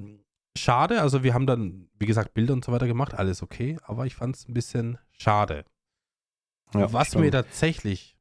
[0.57, 1.03] schade.
[1.03, 3.76] Also wir haben dann, wie gesagt, Bilder und so weiter gemacht, alles okay.
[3.82, 5.66] Aber ich fand es ein bisschen schade.
[6.72, 7.24] Ja, Was stimmt.
[7.24, 8.16] mir tatsächlich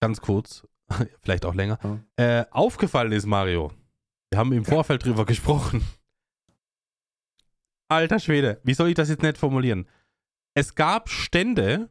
[0.00, 0.64] ganz kurz,
[1.22, 1.80] vielleicht auch länger,
[2.18, 2.40] Ja.
[2.40, 3.72] äh, aufgefallen ist, Mario.
[4.30, 5.84] Wir haben im Vorfeld drüber gesprochen.
[7.88, 9.88] Alter Schwede, wie soll ich das jetzt nett formulieren?
[10.54, 11.90] Es gab Stände,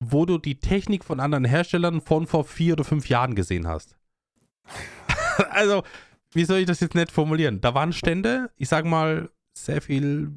[0.00, 3.96] wo du die Technik von anderen Herstellern von vor vier oder fünf Jahren gesehen hast.
[5.50, 5.82] also,
[6.32, 7.60] wie soll ich das jetzt nett formulieren?
[7.60, 10.32] Da waren Stände, ich sag mal, sehr viel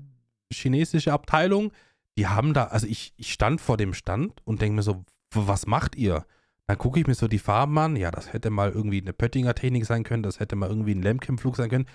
[0.52, 1.72] chinesische Abteilung,
[2.18, 5.68] die haben da, also ich, ich stand vor dem Stand und denke mir so, was
[5.68, 6.26] macht ihr?
[6.68, 9.56] Dann gucke ich mir so die Farben an, ja, das hätte mal irgendwie eine Pöttinger
[9.56, 11.88] Technik sein können, das hätte mal irgendwie ein Lemkem-Flug sein können.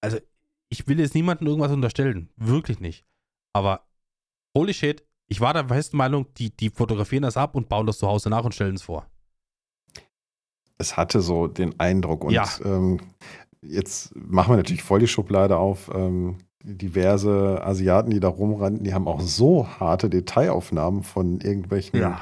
[0.00, 0.18] Also,
[0.68, 3.04] ich will jetzt niemandem irgendwas unterstellen, wirklich nicht.
[3.52, 3.86] Aber,
[4.56, 7.98] holy shit, ich war der festen Meinung, die, die fotografieren das ab und bauen das
[7.98, 9.06] zu Hause nach und stellen es vor.
[10.78, 12.24] es hatte so den Eindruck.
[12.24, 12.46] Und Ja.
[12.64, 13.00] ähm,
[13.62, 15.90] jetzt machen wir natürlich voll die Schublade auf.
[15.94, 22.16] Ähm, diverse Asiaten, die da rumrannten, die haben auch so harte Detailaufnahmen von irgendwelchen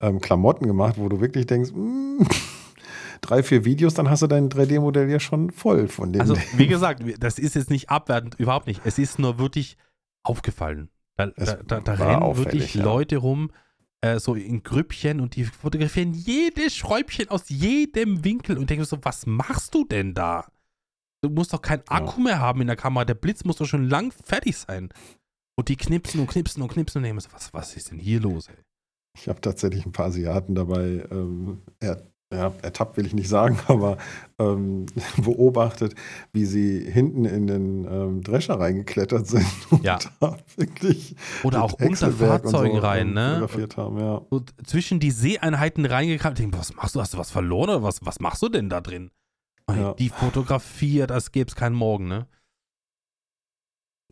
[0.00, 2.22] ähm, Klamotten gemacht, wo du wirklich denkst, mm,
[3.20, 6.68] drei, vier Videos, dann hast du dein 3D-Modell ja schon voll von den Also, wie
[6.68, 8.80] gesagt, das ist jetzt nicht abwertend, überhaupt nicht.
[8.84, 9.76] Es ist nur wirklich
[10.22, 10.88] aufgefallen.
[11.16, 12.84] Da, da, da, da rennen wirklich ja.
[12.84, 13.50] Leute rum,
[14.00, 18.98] äh, so in Grüppchen und die fotografieren jedes Schräubchen aus jedem Winkel und denken so,
[19.02, 20.50] was machst du denn da?
[21.22, 21.96] Du musst doch keinen Ja.
[21.96, 23.04] Akku mehr haben in der Kamera.
[23.04, 24.88] Der Blitz muss doch schon lang fertig sein.
[25.56, 28.20] Und die knipsen und knipsen und knipsen und denken so, was, was ist denn hier
[28.20, 28.56] los, ey?
[29.18, 33.58] Ich habe tatsächlich ein paar Asiaten dabei ähm, er, ja, ertappt, will ich nicht sagen,
[33.66, 33.98] aber
[34.38, 35.94] ähm, beobachtet,
[36.32, 39.98] wie sie hinten in den ähm, Drescher reingeklettert sind und Ja.
[40.20, 43.48] da wirklich Oder auch unter Fahrzeugen so, rein, ähm, ne?
[43.76, 44.14] Haben, ja.
[44.28, 46.38] Und zwischen die Seeeinheiten reingekramt.
[46.38, 47.00] Ich denke, was machst du?
[47.00, 49.10] Hast du was verloren oder was, was machst du denn da drin?
[49.68, 49.94] Ja.
[49.94, 52.26] Die fotografiert, als gäbe es keinen Morgen, ne?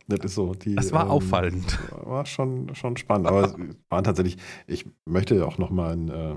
[0.07, 0.53] Das ist so.
[0.55, 1.77] Die, Das war auffallend.
[2.03, 3.27] War schon, schon spannend.
[3.27, 3.55] Aber es
[3.89, 6.35] waren tatsächlich, ich möchte auch nochmal äh,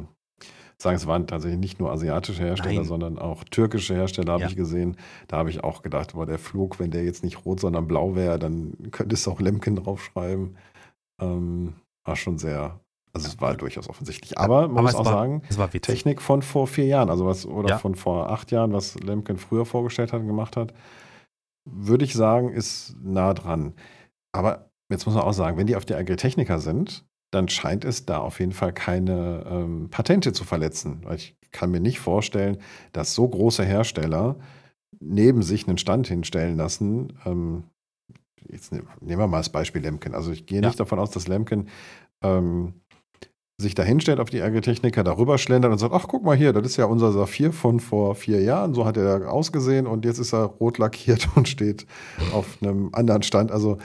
[0.83, 2.85] sagen, es waren tatsächlich nicht nur asiatische Hersteller, Nein.
[2.85, 4.49] sondern auch türkische Hersteller habe Ja.
[4.49, 4.97] ich gesehen.
[5.29, 8.15] Da habe ich auch gedacht, boah, der Flug, wenn der jetzt nicht rot, sondern blau
[8.15, 10.57] wäre, dann könntest du auch Lemken draufschreiben.
[11.21, 11.75] Ähm,
[12.05, 12.81] war schon sehr,
[13.13, 14.37] also es war durchaus offensichtlich.
[14.39, 15.57] Aber man Aber muss es auch war- sagen, Es.
[15.83, 17.79] Technik von vor vier Jahren, also was, oder Ja.
[17.79, 20.73] von vor acht Jahren, was Lemken früher vorgestellt hat und gemacht hat,
[21.65, 23.75] würde ich sagen, ist nah dran.
[24.33, 28.07] Aber jetzt muss man auch sagen, wenn die auf der Agritechnica sind, dann scheint es
[28.07, 31.01] da auf jeden Fall keine ähm, Patente zu verletzen.
[31.03, 32.59] Weil ich kann mir nicht vorstellen,
[32.93, 34.37] dass so große Hersteller
[35.01, 37.15] neben sich einen Stand hinstellen lassen.
[37.27, 37.65] Ähm,
[38.49, 40.15] jetzt ne, nehmen wir mal das Beispiel Lemken.
[40.15, 40.69] Also ich gehe Ja.
[40.69, 41.69] nicht davon aus, dass Lemken
[42.23, 42.75] ähm,
[43.59, 46.67] sich da hinstellt auf die Agritechniker, darüber schlendert und sagt, ach guck mal hier, das
[46.67, 50.35] ist ja unser Saphir von vor vier Jahren, so hat er ausgesehen und jetzt ist
[50.35, 51.87] er rot lackiert und steht
[52.33, 53.51] auf einem anderen Stand.
[53.53, 53.79] Also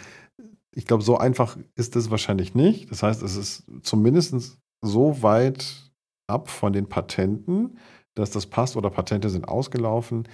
[0.78, 2.92] ich glaube, so einfach ist es wahrscheinlich nicht.
[2.92, 5.92] Das heißt, es ist zumindest so weit
[6.28, 7.80] ab von den Patenten,
[8.14, 10.28] dass das passt oder Patente sind ausgelaufen.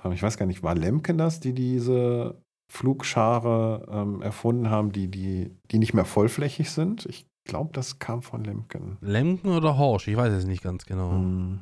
[0.00, 2.40] Aber ich weiß gar nicht, war Lemken das, die diese
[2.70, 7.04] Flugschare ähm, erfunden haben, die, die, die nicht mehr vollflächig sind?
[7.06, 8.98] Ich glaube, das kam von Lemken.
[9.00, 11.10] Lemken oder Horsch, ich weiß es nicht ganz genau.
[11.10, 11.58] Hm.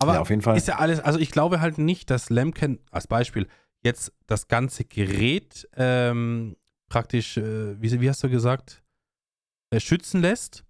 [0.00, 0.56] Aber ja, auf jeden Fall.
[0.56, 3.48] ist ja alles, also ich glaube halt nicht, dass Lemken, als Beispiel,
[3.82, 6.54] jetzt das ganze Gerät ähm,
[6.92, 8.82] praktisch, äh, wie, wie hast du gesagt,
[9.74, 10.62] äh, schützen lässt,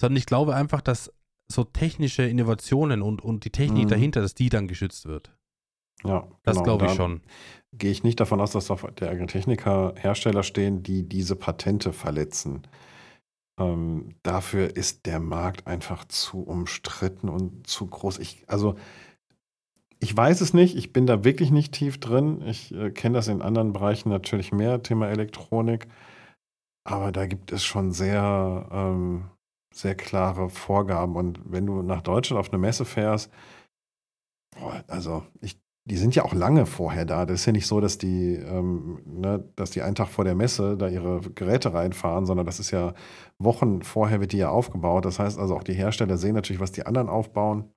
[0.00, 1.12] sondern ich glaube einfach, dass
[1.50, 3.88] so technische Innovationen und, und die Technik Mhm.
[3.88, 5.32] dahinter, dass die dann geschützt wird.
[6.04, 6.64] ja, Das genau.
[6.64, 7.20] glaube ich schon.
[7.76, 12.62] Gehe ich nicht davon aus, dass auf der Agritechnica Hersteller stehen, die diese Patente verletzen.
[13.58, 18.18] Ähm, dafür ist der Markt einfach zu umstritten und zu groß.
[18.20, 18.76] Ich, also,
[19.98, 20.76] ich weiß es nicht.
[20.76, 22.42] Ich bin da wirklich nicht tief drin.
[22.46, 25.88] Ich äh, kenne das in anderen Bereichen natürlich mehr, Thema Elektronik.
[26.84, 29.24] Aber da gibt es schon sehr, ähm,
[29.74, 31.16] sehr klare Vorgaben.
[31.16, 33.30] Und wenn du nach Deutschland auf eine Messe fährst,
[34.58, 35.58] boah, also ich,
[35.88, 37.26] die sind ja auch lange vorher da.
[37.26, 40.34] Das ist ja nicht so, dass die, ähm, ne, dass die einen Tag vor der
[40.34, 42.94] Messe da ihre Geräte reinfahren, sondern das ist ja
[43.38, 45.04] Wochen vorher wird die ja aufgebaut.
[45.06, 47.72] Das heißt also auch die Hersteller sehen natürlich, was die anderen aufbauen.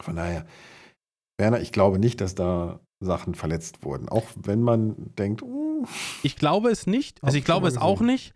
[0.00, 0.46] Von daher,
[1.38, 4.08] Werner, ich glaube nicht, dass da Sachen verletzt wurden.
[4.08, 5.86] Auch wenn man denkt, uh,
[6.22, 7.22] Ich glaube es nicht.
[7.22, 8.06] Also ich glaube es mal auch gesehen.
[8.06, 8.34] nicht.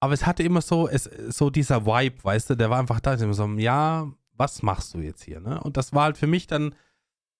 [0.00, 3.14] aber es hatte immer so, es, so dieser Vibe, weißt du, der war einfach da.
[3.14, 5.40] Immer so, ja, was machst du jetzt hier?
[5.40, 5.60] Ne?
[5.60, 6.74] Und das war halt für mich dann,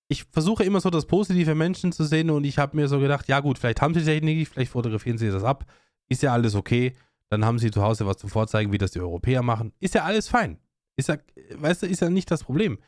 [0.08, 3.28] ich versuche immer so das Positive Menschen zu sehen und ich habe mir so gedacht,
[3.28, 5.64] ja gut, vielleicht haben sie Technik, vielleicht fotografieren sie das ab,
[6.08, 6.94] ist ja alles okay.
[7.30, 9.72] Dann haben sie zu Hause was zum Vorzeigen, wie das die Europäer machen.
[9.78, 10.58] Ist ja alles fein.
[10.96, 11.16] Ist ja,
[11.54, 12.78] weißt du, ist ja nicht das Problem.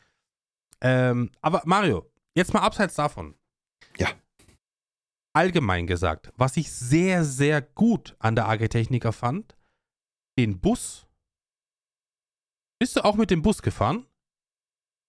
[0.81, 2.05] Ähm, aber Mario,
[2.35, 3.35] jetzt mal abseits davon.
[3.97, 4.09] Ja.
[5.35, 9.55] Allgemein gesagt, was ich sehr, sehr gut an der AG Techniker fand,
[10.37, 11.07] den Bus.
[12.79, 14.05] Bist du auch mit dem Bus gefahren?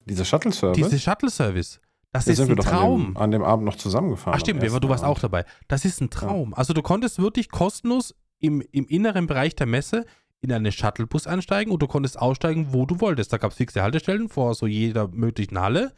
[0.06, 0.76] Dieser Shuttle-Service?
[0.76, 1.80] Diese Shuttle-Service.
[2.12, 3.04] Das Da ist ein doch an Traum.
[3.06, 4.34] dem, an dem Abend noch zusammengefahren.
[4.36, 5.24] Ach stimmt, du warst auch Abend.
[5.24, 5.44] dabei.
[5.66, 6.54] Das ist ein Traum.
[6.54, 10.04] Also du konntest wirklich kostenlos im, im inneren Bereich der Messe
[10.40, 13.32] in einen Shuttlebus einsteigen und du konntest aussteigen, wo du wolltest.
[13.32, 15.94] Da gab es fixe Haltestellen vor so jeder möglichen Halle.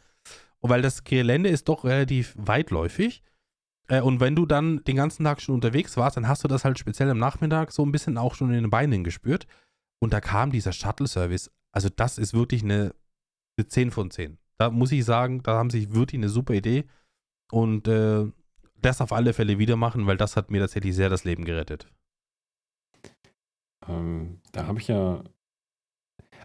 [0.61, 3.23] Weil das Gelände ist doch relativ weitläufig.
[3.87, 6.65] Äh, und wenn du dann den ganzen Tag schon unterwegs warst, dann hast du das
[6.65, 9.47] halt speziell am Nachmittag so ein bisschen auch schon in den Beinen gespürt.
[9.99, 11.51] Und da kam dieser Shuttle-Service.
[11.71, 12.93] Also das ist wirklich eine,
[13.57, 14.37] eine 10 von 10.
[14.57, 16.85] Da muss ich sagen, da haben sie wirklich eine super Idee.
[17.51, 18.25] Und äh,
[18.81, 21.87] das auf alle Fälle wieder machen, weil das hat mir tatsächlich sehr das Leben gerettet.
[23.87, 25.23] Ähm, da habe ich ja.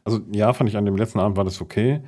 [0.05, 2.03] Also, ja, fand ich an dem letzten Abend war das okay.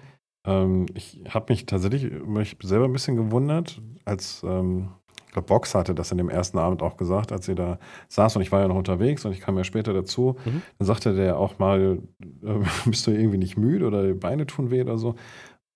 [0.45, 4.43] Ähm, ich habe mich tatsächlich mich selber ein bisschen gewundert, als.
[4.45, 4.91] Ähm,
[5.27, 8.37] ich glaube, Box hatte das an dem ersten Abend auch gesagt, als sie da saß
[8.37, 10.37] und ich war ja noch unterwegs und ich kam ja später dazu.
[10.45, 10.63] Mhm.
[10.79, 11.99] Dann sagte der auch mal,
[12.45, 15.17] äh, bist du irgendwie nicht müde oder die Beine tun weh oder so.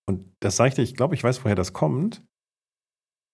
[0.06, 2.22] Und das sagte ich, ich glaube, ich weiß, woher das kommt.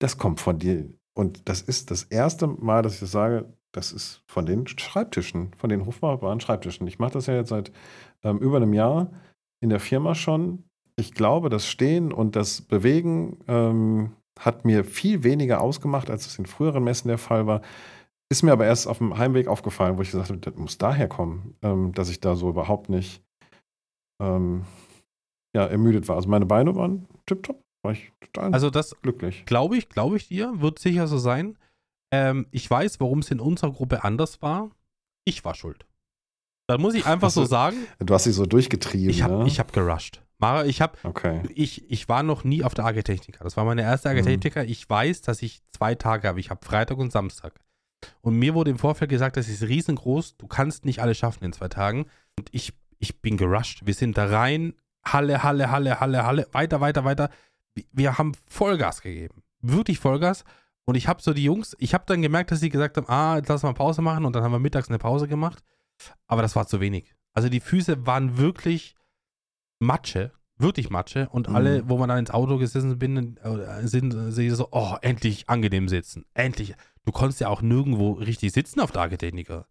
[0.01, 0.89] Das kommt von dir.
[1.15, 5.53] Und das ist das erste Mal, dass ich das sage, das ist von den Schreibtischen,
[5.59, 6.87] von den hochbaren Schreibtischen.
[6.87, 7.71] Ich mache das ja jetzt seit
[8.23, 9.13] ähm, über einem Jahr
[9.61, 10.65] in der Firma schon.
[10.97, 16.39] Ich glaube, das Stehen und das Bewegen ähm, hat mir viel weniger ausgemacht, als es
[16.39, 17.63] in früheren Messen der Fall war.
[18.31, 21.09] Ist mir aber erst auf dem Heimweg aufgefallen, wo ich gesagt habe, das muss daher
[21.09, 23.23] kommen, ähm, dass ich da so überhaupt nicht
[24.21, 24.65] ähm,
[25.55, 26.17] ja, ermüdet war.
[26.17, 29.45] Also meine Beine waren tipptopp, war ich total Also das glücklich.
[29.47, 31.59] glaube ich, glaube ich dir, wird sicher so sein.
[32.13, 34.71] Ähm, ich weiß, warum es in unserer Gruppe anders war.
[35.25, 35.87] Ich war schuld.
[36.69, 37.45] Da muss ich einfach Ach so.
[37.45, 39.47] sagen, Du hast sie so durchgetrieben, ich habe ne?
[39.47, 40.23] ich hab gerusht.
[40.39, 41.43] Mara, ich habe okay.
[41.55, 43.43] ich, ich war noch nie auf der AG Technica.
[43.45, 44.63] Das war meine erste AG Mhm.
[44.67, 46.41] Ich weiß, dass ich zwei Tage habe.
[46.41, 47.55] Ich habe Freitag und Samstag.
[48.21, 50.37] Und mir wurde im Vorfeld gesagt, das ist riesengroß.
[50.37, 52.07] Du kannst nicht alles schaffen in zwei Tagen.
[52.39, 53.83] Und ich, ich bin gerusht.
[53.87, 54.75] Wir sind da rein.
[55.07, 56.49] Halle, Halle, Halle, Halle, Halle.
[56.53, 57.31] Weiter, weiter, weiter.
[57.75, 59.43] Wir- Wir haben Vollgas gegeben.
[59.61, 60.45] Wirklich Vollgas.
[60.85, 63.37] Und ich habe so die Jungs, ich habe dann gemerkt, dass sie gesagt haben, ah,
[63.37, 64.27] jetzt lass mal Pause machen.
[64.27, 65.63] Und dann haben wir mittags eine Pause gemacht.
[66.27, 67.15] Aber das war zu wenig.
[67.33, 68.95] Also die Füße waren wirklich
[69.81, 71.29] Matsche, wirklich Matsche.
[71.31, 71.57] Und Mhm.
[71.57, 73.39] alle, wo man dann ins Auto gesessen bin,
[73.83, 76.25] sind sie so, oh, endlich angenehm sitzen.
[76.35, 76.75] Endlich.
[77.05, 79.67] Du konntest ja auch nirgendwo richtig sitzen auf der Architechniker.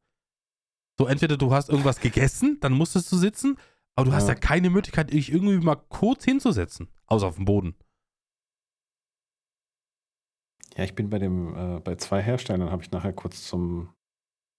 [1.00, 3.58] So, entweder du hast irgendwas gegessen, dann musstest du sitzen,
[3.96, 4.34] aber du hast Ja.
[4.36, 6.90] ja keine Möglichkeit, dich irgendwie mal kurz hinzusetzen.
[7.08, 7.76] Außer auf dem Boden.
[10.76, 13.94] Ja, ich bin bei dem, äh, bei zwei Herstellern habe ich nachher kurz zum,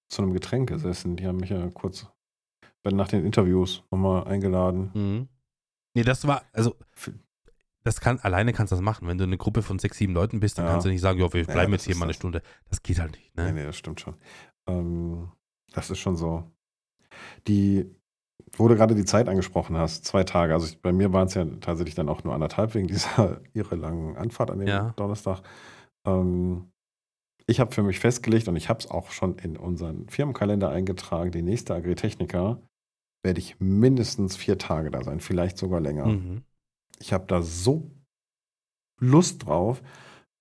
[0.08, 1.16] zu einem Getränk gesessen.
[1.16, 2.06] Die haben mich ja kurz
[2.82, 4.90] bei, nach den Interviews nochmal eingeladen.
[4.94, 5.28] Mhm.
[5.94, 6.76] Nee, das war, also,
[7.84, 9.06] das kann, alleine kannst du das machen.
[9.08, 10.72] Wenn du eine Gruppe von sechs, sieben Leuten bist, dann Ja.
[10.72, 12.14] kannst du nicht sagen, ja, wir Ja, bleiben das jetzt hier mal eine.
[12.14, 12.42] Stunde.
[12.68, 13.44] Das geht halt nicht, ne?
[13.46, 14.16] Nee, nee, das stimmt schon.
[14.66, 15.30] Ähm,
[15.72, 16.44] das ist schon so.
[17.46, 17.86] Die,
[18.56, 20.52] wo du gerade die Zeit angesprochen hast, zwei Tage.
[20.54, 23.76] Also ich, bei mir waren es ja tatsächlich dann auch nur anderthalb wegen dieser irre
[23.76, 24.92] langen Anfahrt an dem Ja.
[24.96, 25.42] Donnerstag.
[26.06, 26.70] Ähm,
[27.46, 31.30] ich habe für mich festgelegt und ich habe es auch schon in unseren Firmenkalender eingetragen,
[31.30, 32.58] die nächste Agritechnica
[33.24, 36.06] werde ich mindestens vier Tage da sein, vielleicht sogar länger.
[36.06, 36.42] Mhm.
[37.00, 37.90] Ich habe da so
[39.00, 39.82] Lust drauf.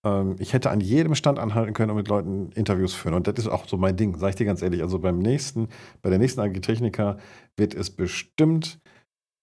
[0.06, 3.16] Ähm, ich hätte an jedem Stand anhalten können und mit Leuten Interviews führen.
[3.16, 4.82] Und das ist auch so mein Ding, sage ich dir ganz ehrlich.
[4.82, 5.70] Also beim nächsten,
[6.02, 7.18] bei der nächsten Agritechnica
[7.58, 8.80] wird es bestimmt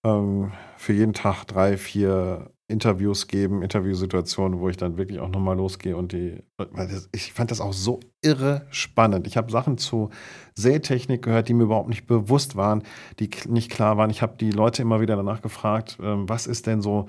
[0.04, 5.56] ähm, für jeden Tag drei, vier Interviews geben, Interviewsituationen, wo ich dann wirklich auch nochmal
[5.56, 9.26] losgehe und die, das, ich fand das auch so irre spannend.
[9.26, 10.10] Ich habe Sachen zu
[10.54, 12.82] Sätechnik gehört, die mir überhaupt nicht bewusst waren,
[13.18, 14.10] die nicht klar waren.
[14.10, 17.08] Ich habe die Leute immer wieder danach gefragt, ähm, was ist denn so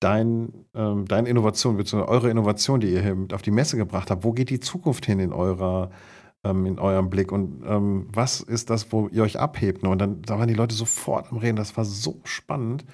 [0.00, 4.10] dein, ähm, deine Innovation, beziehungsweise eure Innovation, die ihr hier mit auf die Messe gebracht
[4.10, 4.24] habt?
[4.24, 5.90] Wo geht die Zukunft hin in eurer
[6.44, 9.84] ähm, in eurem Blick und ähm, was ist das, wo ihr euch abhebt?
[9.84, 12.84] Und dann da waren die Leute sofort am Reden, das war so spannend.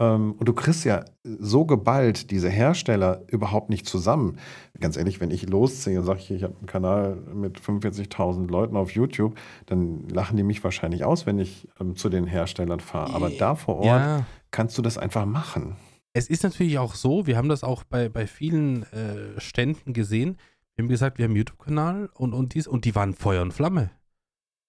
[0.00, 4.38] Ähm, und du kriegst ja so geballt diese Hersteller überhaupt nicht zusammen.
[4.80, 8.90] Ganz ehrlich, wenn ich losziehe und sage, ich habe einen Kanal mit 45.000 Leuten auf
[8.92, 13.14] YouTube, dann lachen die mich wahrscheinlich aus, wenn ich ähm, zu den Herstellern fahre.
[13.14, 14.26] Aber da vor Ort Ja.
[14.50, 15.76] kannst du das einfach machen.
[16.12, 20.38] Es ist natürlich auch so, wir haben das auch bei, bei vielen äh, Ständen gesehen.
[20.74, 23.52] Wir haben gesagt, wir haben einen YouTube-Kanal und, und dies und die waren Feuer und
[23.52, 23.90] Flamme.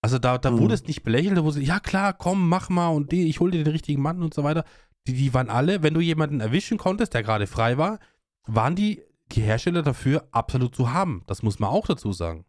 [0.03, 0.59] Also da, da Mhm.
[0.59, 3.39] wurde es nicht belächelt, da wurde es, ja klar, komm, mach mal und die, ich
[3.39, 4.65] hol dir den richtigen Mann und so weiter.
[5.07, 7.99] Die, die waren alle, wenn du jemanden erwischen konntest, der gerade frei war,
[8.44, 9.02] waren die,
[9.32, 11.23] die Hersteller dafür absolut zu haben.
[11.28, 12.45] Das muss man auch dazu sagen.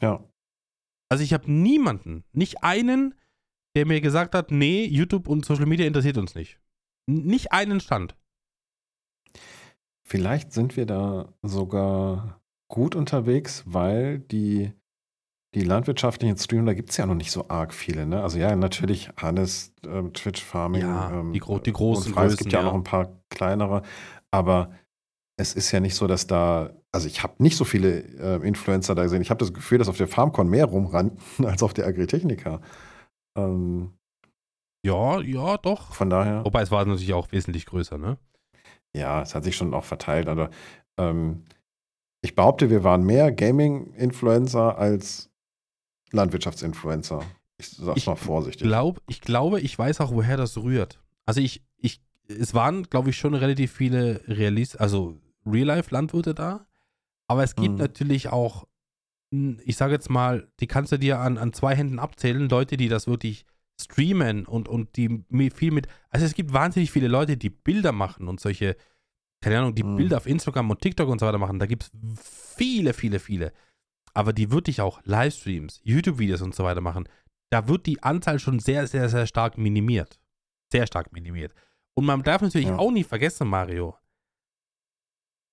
[0.00, 0.24] Ja.
[1.08, 3.14] Also ich habe niemanden, nicht einen,
[3.76, 6.60] der mir gesagt hat, nee, YouTube und Social Media interessiert uns nicht.
[7.06, 8.16] Nicht einen Stand.
[10.06, 14.72] Vielleicht sind wir da sogar gut unterwegs, weil die,
[15.54, 18.06] die landwirtschaftlichen Streamer, da gibt es ja noch nicht so arg viele.
[18.06, 18.22] Ne?
[18.22, 20.82] Also ja, natürlich Hannes, ähm, Twitch Farming.
[20.82, 22.26] Ja, ähm, die gro- die großen und Frei.
[22.26, 22.64] Es gibt Größen, ja, ja.
[22.66, 23.82] noch ein paar kleinere,
[24.30, 24.70] aber
[25.36, 28.94] es ist ja nicht so, dass da, also ich habe nicht so viele äh, Influencer
[28.94, 29.22] da gesehen.
[29.22, 32.60] Ich habe das Gefühl, dass auf der FarmCon mehr rumrannten als auf der Agritechnica.
[33.36, 33.94] Ähm,
[34.84, 35.94] Ja, ja, doch.
[35.94, 36.44] von daher.
[36.44, 38.18] Wobei es war natürlich auch wesentlich größer, ne?
[38.94, 40.50] Ja, es hat sich schon auch verteilt, aber
[40.98, 41.44] ähm,
[42.22, 45.29] ich behaupte, wir waren mehr Gaming-Influencer als
[46.12, 47.22] Landwirtschaftsinfluencer.
[47.58, 48.66] Ich sag's Ich mal vorsichtig.
[48.66, 51.00] Glaub, ich glaube, ich weiß auch, woher das rührt.
[51.26, 56.66] Also ich, ich, es waren, glaube ich, schon relativ viele Realist, also Real-Life-Landwirte da.
[57.28, 57.78] Aber es gibt Mhm.
[57.78, 58.66] natürlich auch,
[59.30, 62.88] ich sage jetzt mal, die kannst du dir an, an zwei Händen abzählen, Leute, die
[62.88, 63.44] das wirklich
[63.80, 65.24] streamen und, und die
[65.54, 65.86] viel mit.
[66.10, 68.76] Also es gibt wahnsinnig viele Leute, die Bilder machen und solche,
[69.40, 69.96] keine Ahnung, die Mhm.
[69.96, 71.58] Bilder auf Instagram und TikTok und so weiter machen.
[71.58, 71.92] Da gibt es
[72.56, 73.52] viele, viele, viele.
[74.14, 77.08] Aber die wirklich auch Livestreams, YouTube-Videos und so weiter machen,
[77.50, 80.20] da wird die Anzahl schon sehr, sehr, sehr stark minimiert.
[80.72, 81.54] Sehr stark minimiert.
[81.94, 82.78] Und man darf natürlich Ja.
[82.78, 83.96] auch nicht vergessen, Mario,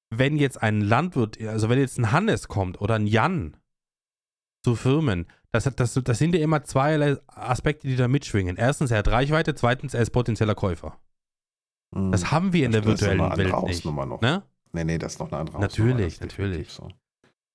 [0.10, 3.58] wenn jetzt ein Landwirt, also wenn jetzt ein Hannes kommt oder ein Jan
[4.64, 8.58] zu Firmen, das, das, das sind ja immer zweierlei Aspekte, die da mitschwingen.
[8.58, 11.00] Erstens, er hat Reichweite, zweitens, er ist potenzieller Käufer.
[11.96, 12.12] Mhm.
[12.12, 13.54] Das haben wir in der Das virtuellen Welt nicht.
[13.54, 14.22] Hausnummer noch.
[14.22, 14.44] Ne?
[14.74, 16.32] Nee, nee, das ist noch eine andere Natürlich, Hausnummer.
[16.50, 16.70] Natürlich.
[16.72, 16.90] So.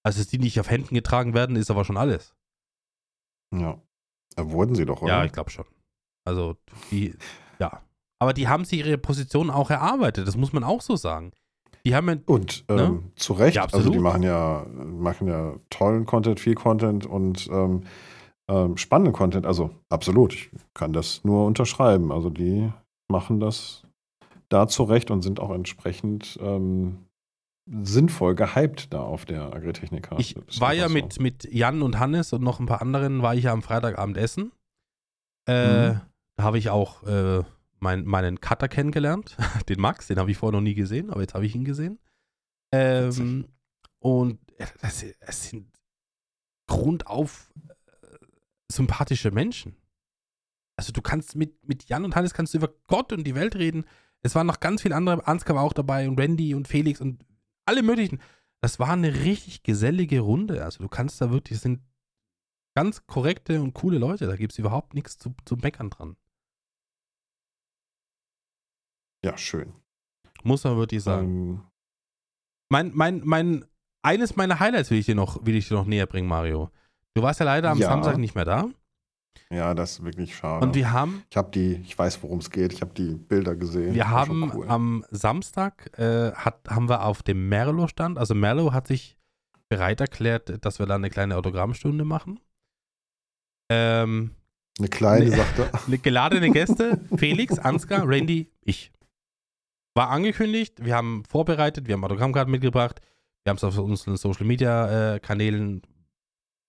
[0.05, 2.35] Also, dass die nicht auf Händen getragen werden, ist aber schon alles.
[3.55, 3.81] Ja.
[4.37, 5.13] Äh, wurden sie doch, oder?
[5.13, 5.67] Ja, ich glaube schon.
[6.25, 6.57] Also,
[6.91, 7.15] die,
[7.59, 7.83] ja.
[8.19, 11.33] Aber die haben sich ihre Position auch erarbeitet, das muss man auch so sagen.
[11.85, 13.03] Die haben ja, Und ähm, Ne?
[13.17, 17.83] zu Recht, Ja, also die machen ja, machen ja tollen Content, viel Content und ähm,
[18.49, 19.47] ähm, spannenden Content.
[19.47, 22.13] Also absolut, ich kann das nur unterschreiben.
[22.13, 22.73] Also die
[23.09, 23.83] machen das
[24.49, 27.07] da zu Recht und sind auch entsprechend ähm,
[27.83, 30.17] sinnvoll gehypt da auf der Agritechnica.
[30.19, 33.35] ich war ja einfach mit, mit Jan und Hannes und noch ein paar anderen, war
[33.35, 34.53] ich ja am Freitagabend essen.
[35.49, 36.01] Äh, Mhm.
[36.37, 37.43] Da habe ich auch äh,
[37.79, 39.37] mein, meinen Cutter kennengelernt,
[39.69, 41.99] den Max, den habe ich vorher noch nie gesehen, aber jetzt habe ich ihn gesehen.
[42.73, 43.49] Ähm,
[43.99, 45.69] und äh, das, das sind
[46.67, 48.17] grundauf äh,
[48.71, 49.77] sympathische Menschen.
[50.77, 53.57] Also du kannst mit, mit Jan und Hannes kannst du über Gott und die Welt
[53.57, 53.85] reden.
[54.23, 57.23] Es waren noch ganz viele andere, Ansgar war auch dabei und Randy und Felix und
[57.67, 58.21] alle möglichen.
[58.61, 60.65] Das war eine richtig gesellige Runde.
[60.65, 61.81] Also du kannst da wirklich, es sind
[62.77, 64.27] ganz korrekte und coole Leute.
[64.27, 66.17] Da gibt es überhaupt nichts zu, zu meckern dran.
[69.25, 69.73] Ja, schön.
[70.43, 71.27] Muss man wirklich sagen.
[71.29, 71.63] Ähm,
[72.71, 73.65] Mein, mein, mein,
[74.03, 76.71] eines meiner Highlights will ich dir noch, will ich dir noch näher bringen, Mario.
[77.15, 77.89] Du warst ja leider am Ja.
[77.89, 78.69] Samstag nicht mehr da.
[79.51, 80.65] Ja, das ist wirklich schade.
[80.67, 82.73] Und wir haben, ich habe die, ich weiß, worum es geht.
[82.73, 83.95] Ich habe die Bilder gesehen.
[83.95, 84.69] wir haben cool.
[84.69, 89.17] am Samstag, äh, hat, haben wir auf dem Merlo-Stand, also Merlo hat sich
[89.69, 92.41] bereit erklärt, dass wir da eine kleine Autogrammstunde machen.
[93.71, 94.33] Ähm,
[94.79, 95.37] eine kleine, Nee.
[95.37, 95.71] sagte.
[95.87, 98.93] Ne- geladene Gäste, Felix, Ansgar, Randy, ich.
[99.95, 103.01] War angekündigt, wir haben vorbereitet, wir haben Autogrammkarten mitgebracht,
[103.45, 105.83] wir haben es auf unseren Social Media äh, Kanälen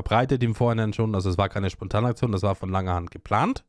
[0.04, 3.64] verbreitet im Vorhinein schon, also es war keine Spontanaktion, das war von langer Hand geplant.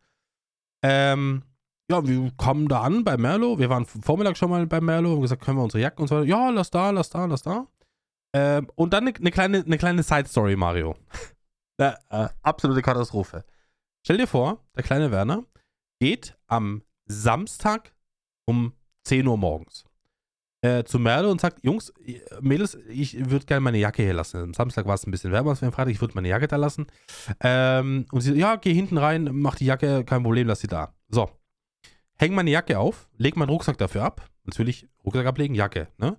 [0.82, 1.44] Ähm,
[1.90, 5.22] ja, wir kommen da an bei Merlo, wir waren Vormittag schon mal bei Merlo und
[5.22, 7.66] gesagt, können wir unsere Jacken und so weiter, ja, lass da, lass da, lass da.
[8.34, 10.96] Ähm, und dann eine ne kleine, eine kleine Side-Story, Mario.
[11.78, 11.92] äh,
[12.42, 13.44] absolute Katastrophe.
[14.04, 15.44] Stell dir vor, der kleine Werner
[16.00, 17.94] geht am Samstag
[18.46, 18.72] um
[19.04, 19.84] 10 Uhr morgens
[20.64, 24.40] äh, zu Merle und sagt, Jungs, äh, Mädels, ich würde gerne meine Jacke hier lassen.
[24.40, 26.56] Am Samstag war es ein bisschen wärmer als am Freitag, ich würde meine Jacke da
[26.56, 26.86] lassen.
[27.40, 30.66] Ähm, und sie so, ja, geh hinten rein, mach die Jacke, kein Problem, lass sie
[30.66, 30.94] da.
[31.10, 31.30] So.
[32.16, 34.26] Häng meine Jacke auf, leg meinen Rucksack dafür ab.
[34.44, 36.16] Natürlich, Rucksack ablegen, Jacke, ne?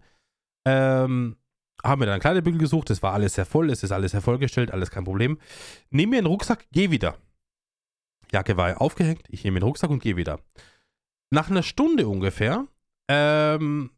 [0.66, 1.38] Ähm,
[1.84, 4.72] haben mir dann einen Kleiderbügel gesucht, das war alles sehr voll, es ist alles hervollgestellt,
[4.72, 5.40] alles kein Problem.
[5.90, 7.18] Nimm mir einen Rucksack, geh wieder.
[8.32, 10.40] Jacke war aufgehängt, ich nehme den Rucksack und gehe wieder.
[11.32, 12.68] Nach einer Stunde ungefähr
[13.08, 13.92] ähm,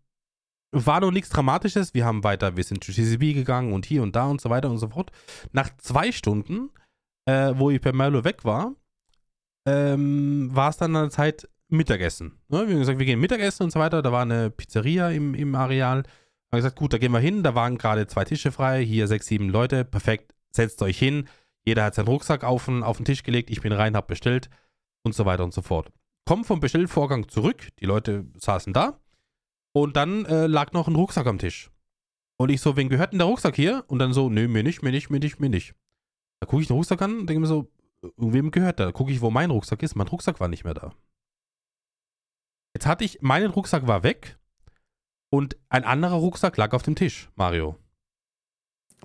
[0.86, 1.94] war noch nichts Dramatisches.
[1.94, 4.70] Wir haben weiter, wir sind zu CCB gegangen und hier und da und so weiter
[4.70, 5.12] und so fort.
[5.52, 6.70] Nach zwei Stunden,
[7.26, 8.76] äh, wo ich per Merlo weg war,
[9.66, 12.40] ähm, war es dann an der Zeit Mittagessen.
[12.48, 12.68] Ne?
[12.68, 14.02] Wir haben gesagt, wir gehen Mittagessen und so weiter.
[14.02, 16.04] Da war eine Pizzeria im, im Areal.
[16.52, 17.44] Haben gesagt, gut, da gehen wir hin.
[17.44, 18.84] Da waren gerade zwei Tische frei.
[18.84, 19.84] Hier sechs, sieben Leute.
[19.84, 20.34] Perfekt.
[20.52, 21.28] Setzt euch hin.
[21.68, 24.50] Jeder hat seinen Rucksack auf den, auf den Tisch gelegt, ich bin rein, hab bestellt
[25.04, 25.92] und so weiter und so fort.
[26.26, 29.02] Komm vom Bestellvorgang zurück, die Leute saßen da
[29.84, 31.70] und dann äh, lag noch ein Rucksack am Tisch.
[32.40, 33.84] Und ich so, wen gehört denn der Rucksack hier?
[33.88, 35.76] Und dann so, nö, mir nicht, mir nicht, mir nicht, mir nicht.
[36.40, 37.72] Da gucke ich den Rucksack an und denke mir so,
[38.02, 38.88] irgendwem gehört der?
[38.88, 39.96] Da gucke ich, wo mein Rucksack ist.
[39.96, 40.94] Mein Rucksack war nicht mehr da.
[42.76, 44.38] Jetzt hatte ich, mein Rucksack war weg
[45.30, 47.78] und ein anderer Rucksack lag auf dem Tisch, Mario.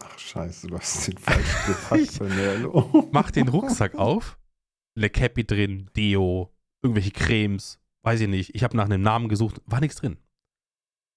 [0.01, 3.13] Ach, scheiße, du hast den falsch gepackt.
[3.13, 4.39] Mach den Rucksack auf,
[4.97, 8.55] eine Cappy drin, Deo, irgendwelche Cremes, weiß ich nicht.
[8.55, 10.19] Ich habe nach einem Namen gesucht, war nichts drin.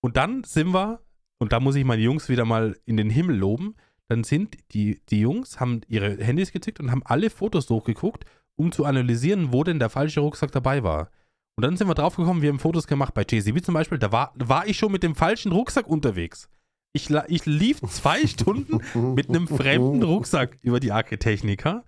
[0.05, 0.99] Und dann sind wir,
[1.39, 3.73] und da muss ich meine Jungs wieder mal in den Himmel loben,
[4.07, 8.23] dann sind die, die Jungs, haben ihre Handys gezückt und haben alle Fotos durchgeguckt,
[8.55, 11.09] um zu analysieren, wo denn der falsche Rucksack dabei war.
[11.57, 14.31] Und dann sind wir draufgekommen, wir haben Fotos gemacht bei JCB zum Beispiel, da war,
[14.35, 16.49] war ich schon mit dem falschen Rucksack unterwegs.
[16.93, 18.81] Ich, ich lief zwei Stunden
[19.15, 21.83] mit einem fremden Rucksack über die Arketechniker.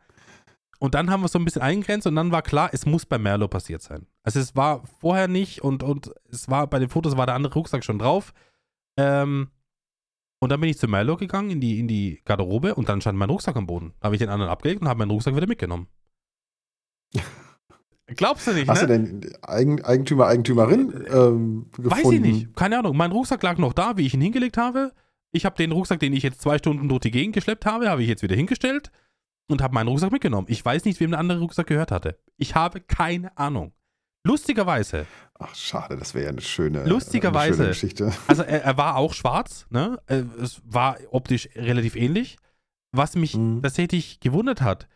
[0.80, 3.18] Und dann haben wir so ein bisschen eingegrenzt und dann war klar, es muss bei
[3.18, 4.06] Merlo passiert sein.
[4.24, 7.54] Also es war vorher nicht und, und es war bei den Fotos war der andere
[7.54, 8.34] Rucksack schon drauf.
[8.96, 9.50] Ähm,
[10.40, 13.18] und dann bin ich zu Merlo gegangen in die, in die Garderobe und dann stand
[13.18, 13.94] mein Rucksack am Boden.
[14.00, 15.88] Da habe ich den anderen abgelegt und habe meinen Rucksack wieder mitgenommen.
[18.08, 18.88] Glaubst du nicht, Hast ne?
[18.88, 21.90] du denn Eigen, Eigentümer, Eigentümerin ähm, gefunden?
[21.90, 22.56] Weiß ich nicht.
[22.56, 22.96] Keine Ahnung.
[22.96, 24.94] Mein Rucksack lag noch da, wie ich ihn hingelegt habe.
[25.32, 28.04] Ich habe den Rucksack, den ich jetzt zwei Stunden durch die Gegend geschleppt habe, habe
[28.04, 28.92] ich jetzt wieder hingestellt
[29.50, 30.48] und habe meinen Rucksack mitgenommen.
[30.50, 32.20] Ich weiß nicht, wem der andere Rucksack gehört hatte.
[32.38, 33.74] Ich habe keine Ahnung.
[34.26, 35.06] Lustigerweise,
[35.40, 37.64] Ach, schade, das wäre ja eine schöne, Lustigerweise.
[37.64, 38.14] eine schöne Geschichte.
[38.28, 40.00] also er, er war auch schwarz, ne?
[40.08, 42.38] Äh, Es war optisch relativ ähnlich.
[42.92, 43.62] Was mich Mhm.
[43.62, 44.88] tatsächlich gewundert hat,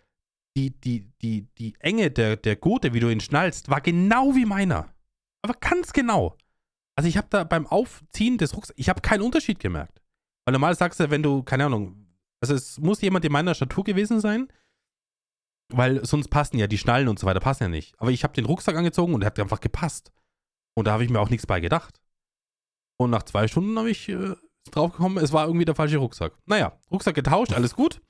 [0.58, 4.46] die, die, die, die Enge der, der Gurte, wie du ihn schnallst, war genau wie
[4.46, 4.90] meiner.
[5.44, 6.36] Aber ganz genau.
[6.98, 10.02] Also ich habe da beim Aufziehen des Rucksacks, ich habe keinen Unterschied gemerkt.
[10.46, 12.06] Weil normal sagst du, wenn du, keine Ahnung,
[12.42, 14.52] also es muss jemand in meiner Statur gewesen sein,
[15.70, 17.94] weil sonst passen ja die Schnallen und so weiter, passen ja nicht.
[18.00, 20.12] Aber ich habe den Rucksack angezogen und er hat einfach gepasst.
[20.76, 22.02] Und da habe ich mir auch nichts bei gedacht.
[22.98, 24.36] Und nach zwei Stunden habe ich äh,
[24.72, 26.34] draufgekommen, es war irgendwie der falsche Rucksack.
[26.46, 28.02] Naja, Rucksack getauscht, alles gut.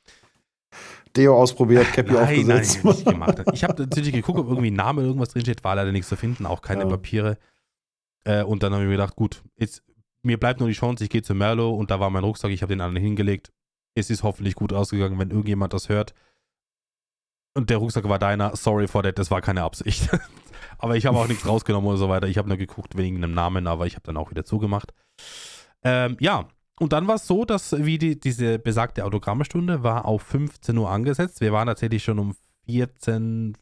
[1.16, 2.80] Deo ausprobiert, Cappy nein, aufgesetzt.
[2.84, 3.44] Nein, nicht gemacht.
[3.54, 6.16] Ich habe natürlich geguckt, ob irgendwie ein Name oder irgendwas drinsteht, war leider nichts zu
[6.16, 6.90] finden, auch keine Ja.
[6.90, 7.38] Papiere.
[8.24, 9.84] Äh, und dann habe ich mir gedacht, gut, jetzt,
[10.24, 12.62] mir bleibt nur die Chance, ich gehe zu Merlo und da war mein Rucksack, ich
[12.62, 13.52] habe den anderen hingelegt.
[13.96, 16.14] Es ist hoffentlich gut ausgegangen, wenn irgendjemand das hört.
[17.54, 20.10] Und der Rucksack war deiner, sorry for that, das war keine Absicht.
[20.78, 22.28] aber ich habe auch nichts rausgenommen oder so weiter.
[22.28, 24.94] Ich habe nur geguckt wegen einem Namen, aber ich habe dann auch wieder zugemacht.
[25.84, 26.48] Ähm, ja,
[26.80, 30.90] und dann war es so, dass wie die, diese besagte Autogrammstunde war auf 15 Uhr
[30.90, 31.42] angesetzt.
[31.42, 32.36] Wir waren tatsächlich schon um
[32.66, 33.58] 14,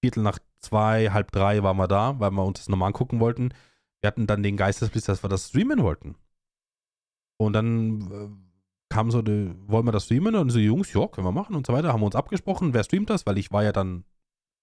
[0.00, 3.54] Viertel nach zwei, halb drei waren wir da, weil wir uns das nochmal angucken wollten.
[4.00, 6.16] Wir hatten dann den Geistesblitz, dass wir das streamen wollten.
[7.36, 8.47] Und dann äh,
[8.98, 10.34] kam so, die, wollen wir das streamen?
[10.34, 11.92] Und so, Jungs, ja, können wir machen und so weiter.
[11.92, 14.02] Haben wir uns abgesprochen, wer streamt das, weil ich war ja dann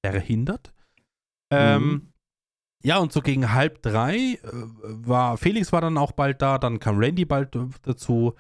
[0.06, 0.74] verhindert.
[1.54, 2.14] Ähm, Mhm.
[2.84, 4.40] ja, und so gegen halb drei äh,
[4.84, 8.34] war, Felix war dann auch bald da, dann kam Randy bald dazu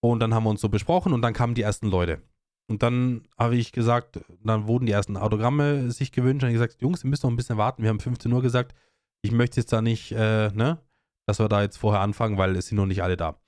[0.00, 2.22] und dann haben wir uns so besprochen und dann kamen die ersten Leute.
[2.70, 6.80] Und dann habe ich gesagt, dann wurden die ersten Autogramme sich gewünscht und ich gesagt,
[6.80, 7.82] Jungs, wir müssen noch ein bisschen warten.
[7.82, 8.76] Wir haben 15 Uhr gesagt,
[9.22, 10.78] ich möchte jetzt da nicht, äh, ne,
[11.26, 13.41] dass wir da jetzt vorher anfangen, weil es sind noch nicht alle da.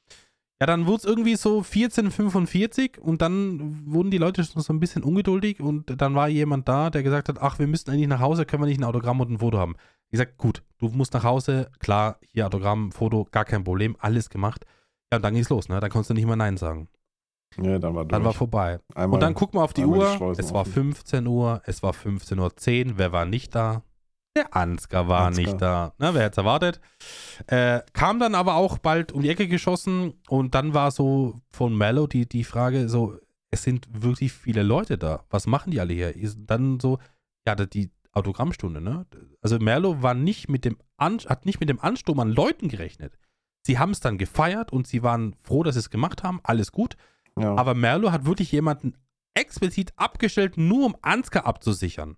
[0.65, 4.81] Ja, dann wurde es irgendwie so 14.45 und dann wurden die Leute schon so ein
[4.81, 8.21] bisschen ungeduldig und dann war jemand da, der gesagt hat, ach, wir müssten eigentlich nach
[8.21, 9.75] Hause, können wir nicht ein Autogramm und ein Foto haben.
[10.07, 14.31] Ich gesagt, gut, du musst nach Hause, klar, hier Autogramm, Foto, gar kein Problem, alles
[14.31, 14.65] gemacht.
[15.13, 15.81] Ja, und dann ging's los, ne?
[15.81, 16.89] Dann konntest du nicht mehr Nein sagen.
[17.61, 18.13] Ja, dann war durch.
[18.13, 18.81] Dann war vorbei.
[18.95, 20.17] Einmal, Und dann guck mal auf die die Uhr.
[20.17, 20.95] Schleusen es war offen.
[20.95, 22.39] 15 Uhr, es war 15.10
[22.87, 22.93] Uhr.
[22.97, 23.83] Wer war nicht da?
[24.37, 25.47] Der Ansgar war Ansgar.
[25.47, 25.95] nicht da.
[25.99, 26.81] Na, wer hätte es erwartet?
[27.47, 31.77] Äh, kam dann aber auch bald um die Ecke geschossen und dann war so von
[31.77, 33.17] Mello die, die Frage so,
[33.51, 35.25] es sind wirklich viele Leute da.
[35.31, 36.17] Was machen die alle hier?
[36.17, 36.99] Ist dann so,
[37.47, 39.07] ja, die Autogrammstunde, ne?
[39.41, 43.19] Also Merlo war nicht mit dem An hat nicht mit dem Ansturm an Leuten gerechnet.
[43.67, 46.41] Sie haben es dann gefeiert und sie waren froh, dass sie es gemacht haben.
[46.43, 46.97] Alles gut.
[47.39, 47.55] ja.
[47.55, 48.97] Aber Merlo hat wirklich jemanden
[49.35, 52.17] explizit abgestellt, nur um Ansgar abzusichern.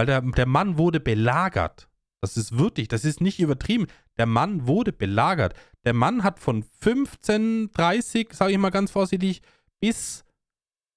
[0.00, 1.90] Weil der, der Mann wurde belagert.
[2.22, 3.86] Das ist wirklich, das ist nicht übertrieben.
[4.16, 5.52] Der Mann wurde belagert.
[5.84, 9.42] Der Mann hat von 15.30, sage ich mal ganz vorsichtig,
[9.78, 10.24] bis,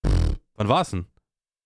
[0.07, 1.05] pff, wann war es denn?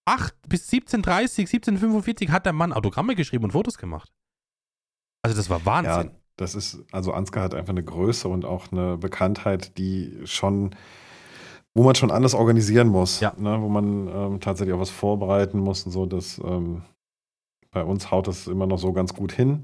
[0.08, 4.12] 8 bis 17.30, 17.45 hat der Mann Autogramme geschrieben und Fotos gemacht.
[5.22, 6.16] Also das war ja, Wahnsinn.
[6.38, 10.76] das ist, also Ansgar hat einfach eine Größe und auch eine Bekanntheit, die schon,
[11.76, 13.20] wo man schon anders organisieren muss.
[13.20, 13.36] Ja.
[13.38, 13.62] Ne?
[13.62, 16.08] Wo man ähm, tatsächlich auch was vorbereiten muss und so.
[16.08, 16.82] Das, ähm,
[17.78, 19.62] bei uns haut das immer noch so ganz gut hin.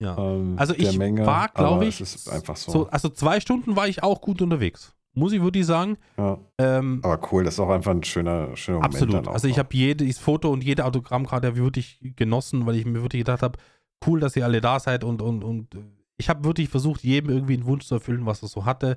[0.00, 0.16] Ja.
[0.18, 2.72] Ähm, Also ich Menge, war, glaube ich, so.
[2.72, 5.98] So, also zwei Stunden war ich auch gut unterwegs, muss ich wirklich sagen.
[6.16, 6.38] Ja.
[6.58, 8.94] Ähm, Aber cool, das ist auch einfach ein schöner, schöner Moment.
[8.94, 9.28] absolut.
[9.28, 13.42] Also ich habe jedes Foto und jede Autogrammkarte wirklich genossen, weil ich mir wirklich gedacht
[13.42, 13.58] habe,
[14.06, 15.68] cool, dass ihr alle da seid und, und, und
[16.16, 18.96] ich habe wirklich versucht, jedem irgendwie einen Wunsch zu erfüllen, was er so hatte.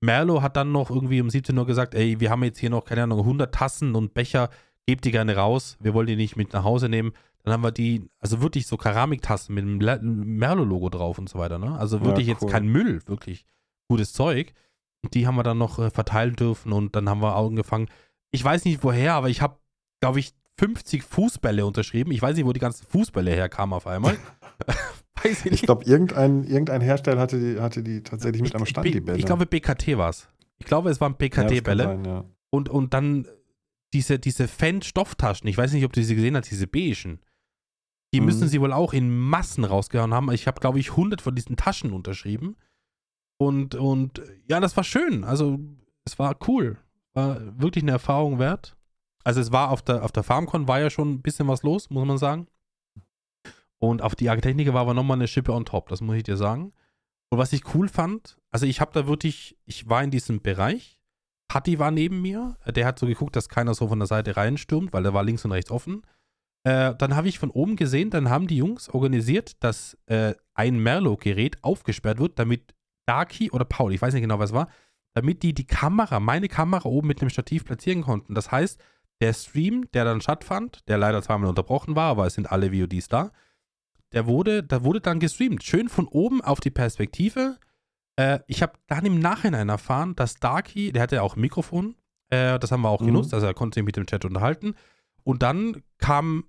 [0.00, 2.84] Merlo hat dann noch irgendwie um 17 Uhr gesagt, ey, wir haben jetzt hier noch,
[2.84, 4.48] keine Ahnung, 100 Tassen und Becher,
[4.86, 7.12] gebt die gerne raus, wir wollen die nicht mit nach Hause nehmen.
[7.48, 11.58] Dann haben wir die, also wirklich so Keramiktassen mit dem Merlo-Logo drauf und so weiter,
[11.58, 11.78] ne?
[11.78, 12.50] Also wirklich Ja, jetzt cool.
[12.50, 13.44] kein Müll, wirklich
[13.88, 14.52] gutes Zeug.
[15.02, 17.88] Und die haben wir dann noch äh, verteilen dürfen und dann haben wir angefangen.
[18.30, 19.56] Ich weiß nicht woher, aber ich habe,
[20.00, 22.10] glaube ich, 50 Fußbälle unterschrieben.
[22.12, 24.16] Ich weiß nicht, wo die ganzen Fußbälle herkamen auf einmal.
[25.22, 28.84] weiß ich Ich glaube, irgendein, irgendein Hersteller hatte die, hatte die tatsächlich mit am Stand,
[28.84, 29.18] B- die Bälle.
[29.18, 30.28] Ich glaube, BKT war es.
[30.58, 31.84] Ich glaube, es waren Ja, BKT-Bälle.
[31.84, 32.24] sein, ja.
[32.50, 33.26] und, und dann
[33.94, 35.48] diese, diese Fan-Stofftaschen.
[35.48, 37.20] Ich weiß nicht, ob du sie gesehen hast, diese beigen.
[38.14, 38.26] Die Mhm.
[38.26, 40.30] müssen sie wohl auch in Massen rausgehauen haben.
[40.32, 42.56] Ich habe, glaube ich, 100 von diesen Taschen unterschrieben.
[43.38, 45.24] Und, und ja, das war schön.
[45.24, 45.58] Also,
[46.04, 46.78] es war cool.
[47.12, 48.76] War wirklich eine Erfahrung wert.
[49.24, 51.90] Also, es war auf der, auf der FarmCon war ja schon ein bisschen was los,
[51.90, 52.46] muss man sagen.
[53.78, 56.36] Und auf die Architechniker war aber nochmal eine Schippe on top, das muss ich dir
[56.36, 56.72] sagen.
[57.30, 60.98] Und was ich cool fand, also ich habe da wirklich, ich war in diesem Bereich,
[61.46, 64.92] Patti war neben mir, der hat so geguckt, dass keiner so von der Seite reinstürmt,
[64.92, 66.02] weil der war links und rechts offen.
[66.68, 70.78] Äh, dann habe ich von oben gesehen, dann haben die Jungs organisiert, dass äh, ein
[70.78, 72.74] Merlot-Gerät aufgesperrt wird, damit
[73.06, 74.68] Darky oder Paul, ich weiß nicht genau, was es war,
[75.14, 78.34] damit die die Kamera, meine Kamera oben mit dem Stativ platzieren konnten.
[78.34, 78.78] Das heißt,
[79.20, 83.08] der Stream, der dann stattfand, der leider zweimal unterbrochen war, aber es sind alle VODs
[83.08, 83.30] da,
[84.12, 85.64] der wurde, da wurde dann gestreamt.
[85.64, 87.56] Schön von oben auf die Perspektive.
[88.16, 91.94] Äh, ich habe dann im Nachhinein erfahren, dass Darky, der hatte ja auch ein Mikrofon,
[92.30, 93.06] äh, das haben wir auch Mhm.
[93.06, 94.74] genutzt, also er konnte sich mit dem Chat unterhalten.
[95.24, 96.44] Und dann kam,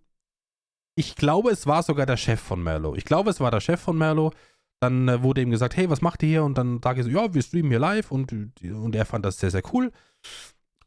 [1.00, 2.94] ich glaube, es war sogar der Chef von Merlo.
[2.94, 4.34] Ich glaube, es war der Chef von Merlo.
[4.82, 6.44] Dann äh, wurde ihm gesagt, hey, was macht ihr hier?
[6.44, 8.12] Und dann Darky so, ja, wir streamen hier live.
[8.12, 9.94] Und, und er fand das sehr, sehr cool.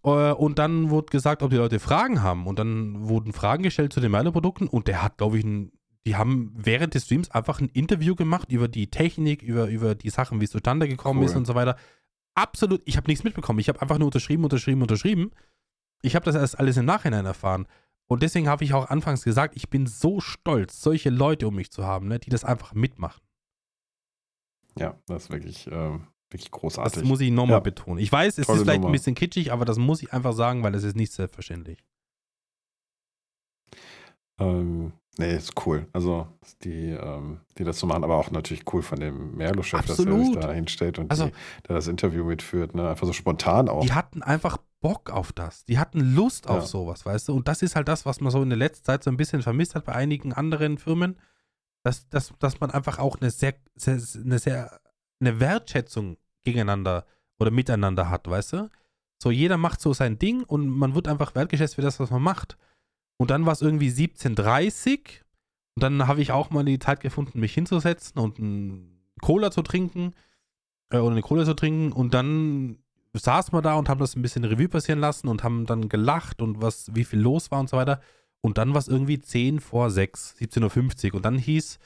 [0.04, 2.46] Äh, Und dann wurde gesagt, ob die Leute Fragen haben.
[2.46, 4.68] Und dann wurden Fragen gestellt zu den Merlo-Produkten.
[4.68, 5.72] Und der hat, glaube ich, ein,
[6.06, 10.10] die haben während des Streams einfach ein Interview gemacht über die Technik, über, über die
[10.10, 11.26] Sachen, wie es zustande gekommen Cool.
[11.26, 11.76] ist und so weiter.
[12.34, 13.60] Absolut, ich habe nichts mitbekommen.
[13.60, 15.30] Ich habe einfach nur unterschrieben, unterschrieben, unterschrieben.
[16.02, 17.66] Ich habe das erst alles im Nachhinein erfahren.
[18.08, 21.70] Und deswegen habe ich auch anfangs gesagt, ich bin so stolz, solche Leute um mich
[21.70, 23.22] zu haben, ne, die das einfach mitmachen.
[24.78, 27.04] Ja, das ist wirklich, ähm, wirklich Das großartig.
[27.04, 27.60] muss ich nochmal Ja.
[27.60, 27.98] betonen.
[27.98, 28.90] Ich weiß, es Tolle ist vielleicht Nummer.
[28.90, 31.78] ein bisschen kitschig, aber das muss ich einfach sagen, weil es ist nicht selbstverständlich.
[34.38, 35.86] Ähm, nee, ist cool.
[35.92, 36.26] Also,
[36.64, 40.24] die, ähm, die das so machen, aber auch natürlich cool von dem Merlo-Chef, dass er
[40.24, 41.32] sich da hinstellt und Also- die,
[41.64, 42.74] da das Interview mitführt.
[42.74, 42.88] Ne?
[42.88, 43.82] Einfach so spontan auch.
[43.84, 45.64] Die hatten einfach Bock auf das.
[45.64, 46.66] Die hatten Lust auf Ja.
[46.66, 47.34] sowas, weißt du?
[47.34, 49.40] Und das ist halt das, was man so in der letzten Zeit so ein bisschen
[49.42, 51.16] vermisst hat bei einigen anderen Firmen,
[51.84, 54.78] dass, dass, dass man einfach auch eine sehr, sehr, eine sehr,
[55.20, 57.06] eine Wertschätzung gegeneinander
[57.38, 58.70] oder miteinander hat, weißt du?
[59.22, 62.22] So, jeder macht so sein Ding und man wird einfach wertgeschätzt für das, was man
[62.22, 62.58] macht.
[63.18, 64.98] Und dann war es irgendwie 17.30
[65.76, 69.62] und dann habe ich auch mal die Zeit gefunden, mich hinzusetzen und einen Cola zu
[69.62, 70.14] trinken
[70.90, 72.78] äh, oder eine Cola zu trinken und dann
[73.20, 76.40] saßen wir da und haben das ein bisschen Revue passieren lassen und haben dann gelacht
[76.40, 78.00] und was, wie viel los war und so weiter.
[78.40, 81.16] Und dann war es irgendwie 10 vor 6, 17.50 Uhr.
[81.16, 81.78] Und dann hieß,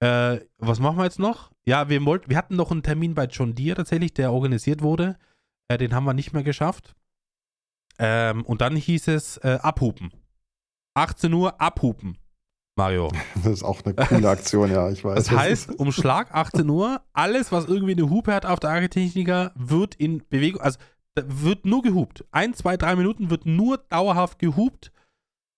[0.00, 1.52] äh, was machen wir jetzt noch?
[1.64, 5.18] Ja, wir wollten, wir hatten noch einen Termin bei John Deere tatsächlich, der organisiert wurde.
[5.68, 6.94] Äh, den haben wir nicht mehr geschafft.
[7.98, 10.10] Ähm, und dann hieß es äh, abhupen.
[10.94, 12.18] 18 Uhr abhupen,
[12.80, 13.12] Mario.
[13.34, 15.14] Das ist auch eine coole Aktion, ja, ich weiß.
[15.14, 19.52] Das heißt, um Schlag 18 Uhr, alles, was irgendwie eine Hupe hat auf der Architechniker,
[19.54, 20.78] wird in Bewegung, also
[21.14, 22.24] wird nur gehupt.
[22.30, 24.92] Ein, zwei, drei Minuten wird nur dauerhaft gehupt.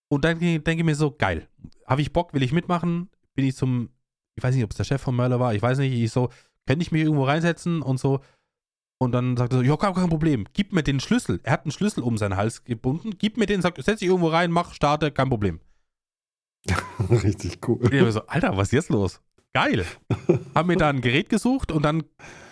[0.08, 1.48] Und dann denke ich mir so, geil.
[1.86, 3.08] Habe ich Bock, will ich mitmachen?
[3.36, 3.90] Bin ich zum,
[4.34, 6.28] ich weiß nicht, ob es der Chef von Möller war, ich weiß nicht, ich so,
[6.66, 8.20] kann ich mich irgendwo reinsetzen und so.
[8.98, 11.38] Und dann sagt er so, ja, kein, kein Problem, gib mir den Schlüssel.
[11.44, 14.28] Er hat einen Schlüssel um seinen Hals gebunden, gib mir den, sagt, setz dich irgendwo
[14.28, 15.60] rein, mach, starte, kein Problem.
[17.10, 17.92] Richtig cool.
[17.92, 19.20] Ich so, Alter, was ist jetzt los?
[19.52, 19.84] Geil.
[20.54, 22.04] Hab mir da ein Gerät gesucht und dann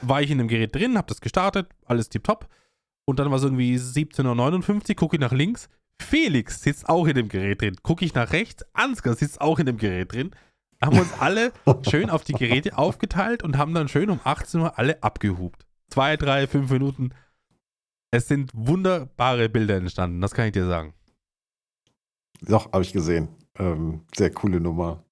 [0.02, 2.48] war ich in dem Gerät drin, hab das gestartet, alles tipptopp.
[3.06, 5.68] Und dann war es irgendwie 17.59 Uhr, gucke ich nach links.
[6.00, 7.76] Felix sitzt auch in dem Gerät drin.
[7.82, 10.30] Gucke ich nach rechts, Ansgar sitzt auch in dem Gerät drin.
[10.82, 11.52] Haben uns alle
[11.88, 15.66] schön auf die Geräte aufgeteilt und haben dann schön um 18 Uhr alle abgehupt.
[15.90, 17.10] Zwei, drei, fünf Minuten.
[18.10, 20.94] Es sind wunderbare Bilder entstanden, das kann ich dir sagen.
[22.42, 23.28] Doch, habe ich gesehen.
[23.60, 25.02] Ähm, sehr coole Nummer.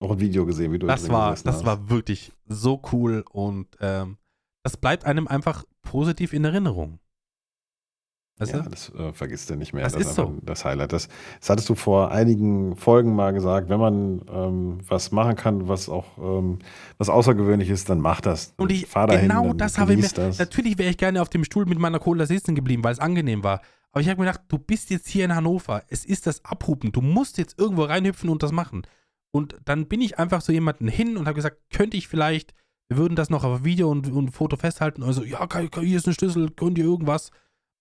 [0.00, 1.66] Noch ein Video gesehen, wie du Das war, das hast.
[1.66, 4.16] war wirklich so cool und ähm,
[4.62, 6.98] das bleibt einem einfach positiv in Erinnerung.
[8.38, 8.70] Weißt ja, du?
[8.70, 9.82] das äh, vergisst du nicht mehr.
[9.82, 10.38] Das ist einfach so.
[10.42, 10.92] Das Highlight.
[10.92, 11.08] Das,
[11.40, 13.68] das hattest du vor einigen Folgen mal gesagt.
[13.68, 16.60] Wenn man ähm, was machen kann, was auch ähm,
[16.98, 18.54] was außergewöhnlich ist, dann mach das.
[18.56, 20.08] Und ich, Fahr dahin, genau das habe ich mir.
[20.08, 20.38] das.
[20.38, 23.42] Natürlich wäre ich gerne auf dem Stuhl mit meiner Cola sitzen geblieben, weil es angenehm
[23.42, 23.60] war.
[23.92, 25.82] Aber ich habe mir gedacht, du bist jetzt hier in Hannover.
[25.88, 26.92] Es ist das Abhupen.
[26.92, 28.82] Du musst jetzt irgendwo reinhüpfen und das machen.
[29.30, 32.54] Und dann bin ich einfach so jemanden hin und habe gesagt, könnte ich vielleicht,
[32.88, 35.02] wir würden das noch auf Video und, und Foto festhalten.
[35.02, 35.46] Also, ja,
[35.80, 37.30] hier ist ein Schlüssel, könnt ihr irgendwas?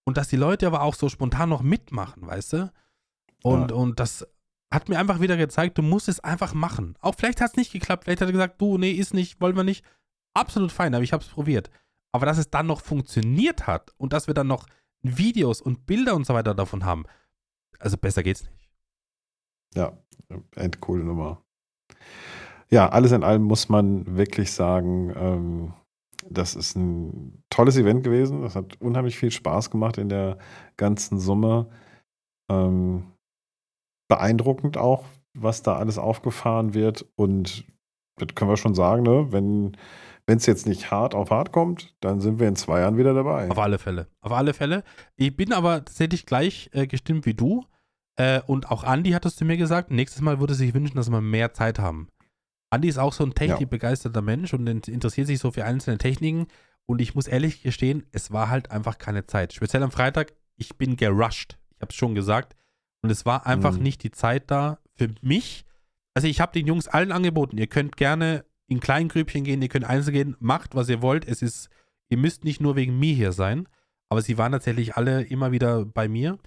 [0.05, 2.71] Und dass die Leute aber auch so spontan noch mitmachen, weißt du?
[3.43, 3.77] Und, Ja.
[3.77, 4.25] und das
[4.73, 6.95] hat mir einfach wieder gezeigt, du musst es einfach machen.
[6.99, 9.55] Auch vielleicht hat es nicht geklappt, vielleicht hat er gesagt, du, nee, ist nicht, wollen
[9.55, 9.85] wir nicht.
[10.33, 11.69] Absolut fein, aber ich habe es probiert.
[12.11, 14.65] Aber dass es dann noch funktioniert hat und dass wir dann noch
[15.01, 17.05] Videos und Bilder und so weiter davon haben,
[17.79, 18.69] also besser geht's nicht.
[19.75, 19.97] Ja,
[20.55, 21.41] endcoole Nummer.
[22.69, 25.73] Ja, alles in allem muss man wirklich sagen, ähm,
[26.29, 28.41] das ist ein tolles Event gewesen.
[28.41, 30.37] Das hat unheimlich viel Spaß gemacht in der
[30.75, 31.69] ganzen Summe.
[32.51, 33.11] Ähm,
[34.09, 37.05] beeindruckend auch, was da alles aufgefahren wird.
[37.15, 37.65] Und
[38.17, 39.31] das können wir schon sagen, ne?
[39.31, 39.77] wenn
[40.27, 43.49] es jetzt nicht hart auf hart kommt, dann sind wir in zwei Jahren wieder dabei.
[43.49, 44.07] Auf alle Fälle.
[44.19, 44.83] Auf alle Fälle.
[45.15, 47.63] Ich bin aber tatsächlich gleich äh, gestimmt wie du.
[48.17, 51.09] Äh, und auch Andi hat es zu mir gesagt, nächstes Mal würde sich wünschen, dass
[51.09, 52.09] wir mehr Zeit haben.
[52.69, 56.47] Andi ist auch so ein technikbegeisterter Mensch und in- interessiert sich so für einzelne Techniken.
[56.85, 59.53] Und ich muss ehrlich gestehen, es war halt einfach keine Zeit.
[59.53, 61.57] Speziell am Freitag, ich bin gerusht.
[61.75, 62.55] Ich habe es schon gesagt.
[63.01, 63.83] Und es war einfach Mhm.
[63.83, 65.63] nicht die Zeit da für mich.
[66.15, 69.69] Also ich habe den Jungs allen angeboten, ihr könnt gerne in kleinen Grüppchen gehen, ihr
[69.69, 71.25] könnt einzeln gehen, macht, was ihr wollt.
[71.27, 71.69] Es ist,
[72.09, 73.67] ihr müsst nicht nur wegen mir hier sein.
[74.09, 76.37] Aber sie waren tatsächlich alle immer wieder bei mir,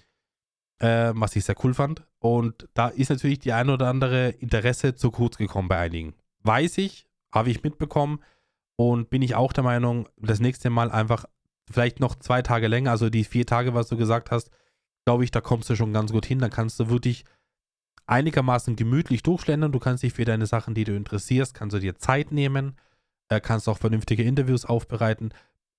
[0.79, 2.03] äh, was ich sehr cool fand.
[2.19, 6.15] Und da ist natürlich die ein oder andere Interesse zu kurz gekommen bei einigen.
[6.43, 8.19] Weiß ich, habe ich mitbekommen
[8.77, 11.25] und bin ich auch der Meinung, das nächste Mal einfach
[11.69, 14.49] vielleicht noch zwei Tage länger, also die vier Tage, was du gesagt hast,
[15.05, 16.39] glaube ich, da kommst du schon ganz gut hin.
[16.39, 17.25] Dann kannst du wirklich
[18.11, 19.71] einigermaßen gemütlich durchschlendern.
[19.71, 22.75] Du kannst dich für deine Sachen, die du interessierst, kannst du dir Zeit nehmen,
[23.29, 25.33] äh, kannst auch vernünftige Interviews aufbereiten.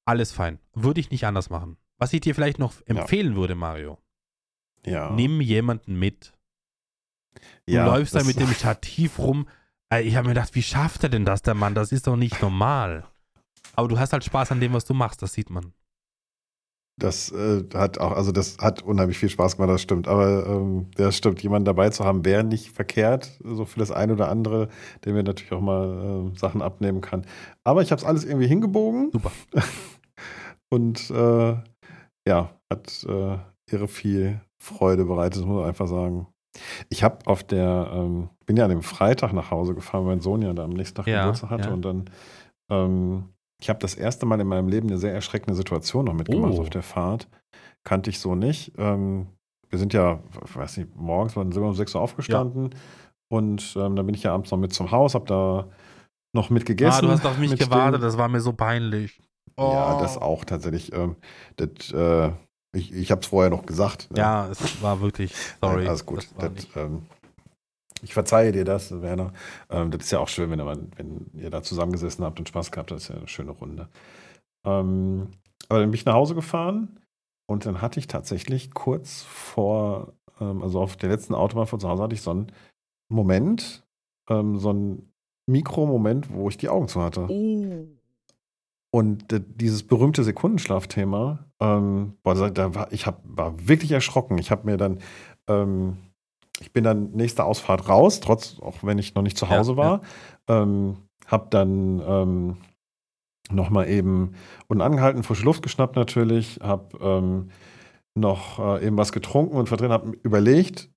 [0.05, 0.59] Alles fein.
[0.75, 1.77] Würde ich nicht anders machen.
[1.99, 3.99] Was ich dir vielleicht noch empfehlen würde, Mario,
[4.85, 5.11] ja.
[5.11, 6.33] nimm jemanden mit.
[7.67, 9.47] Du ja, läufst da mit dem Stativ rum.
[9.91, 11.75] Ey, Ich habe mir gedacht, wie schafft er denn das, der Mann?
[11.75, 13.05] Das ist doch nicht normal.
[13.75, 15.73] Aber du hast halt Spaß an dem, was du machst, das sieht man.
[16.99, 20.09] Das äh, hat auch, also das hat unheimlich viel Spaß gemacht, das stimmt.
[20.09, 24.13] Aber ähm, das stimmt, jemanden dabei zu haben, wäre nicht verkehrt, so für das eine
[24.13, 24.69] oder andere,
[25.05, 27.25] der mir natürlich auch mal äh, Sachen abnehmen kann.
[27.65, 29.11] Aber ich habe es alles irgendwie hingebogen.
[29.11, 29.33] Super.
[30.71, 31.55] Und äh,
[32.27, 33.39] ja, hat äh,
[33.71, 36.27] irre viel Freude bereitet, das muss man einfach sagen.
[36.91, 40.21] Ich habe auf der, ähm, bin ja an dem Freitag nach Hause gefahren, weil mein
[40.21, 41.75] Sohn ja da am nächsten Tag Ja, Geburtstag hatte ja.
[41.75, 42.05] und dann
[42.71, 43.25] ähm,
[43.63, 46.61] ich habe das erste Mal in meinem Leben eine sehr erschreckende Situation noch mitgemacht Oh.
[46.63, 47.29] auf der Fahrt.
[47.85, 48.73] Kannte ich so nicht.
[48.77, 49.29] Ähm,
[49.71, 52.75] wir sind ja, ich weiß nicht, morgens waren- wir um 6 Uhr aufgestanden
[53.33, 55.69] und ähm, dann bin ich ja abends noch mit zum Haus, habe da
[56.35, 56.99] noch mit gegessen.
[56.99, 59.21] ah, du hast auf mich gewartet, das war mir so peinlich.
[59.57, 59.71] Oh.
[59.73, 60.93] Ja, das auch tatsächlich.
[60.93, 61.15] Ähm,
[61.57, 62.33] das, äh,
[62.75, 64.11] ich ich habe es vorher noch gesagt.
[64.11, 64.19] ne?
[64.19, 65.77] Ja, es war wirklich, sorry.
[65.83, 66.27] Nein, alles gut.
[66.39, 67.03] Das Das, ähm,
[68.03, 69.33] ich verzeihe dir das, Werner.
[69.71, 70.67] Ähm, das ist ja auch schön, wenn, ihr-
[70.97, 72.99] wenn ihr da zusammengesessen habt und Spaß gehabt habt.
[72.99, 73.89] Das ist ja eine schöne Runde.
[74.65, 75.29] Ähm,
[75.69, 77.01] aber dann bin ich nach Hause gefahren
[77.47, 81.89] und dann hatte ich tatsächlich kurz vor, ähm, also auf der letzten Autobahn von zu
[81.89, 82.53] Hause hatte ich so einen
[83.09, 83.85] Moment,
[84.29, 85.13] ähm, so einen
[85.47, 87.27] Mikromoment, wo ich die Augen zu hatte.
[87.29, 87.87] Oh.
[88.95, 89.25] Und
[89.61, 94.37] dieses berühmte Sekundenschlafthema, ähm, boah, da war, ich hab, war wirklich erschrocken.
[94.39, 94.99] Ich habe mir dann,
[95.49, 95.97] ähm,
[96.61, 99.77] ich bin dann nächste Ausfahrt raus, trotz, auch wenn ich noch nicht zu Ja, Hause
[99.77, 100.01] war,
[100.49, 100.97] ähm,
[101.27, 102.57] habe dann ähm,
[103.51, 104.35] nochmal eben
[104.69, 107.51] unten angehalten, frische Luft geschnappt natürlich, habe ähm,
[108.15, 110.91] noch äh, eben was getrunken und verdrehen, habe überlegt,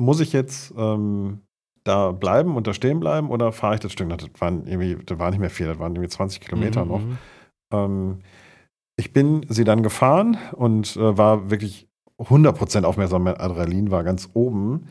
[0.00, 1.42] muss ich jetzt ähm,
[1.84, 4.08] da bleiben und da stehen bleiben oder fahre ich das Stück?
[4.08, 7.00] Das waren irgendwie, das war nicht mehr viel, das waren irgendwie 20 Kilometer Mhm, noch.
[7.00, 7.18] mhm.
[7.72, 8.18] Ähm,
[8.96, 11.88] ich bin sie dann gefahren und äh, war wirklich
[12.28, 13.24] 100% aufmerksam.
[13.24, 14.88] Mein Adrenalin war ganz oben.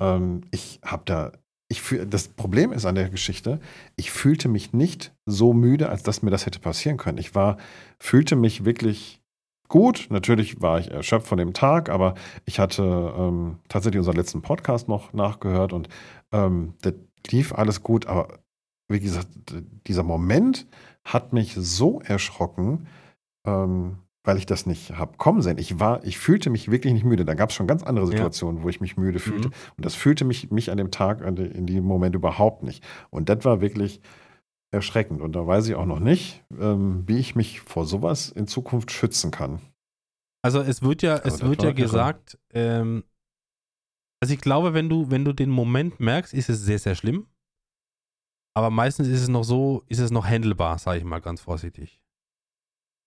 [0.00, 1.32] Ähm, ich habe da,
[1.68, 3.60] ich fühl, das Problem ist an der Geschichte,
[3.96, 7.18] ich fühlte mich nicht so müde, als dass mir das hätte passieren können.
[7.18, 7.58] Ich war,
[7.98, 9.20] fühlte mich wirklich
[9.68, 10.08] gut.
[10.10, 12.14] Natürlich war ich erschöpft von dem Tag, aber
[12.44, 15.88] ich hatte ähm, tatsächlich unseren letzten Podcast noch nachgehört und
[16.32, 16.94] ähm, das
[17.30, 18.06] lief alles gut.
[18.06, 18.40] Aber
[18.88, 19.28] wie gesagt,
[19.86, 20.66] dieser Moment
[21.04, 22.88] hat mich so erschrocken,
[23.46, 23.98] ähm,
[24.30, 25.58] weil ich das nicht habe kommen sehen.
[25.58, 27.24] Ich war, ich fühlte mich wirklich nicht müde.
[27.24, 28.12] Da gab es schon ganz andere Ja.
[28.12, 29.48] Situationen, wo ich mich müde fühlte.
[29.48, 29.54] Mhm.
[29.76, 32.84] Und das fühlte mich, mich an dem Tag, an de- in dem Moment überhaupt nicht.
[33.10, 34.00] Und das war wirklich
[34.72, 35.20] erschreckend.
[35.20, 38.92] Und da weiß ich auch noch nicht, ähm, wie ich mich vor sowas in Zukunft
[38.92, 39.60] schützen kann.
[40.42, 43.02] Also es wird ja, Also es wird ja gesagt, ähm,
[44.22, 47.26] also ich glaube, wenn du, wenn du den Moment merkst, ist es sehr, sehr schlimm.
[48.56, 51.99] Aber meistens ist es noch so, ist es noch handelbar, sage ich mal ganz vorsichtig.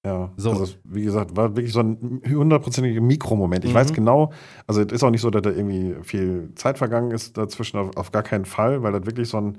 [0.05, 0.51] Ja, So.
[0.51, 3.63] also wie gesagt, war wirklich so ein hundertprozentiger Mikromoment.
[3.63, 3.75] Ich Mhm.
[3.75, 4.33] weiß genau,
[4.67, 7.95] also es ist auch nicht so, dass da irgendwie viel Zeit vergangen ist dazwischen, auf,
[7.95, 9.57] auf gar keinen Fall, weil das wirklich so ein,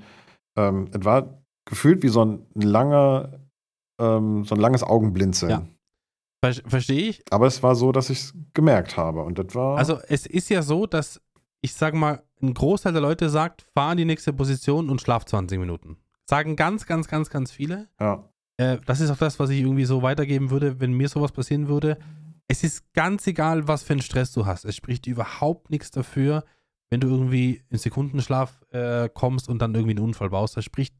[0.55, 3.39] ähm, es war gefühlt wie so ein langer,
[3.99, 5.49] ähm, so ein langes Augenblinzeln.
[5.49, 5.65] Ja.
[6.43, 7.23] Ver Verstehe ich?
[7.31, 10.49] Aber es war so, dass ich es gemerkt habe und das war, Also es ist
[10.49, 11.19] ja so, dass
[11.61, 15.25] ich sage mal, ein Großteil der Leute sagt, fahr in die nächste Position und schlaf
[15.25, 15.97] 20 Minuten.
[16.29, 17.87] Sagen ganz, ganz, ganz, ganz viele.
[17.99, 18.23] ja,
[18.57, 21.67] Äh, das ist auch das, was ich irgendwie so weitergeben würde, wenn mir sowas passieren
[21.67, 21.97] würde.
[22.47, 24.65] Es ist ganz egal, was für einen Stress du hast.
[24.65, 26.43] Es spricht überhaupt nichts dafür,
[26.89, 30.55] wenn du irgendwie in Sekundenschlaf äh, kommst und dann irgendwie einen Unfall baust.
[30.55, 30.95] Das spricht,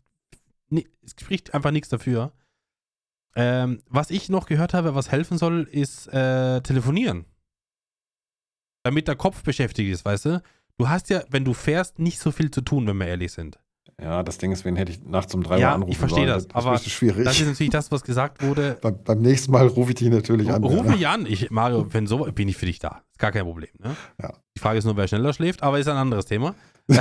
[0.72, 2.34] es spricht einfach nichts dafür.
[3.36, 7.26] Ähm, was ich noch gehört habe, was helfen soll, ist äh, telefonieren.
[8.84, 10.42] Damit der Kopf beschäftigt ist, weißt du?
[10.78, 13.60] Du hast ja, wenn du fährst, nicht so viel zu tun, wenn wir ehrlich sind.
[14.02, 16.26] Ja, das Ding ist, wen hätte ich nachts um drei Ja, Uhr anrufen ich verstehe
[16.26, 16.74] das, Das aber.
[16.74, 17.02] Das ist
[17.48, 18.78] natürlich das, was gesagt wurde.
[18.82, 20.64] beim, beim nächsten Mal rufe ich dich natürlich an.
[20.64, 21.26] Ruf mich an.
[21.26, 23.04] Ich, Mario, wenn so, bin ich für dich da.
[23.12, 23.70] Ist gar kein Problem.
[23.80, 23.96] Ne?
[24.22, 24.34] Ja.
[24.56, 26.56] Die Frage ist nur, wer schneller schläft, aber ist ein anderes Thema.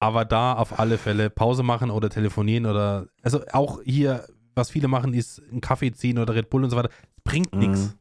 [0.00, 4.24] Aber da auf alle Fälle Pause machen oder telefonieren oder, also auch hier,
[4.54, 6.90] was viele machen, ist einen Kaffee ziehen oder Red Bull und so weiter.
[7.16, 7.58] Es bringt Mhm.
[7.60, 7.96] nichts.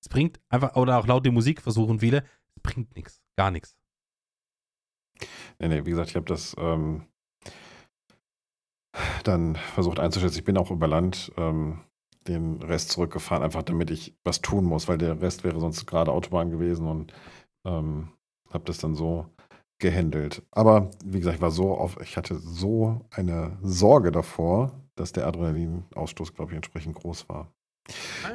[0.00, 2.18] Es bringt einfach, oder auch laute Musik versuchen viele,
[2.54, 3.20] es bringt nichts.
[3.36, 3.74] Gar nichts.
[5.58, 7.06] Nee, nee, wie gesagt, ich habe das ähm,
[9.24, 10.38] dann versucht einzuschätzen.
[10.38, 11.80] Ich bin auch über Land ähm,
[12.28, 16.12] den Rest zurückgefahren, einfach damit ich was tun muss, weil der Rest wäre sonst gerade
[16.12, 17.12] Autobahn gewesen und
[17.66, 18.08] ähm,
[18.52, 19.26] habe das dann so
[19.78, 20.42] gehandelt.
[20.52, 25.26] Aber wie gesagt, ich war so auf, ich hatte so eine Sorge davor, dass der
[25.26, 27.50] Adrenalinausstoß, glaube ich, entsprechend groß war.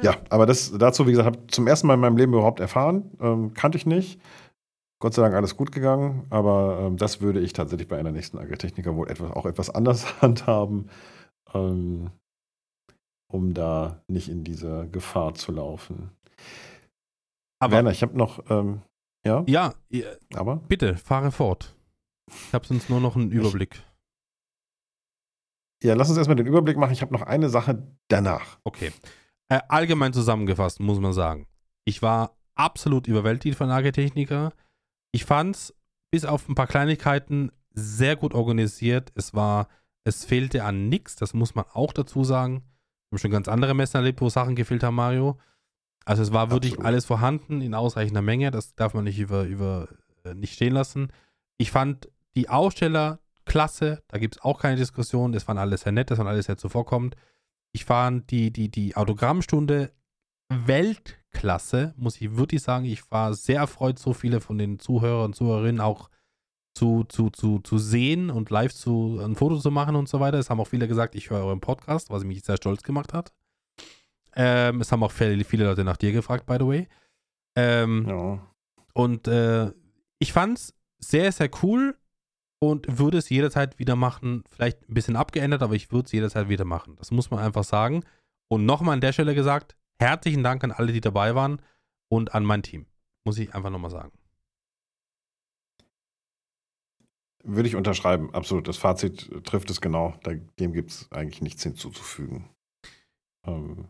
[0.02, 3.10] Ja, aber das dazu, wie gesagt, habe zum ersten Mal in meinem Leben überhaupt erfahren.
[3.20, 4.20] Ähm, kannte ich nicht.
[5.00, 8.38] Gott sei Dank alles gut gegangen, aber ähm, das würde ich tatsächlich bei einer nächsten
[8.38, 10.90] Agritechniker wohl etwas, auch etwas anders handhaben,
[11.54, 12.10] ähm,
[13.30, 16.10] um da nicht in diese Gefahr zu laufen.
[17.60, 18.82] Aber Werner, ich habe noch, ähm,
[19.24, 19.74] ja, ja,
[20.34, 21.76] aber bitte, fahre fort.
[22.30, 23.82] Ich habe sonst nur noch einen Überblick.
[25.82, 26.92] ja, lass uns erstmal den Überblick machen.
[26.92, 28.58] Ich habe noch eine Sache danach.
[28.64, 28.92] Okay.
[29.48, 31.46] Äh, allgemein zusammengefasst, muss man sagen.
[31.84, 34.52] Ich war absolut überwältigt von Lagertechniker.
[35.12, 35.74] Ich fand's
[36.10, 39.12] bis auf ein paar Kleinigkeiten sehr gut organisiert.
[39.14, 39.68] Es war,
[40.04, 42.62] es fehlte an nichts, das muss man auch dazu sagen.
[43.10, 45.38] Wir haben schon ganz andere Messen erlebt, wo Sachen gefehlt haben, Mario.
[46.04, 46.86] Also es war wirklich Absolut.
[46.86, 48.50] alles vorhanden in ausreichender Menge.
[48.50, 49.88] Das darf man nicht über, über
[50.24, 51.12] äh, nicht stehen lassen.
[51.58, 55.32] Ich fand die Aussteller klasse, da gibt es auch keine Diskussion.
[55.32, 57.16] Das waren alles sehr nett, das waren alles sehr zuvorkommend.
[57.72, 59.90] Ich fand die, die, die Autogrammstunde
[61.32, 62.84] Weltklasse, muss ich wirklich sagen.
[62.84, 66.10] Ich war sehr erfreut, so viele von den Zuhörern und Zuhörerinnen auch
[66.74, 70.38] zu, zu, zu, zu sehen und live zu, ein Foto zu machen und so weiter.
[70.38, 73.32] Es haben auch viele gesagt, ich höre euren Podcast, was mich sehr stolz gemacht hat.
[74.36, 76.88] Ähm, es haben auch viele, viele Leute nach dir gefragt, by the way.
[77.56, 78.46] Ähm, Ja.
[78.94, 79.72] und äh,
[80.20, 81.96] ich fand's sehr, sehr cool
[82.60, 84.44] und würde es jederzeit wieder machen.
[84.50, 86.94] Vielleicht ein bisschen abgeändert, aber ich würde es jederzeit wieder machen.
[86.96, 88.04] Das muss man einfach sagen.
[88.48, 91.60] Und nochmal an der Stelle gesagt, herzlichen Dank an alle, die dabei waren
[92.08, 92.86] und an mein Team.
[93.24, 94.12] Muss ich einfach nochmal sagen.
[97.44, 98.68] Würde ich unterschreiben, absolut.
[98.68, 100.18] Das Fazit trifft es genau.
[100.58, 102.48] Dem gibt es eigentlich nichts hinzuzufügen.
[103.46, 103.88] Ähm,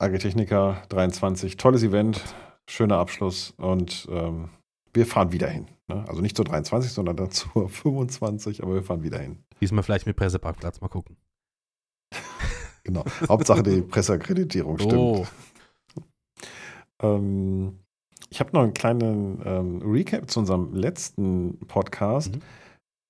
[0.00, 2.22] Agritechnica 23, tolles Event,
[2.68, 4.50] schöner Abschluss und ähm,
[4.92, 5.68] wir fahren wieder hin.
[5.88, 6.04] Ne?
[6.08, 9.44] Also nicht zur 23, sondern dann zur 25, aber wir fahren wieder hin.
[9.60, 11.16] Diesmal vielleicht mit Presseparkplatz, mal gucken.
[12.88, 13.04] Genau.
[13.28, 14.94] Hauptsache die Presseakkreditierung stimmt.
[14.94, 15.26] Oh,
[17.02, 17.80] Ähm,
[18.30, 22.36] ich habe noch einen kleinen ähm, Recap zu unserem letzten Podcast.
[22.36, 22.42] Mhm.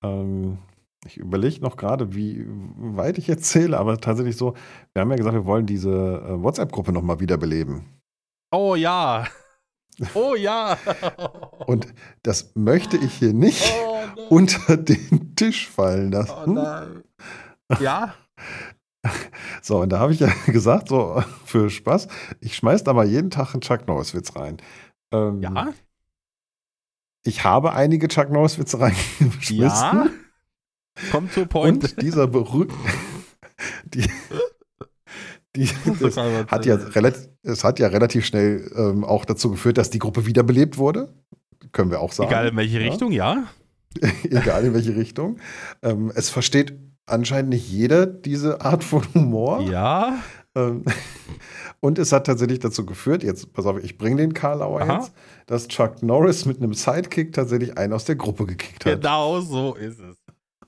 [0.03, 0.57] Ähm,
[1.05, 4.53] ich überlege noch gerade, wie weit ich erzähle, aber tatsächlich so,
[4.93, 7.85] wir haben ja gesagt, wir wollen diese äh, WhatsApp-Gruppe nochmal wiederbeleben.
[8.51, 9.27] oh ja.
[10.13, 10.77] Oh ja.
[11.67, 11.93] Und
[12.23, 16.53] das möchte ich hier nicht oh, unter den Tisch fallen oh lassen.
[16.53, 17.03] nein.
[17.79, 18.13] Ja.
[19.61, 22.07] so, und da habe ich ja gesagt, so für Spaß,
[22.41, 24.57] ich schmeiß da mal jeden Tag einen Chuck Norris-Witz rein.
[25.11, 25.73] Ähm, Ja.
[27.25, 29.59] Ich habe einige Chuck Norris-Witze reingeschmissen.
[29.59, 30.07] Ja.
[31.11, 31.83] Kommt zur Point.
[31.83, 32.73] Und dieser berühmte.
[33.85, 34.09] Die,
[35.55, 35.69] die,
[35.99, 39.99] das hat ja relativ, es hat ja relativ schnell ähm, auch dazu geführt, dass die
[39.99, 41.13] Gruppe wiederbelebt wurde.
[41.71, 42.29] Können wir auch sagen.
[42.29, 42.89] Egal in welche Ja.
[42.89, 43.43] Richtung, ja.
[44.23, 45.39] Egal in welche Richtung.
[45.81, 46.77] Ähm, es versteht
[47.09, 49.61] anscheinend nicht jeder diese Art von Humor.
[49.61, 50.19] Ja.
[50.55, 50.83] Ähm,
[51.81, 54.97] Und es hat tatsächlich dazu geführt, jetzt, pass auf, ich bringe den Karlauer Aha.
[54.97, 55.13] jetzt,
[55.45, 58.95] dass Chuck Norris mit einem Sidekick tatsächlich einen aus der Gruppe gekickt hat.
[58.95, 60.17] Genau so ist es.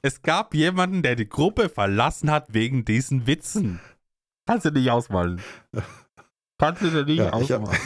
[0.01, 3.81] Es gab jemanden, der die Gruppe verlassen hat wegen diesen Witzen.
[4.47, 5.41] Kannst du nicht ausmalen.
[6.57, 7.77] Kannst du dir nicht Ja, ausmalen.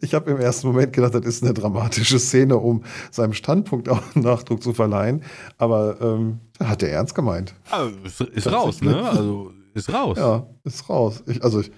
[0.00, 4.02] Ich hab im ersten Moment gedacht, das ist eine dramatische Szene, um seinem Standpunkt auch
[4.14, 5.22] Nachdruck zu verleihen.
[5.58, 7.54] Aber ähm, hat er ernst gemeint.
[7.70, 9.02] Also, ist, ist raus, ne?
[9.02, 10.18] Also ist raus.
[10.18, 11.22] Ja, ist raus.
[11.26, 11.72] Ich, also ich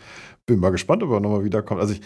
[0.46, 1.80] bin mal gespannt, ob er nochmal wiederkommt.
[1.80, 2.00] Also ich,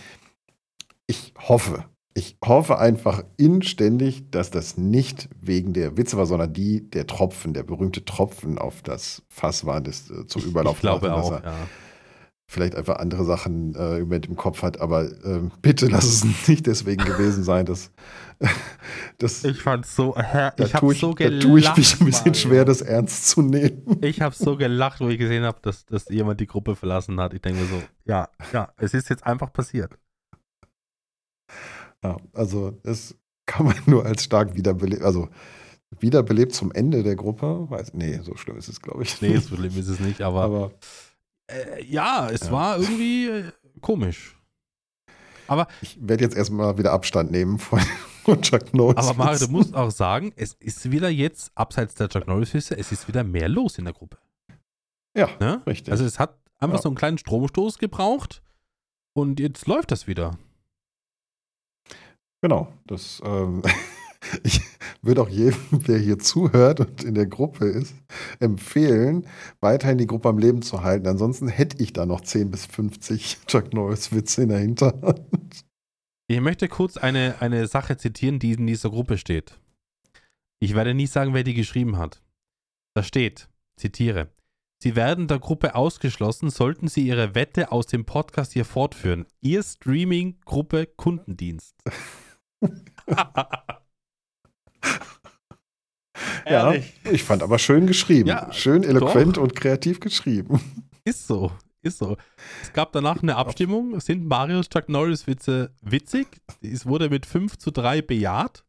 [1.06, 1.85] ich hoffe,
[2.15, 7.55] ich hoffe einfach inständig, dass das nicht wegen der Witze war, sondern die, der Tropfen,
[7.55, 11.55] der berühmte Tropfen auf das Fass war, das äh, zum Überlauf ich glaube auch, ja.
[12.51, 14.81] Vielleicht einfach andere Sachen äh, im Moment im Kopf hat.
[14.81, 17.91] Aber ähm, bitte lass es nicht deswegen gewesen sein, dass,
[19.19, 21.43] dass Ich fand's so, da ich hab tue ich, so da gelacht.
[21.43, 22.35] tue ich mich ein bisschen Mario.
[22.35, 23.99] schwer, das ernst zu nehmen.
[24.01, 27.35] Ich habe so gelacht, wo ich gesehen habe, dass, dass jemand die Gruppe verlassen hat.
[27.35, 29.93] Ich denke mir so, ja, ja, es ist jetzt einfach passiert.
[32.03, 33.15] Ja, also das
[33.47, 35.29] kann man nur als stark wiederbelebt, also
[36.01, 37.66] wiederbelebt zum Ende der Gruppe.
[37.69, 39.20] Weiß, nee, so schlimm ist es, glaube ich.
[39.20, 40.70] Nee, so schlimm ist es nicht, aber, aber
[41.49, 42.53] äh, ja, es Ja.
[42.53, 44.37] war irgendwie äh, komisch.
[45.83, 47.81] ich werde jetzt erstmal wieder Abstand nehmen von,
[48.25, 48.97] von Chuck Norris.
[49.09, 52.93] Aber Mario, du musst auch sagen, es ist wieder jetzt, abseits der Chuck Norris-Wisse, es
[52.93, 54.19] ist wieder mehr los in der Gruppe.
[55.16, 55.62] Ja, Ne?
[55.66, 55.91] richtig.
[55.91, 56.83] Also es hat einfach Ja.
[56.83, 58.43] so einen kleinen Stromstoß gebraucht
[59.15, 60.39] und jetzt läuft das wieder.
[62.43, 62.73] genau.
[62.87, 63.62] Das, ähm,
[64.43, 64.61] ich
[65.03, 67.95] würde auch jedem, der hier zuhört und in der Gruppe ist,
[68.40, 69.27] empfehlen,
[69.61, 71.07] weiterhin die Gruppe am Leben zu halten.
[71.07, 75.65] Ansonsten hätte ich da noch 10 bis 50 Chuck Norris-Witze in der Hinterhand.
[76.31, 79.59] Ich möchte kurz eine, eine Sache zitieren, die in dieser Gruppe steht.
[80.61, 82.20] Ich werde nicht sagen, wer die geschrieben hat.
[82.95, 84.28] Da steht, zitiere,
[84.81, 89.27] Sie werden der Gruppe ausgeschlossen, sollten Sie Ihre Wette aus dem Podcast hier fortführen.
[89.40, 91.74] Ihr Streaming-Gruppe Kundendienst.
[96.49, 96.74] Ja,
[97.11, 98.28] ich fand aber schön geschrieben.
[98.28, 100.61] Ja, schön eloquent und kreativ geschrieben.
[101.05, 102.16] Ist so, ist so.
[102.62, 103.99] Es gab danach eine Abstimmung.
[104.01, 106.27] Sind Marios Chuck Norris Witze witzig?
[106.61, 108.65] Es wurde mit 5 zu 3 bejaht.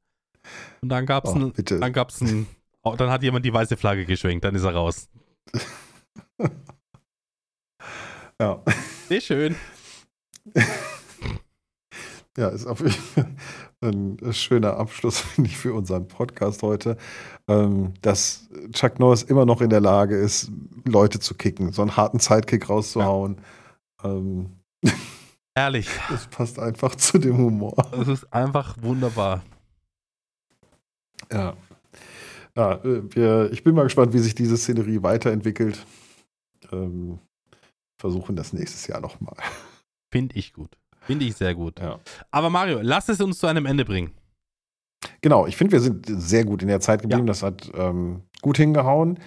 [0.82, 1.80] Und dann gab es Oh, ein, bitte.
[1.80, 2.24] dann gab's
[2.84, 5.10] oh, dann hat jemand die weiße Flagge geschwenkt, dann ist er raus.
[8.42, 8.64] Ja.
[9.10, 9.56] Sehr schön.
[12.38, 12.82] Ja, ist auf
[13.82, 16.98] ein schöner Abschluss, finde ich, für unseren Podcast heute,
[17.48, 20.52] ähm, dass Chuck Norris immer noch in der Lage ist,
[20.86, 23.38] Leute zu kicken, so einen harten Sidekick rauszuhauen.
[24.04, 24.58] Ähm,
[25.56, 25.90] Ehrlich.
[26.10, 27.76] das passt einfach zu dem Humor.
[28.00, 29.44] Es ist einfach wunderbar.
[31.32, 31.56] Ja.
[32.56, 35.86] ja äh, wir, ich bin mal gespannt, wie sich diese Szenerie weiterentwickelt.
[36.72, 37.20] Ähm,
[38.00, 39.36] versuchen das nächstes Jahr nochmal.
[40.12, 40.78] Finde ich gut.
[41.10, 41.80] Finde ich sehr gut.
[41.80, 41.98] Ja.
[42.30, 44.12] Aber Mario, lass es uns zu einem Ende bringen.
[45.22, 47.24] Genau, ich finde, wir sind sehr gut in der Zeit geblieben.
[47.24, 47.28] Ja.
[47.30, 49.18] Das hat ähm, gut hingehauen.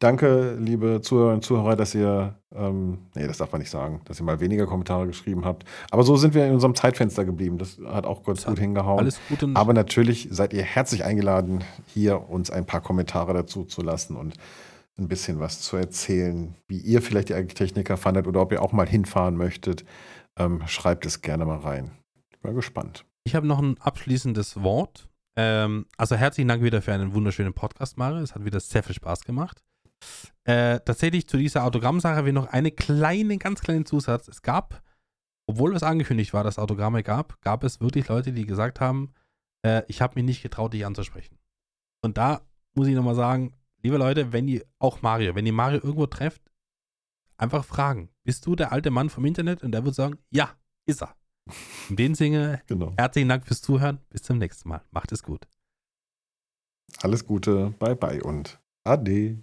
[0.00, 4.20] Danke, liebe Zuhörerinnen und Zuhörer, dass ihr, ähm, nee, das darf man nicht sagen, dass
[4.20, 5.64] ihr mal weniger Kommentare geschrieben habt.
[5.90, 7.56] Aber so sind wir in unserem Zeitfenster geblieben.
[7.56, 8.98] Das hat auch ganz gut hingehauen.
[8.98, 9.48] Alles Gute.
[9.54, 14.34] Aber natürlich seid ihr herzlich eingeladen, hier uns ein paar Kommentare dazu zu lassen und
[14.98, 18.72] ein bisschen was zu erzählen, wie ihr vielleicht die Agritechniker fandet oder ob ihr auch
[18.72, 19.86] mal hinfahren möchtet.
[20.38, 21.98] Ähm, schreibt es gerne mal rein.
[22.30, 23.04] Ich bin mal gespannt.
[23.24, 25.08] Ich habe noch ein abschließendes Wort.
[25.36, 28.22] Ähm, also herzlichen Dank wieder für einen wunderschönen Podcast, Mario.
[28.22, 29.62] Es hat wieder sehr viel Spaß gemacht.
[30.44, 34.28] Äh, tatsächlich zu dieser Autogrammsache ich noch eine kleine, ganz kleinen Zusatz.
[34.28, 34.82] Es gab,
[35.46, 39.12] obwohl es angekündigt war, dass Autogramme gab, gab es wirklich Leute, die gesagt haben,
[39.62, 41.38] äh, ich habe mich nicht getraut, dich anzusprechen.
[42.02, 42.40] Und da
[42.74, 46.49] muss ich nochmal sagen, liebe Leute, wenn ihr, auch Mario, wenn ihr Mario irgendwo trefft,
[47.40, 49.62] einfach fragen, bist du der alte Mann vom Internet?
[49.62, 50.50] Und der wird sagen, ja,
[50.86, 51.16] ist er.
[51.88, 52.92] In dem Sinne, Genau.
[52.96, 53.98] Herzlichen Dank fürs Zuhören.
[54.10, 54.82] Bis zum nächsten Mal.
[54.90, 55.46] Macht es gut.
[57.02, 59.42] Alles Gute, bye bye und ade.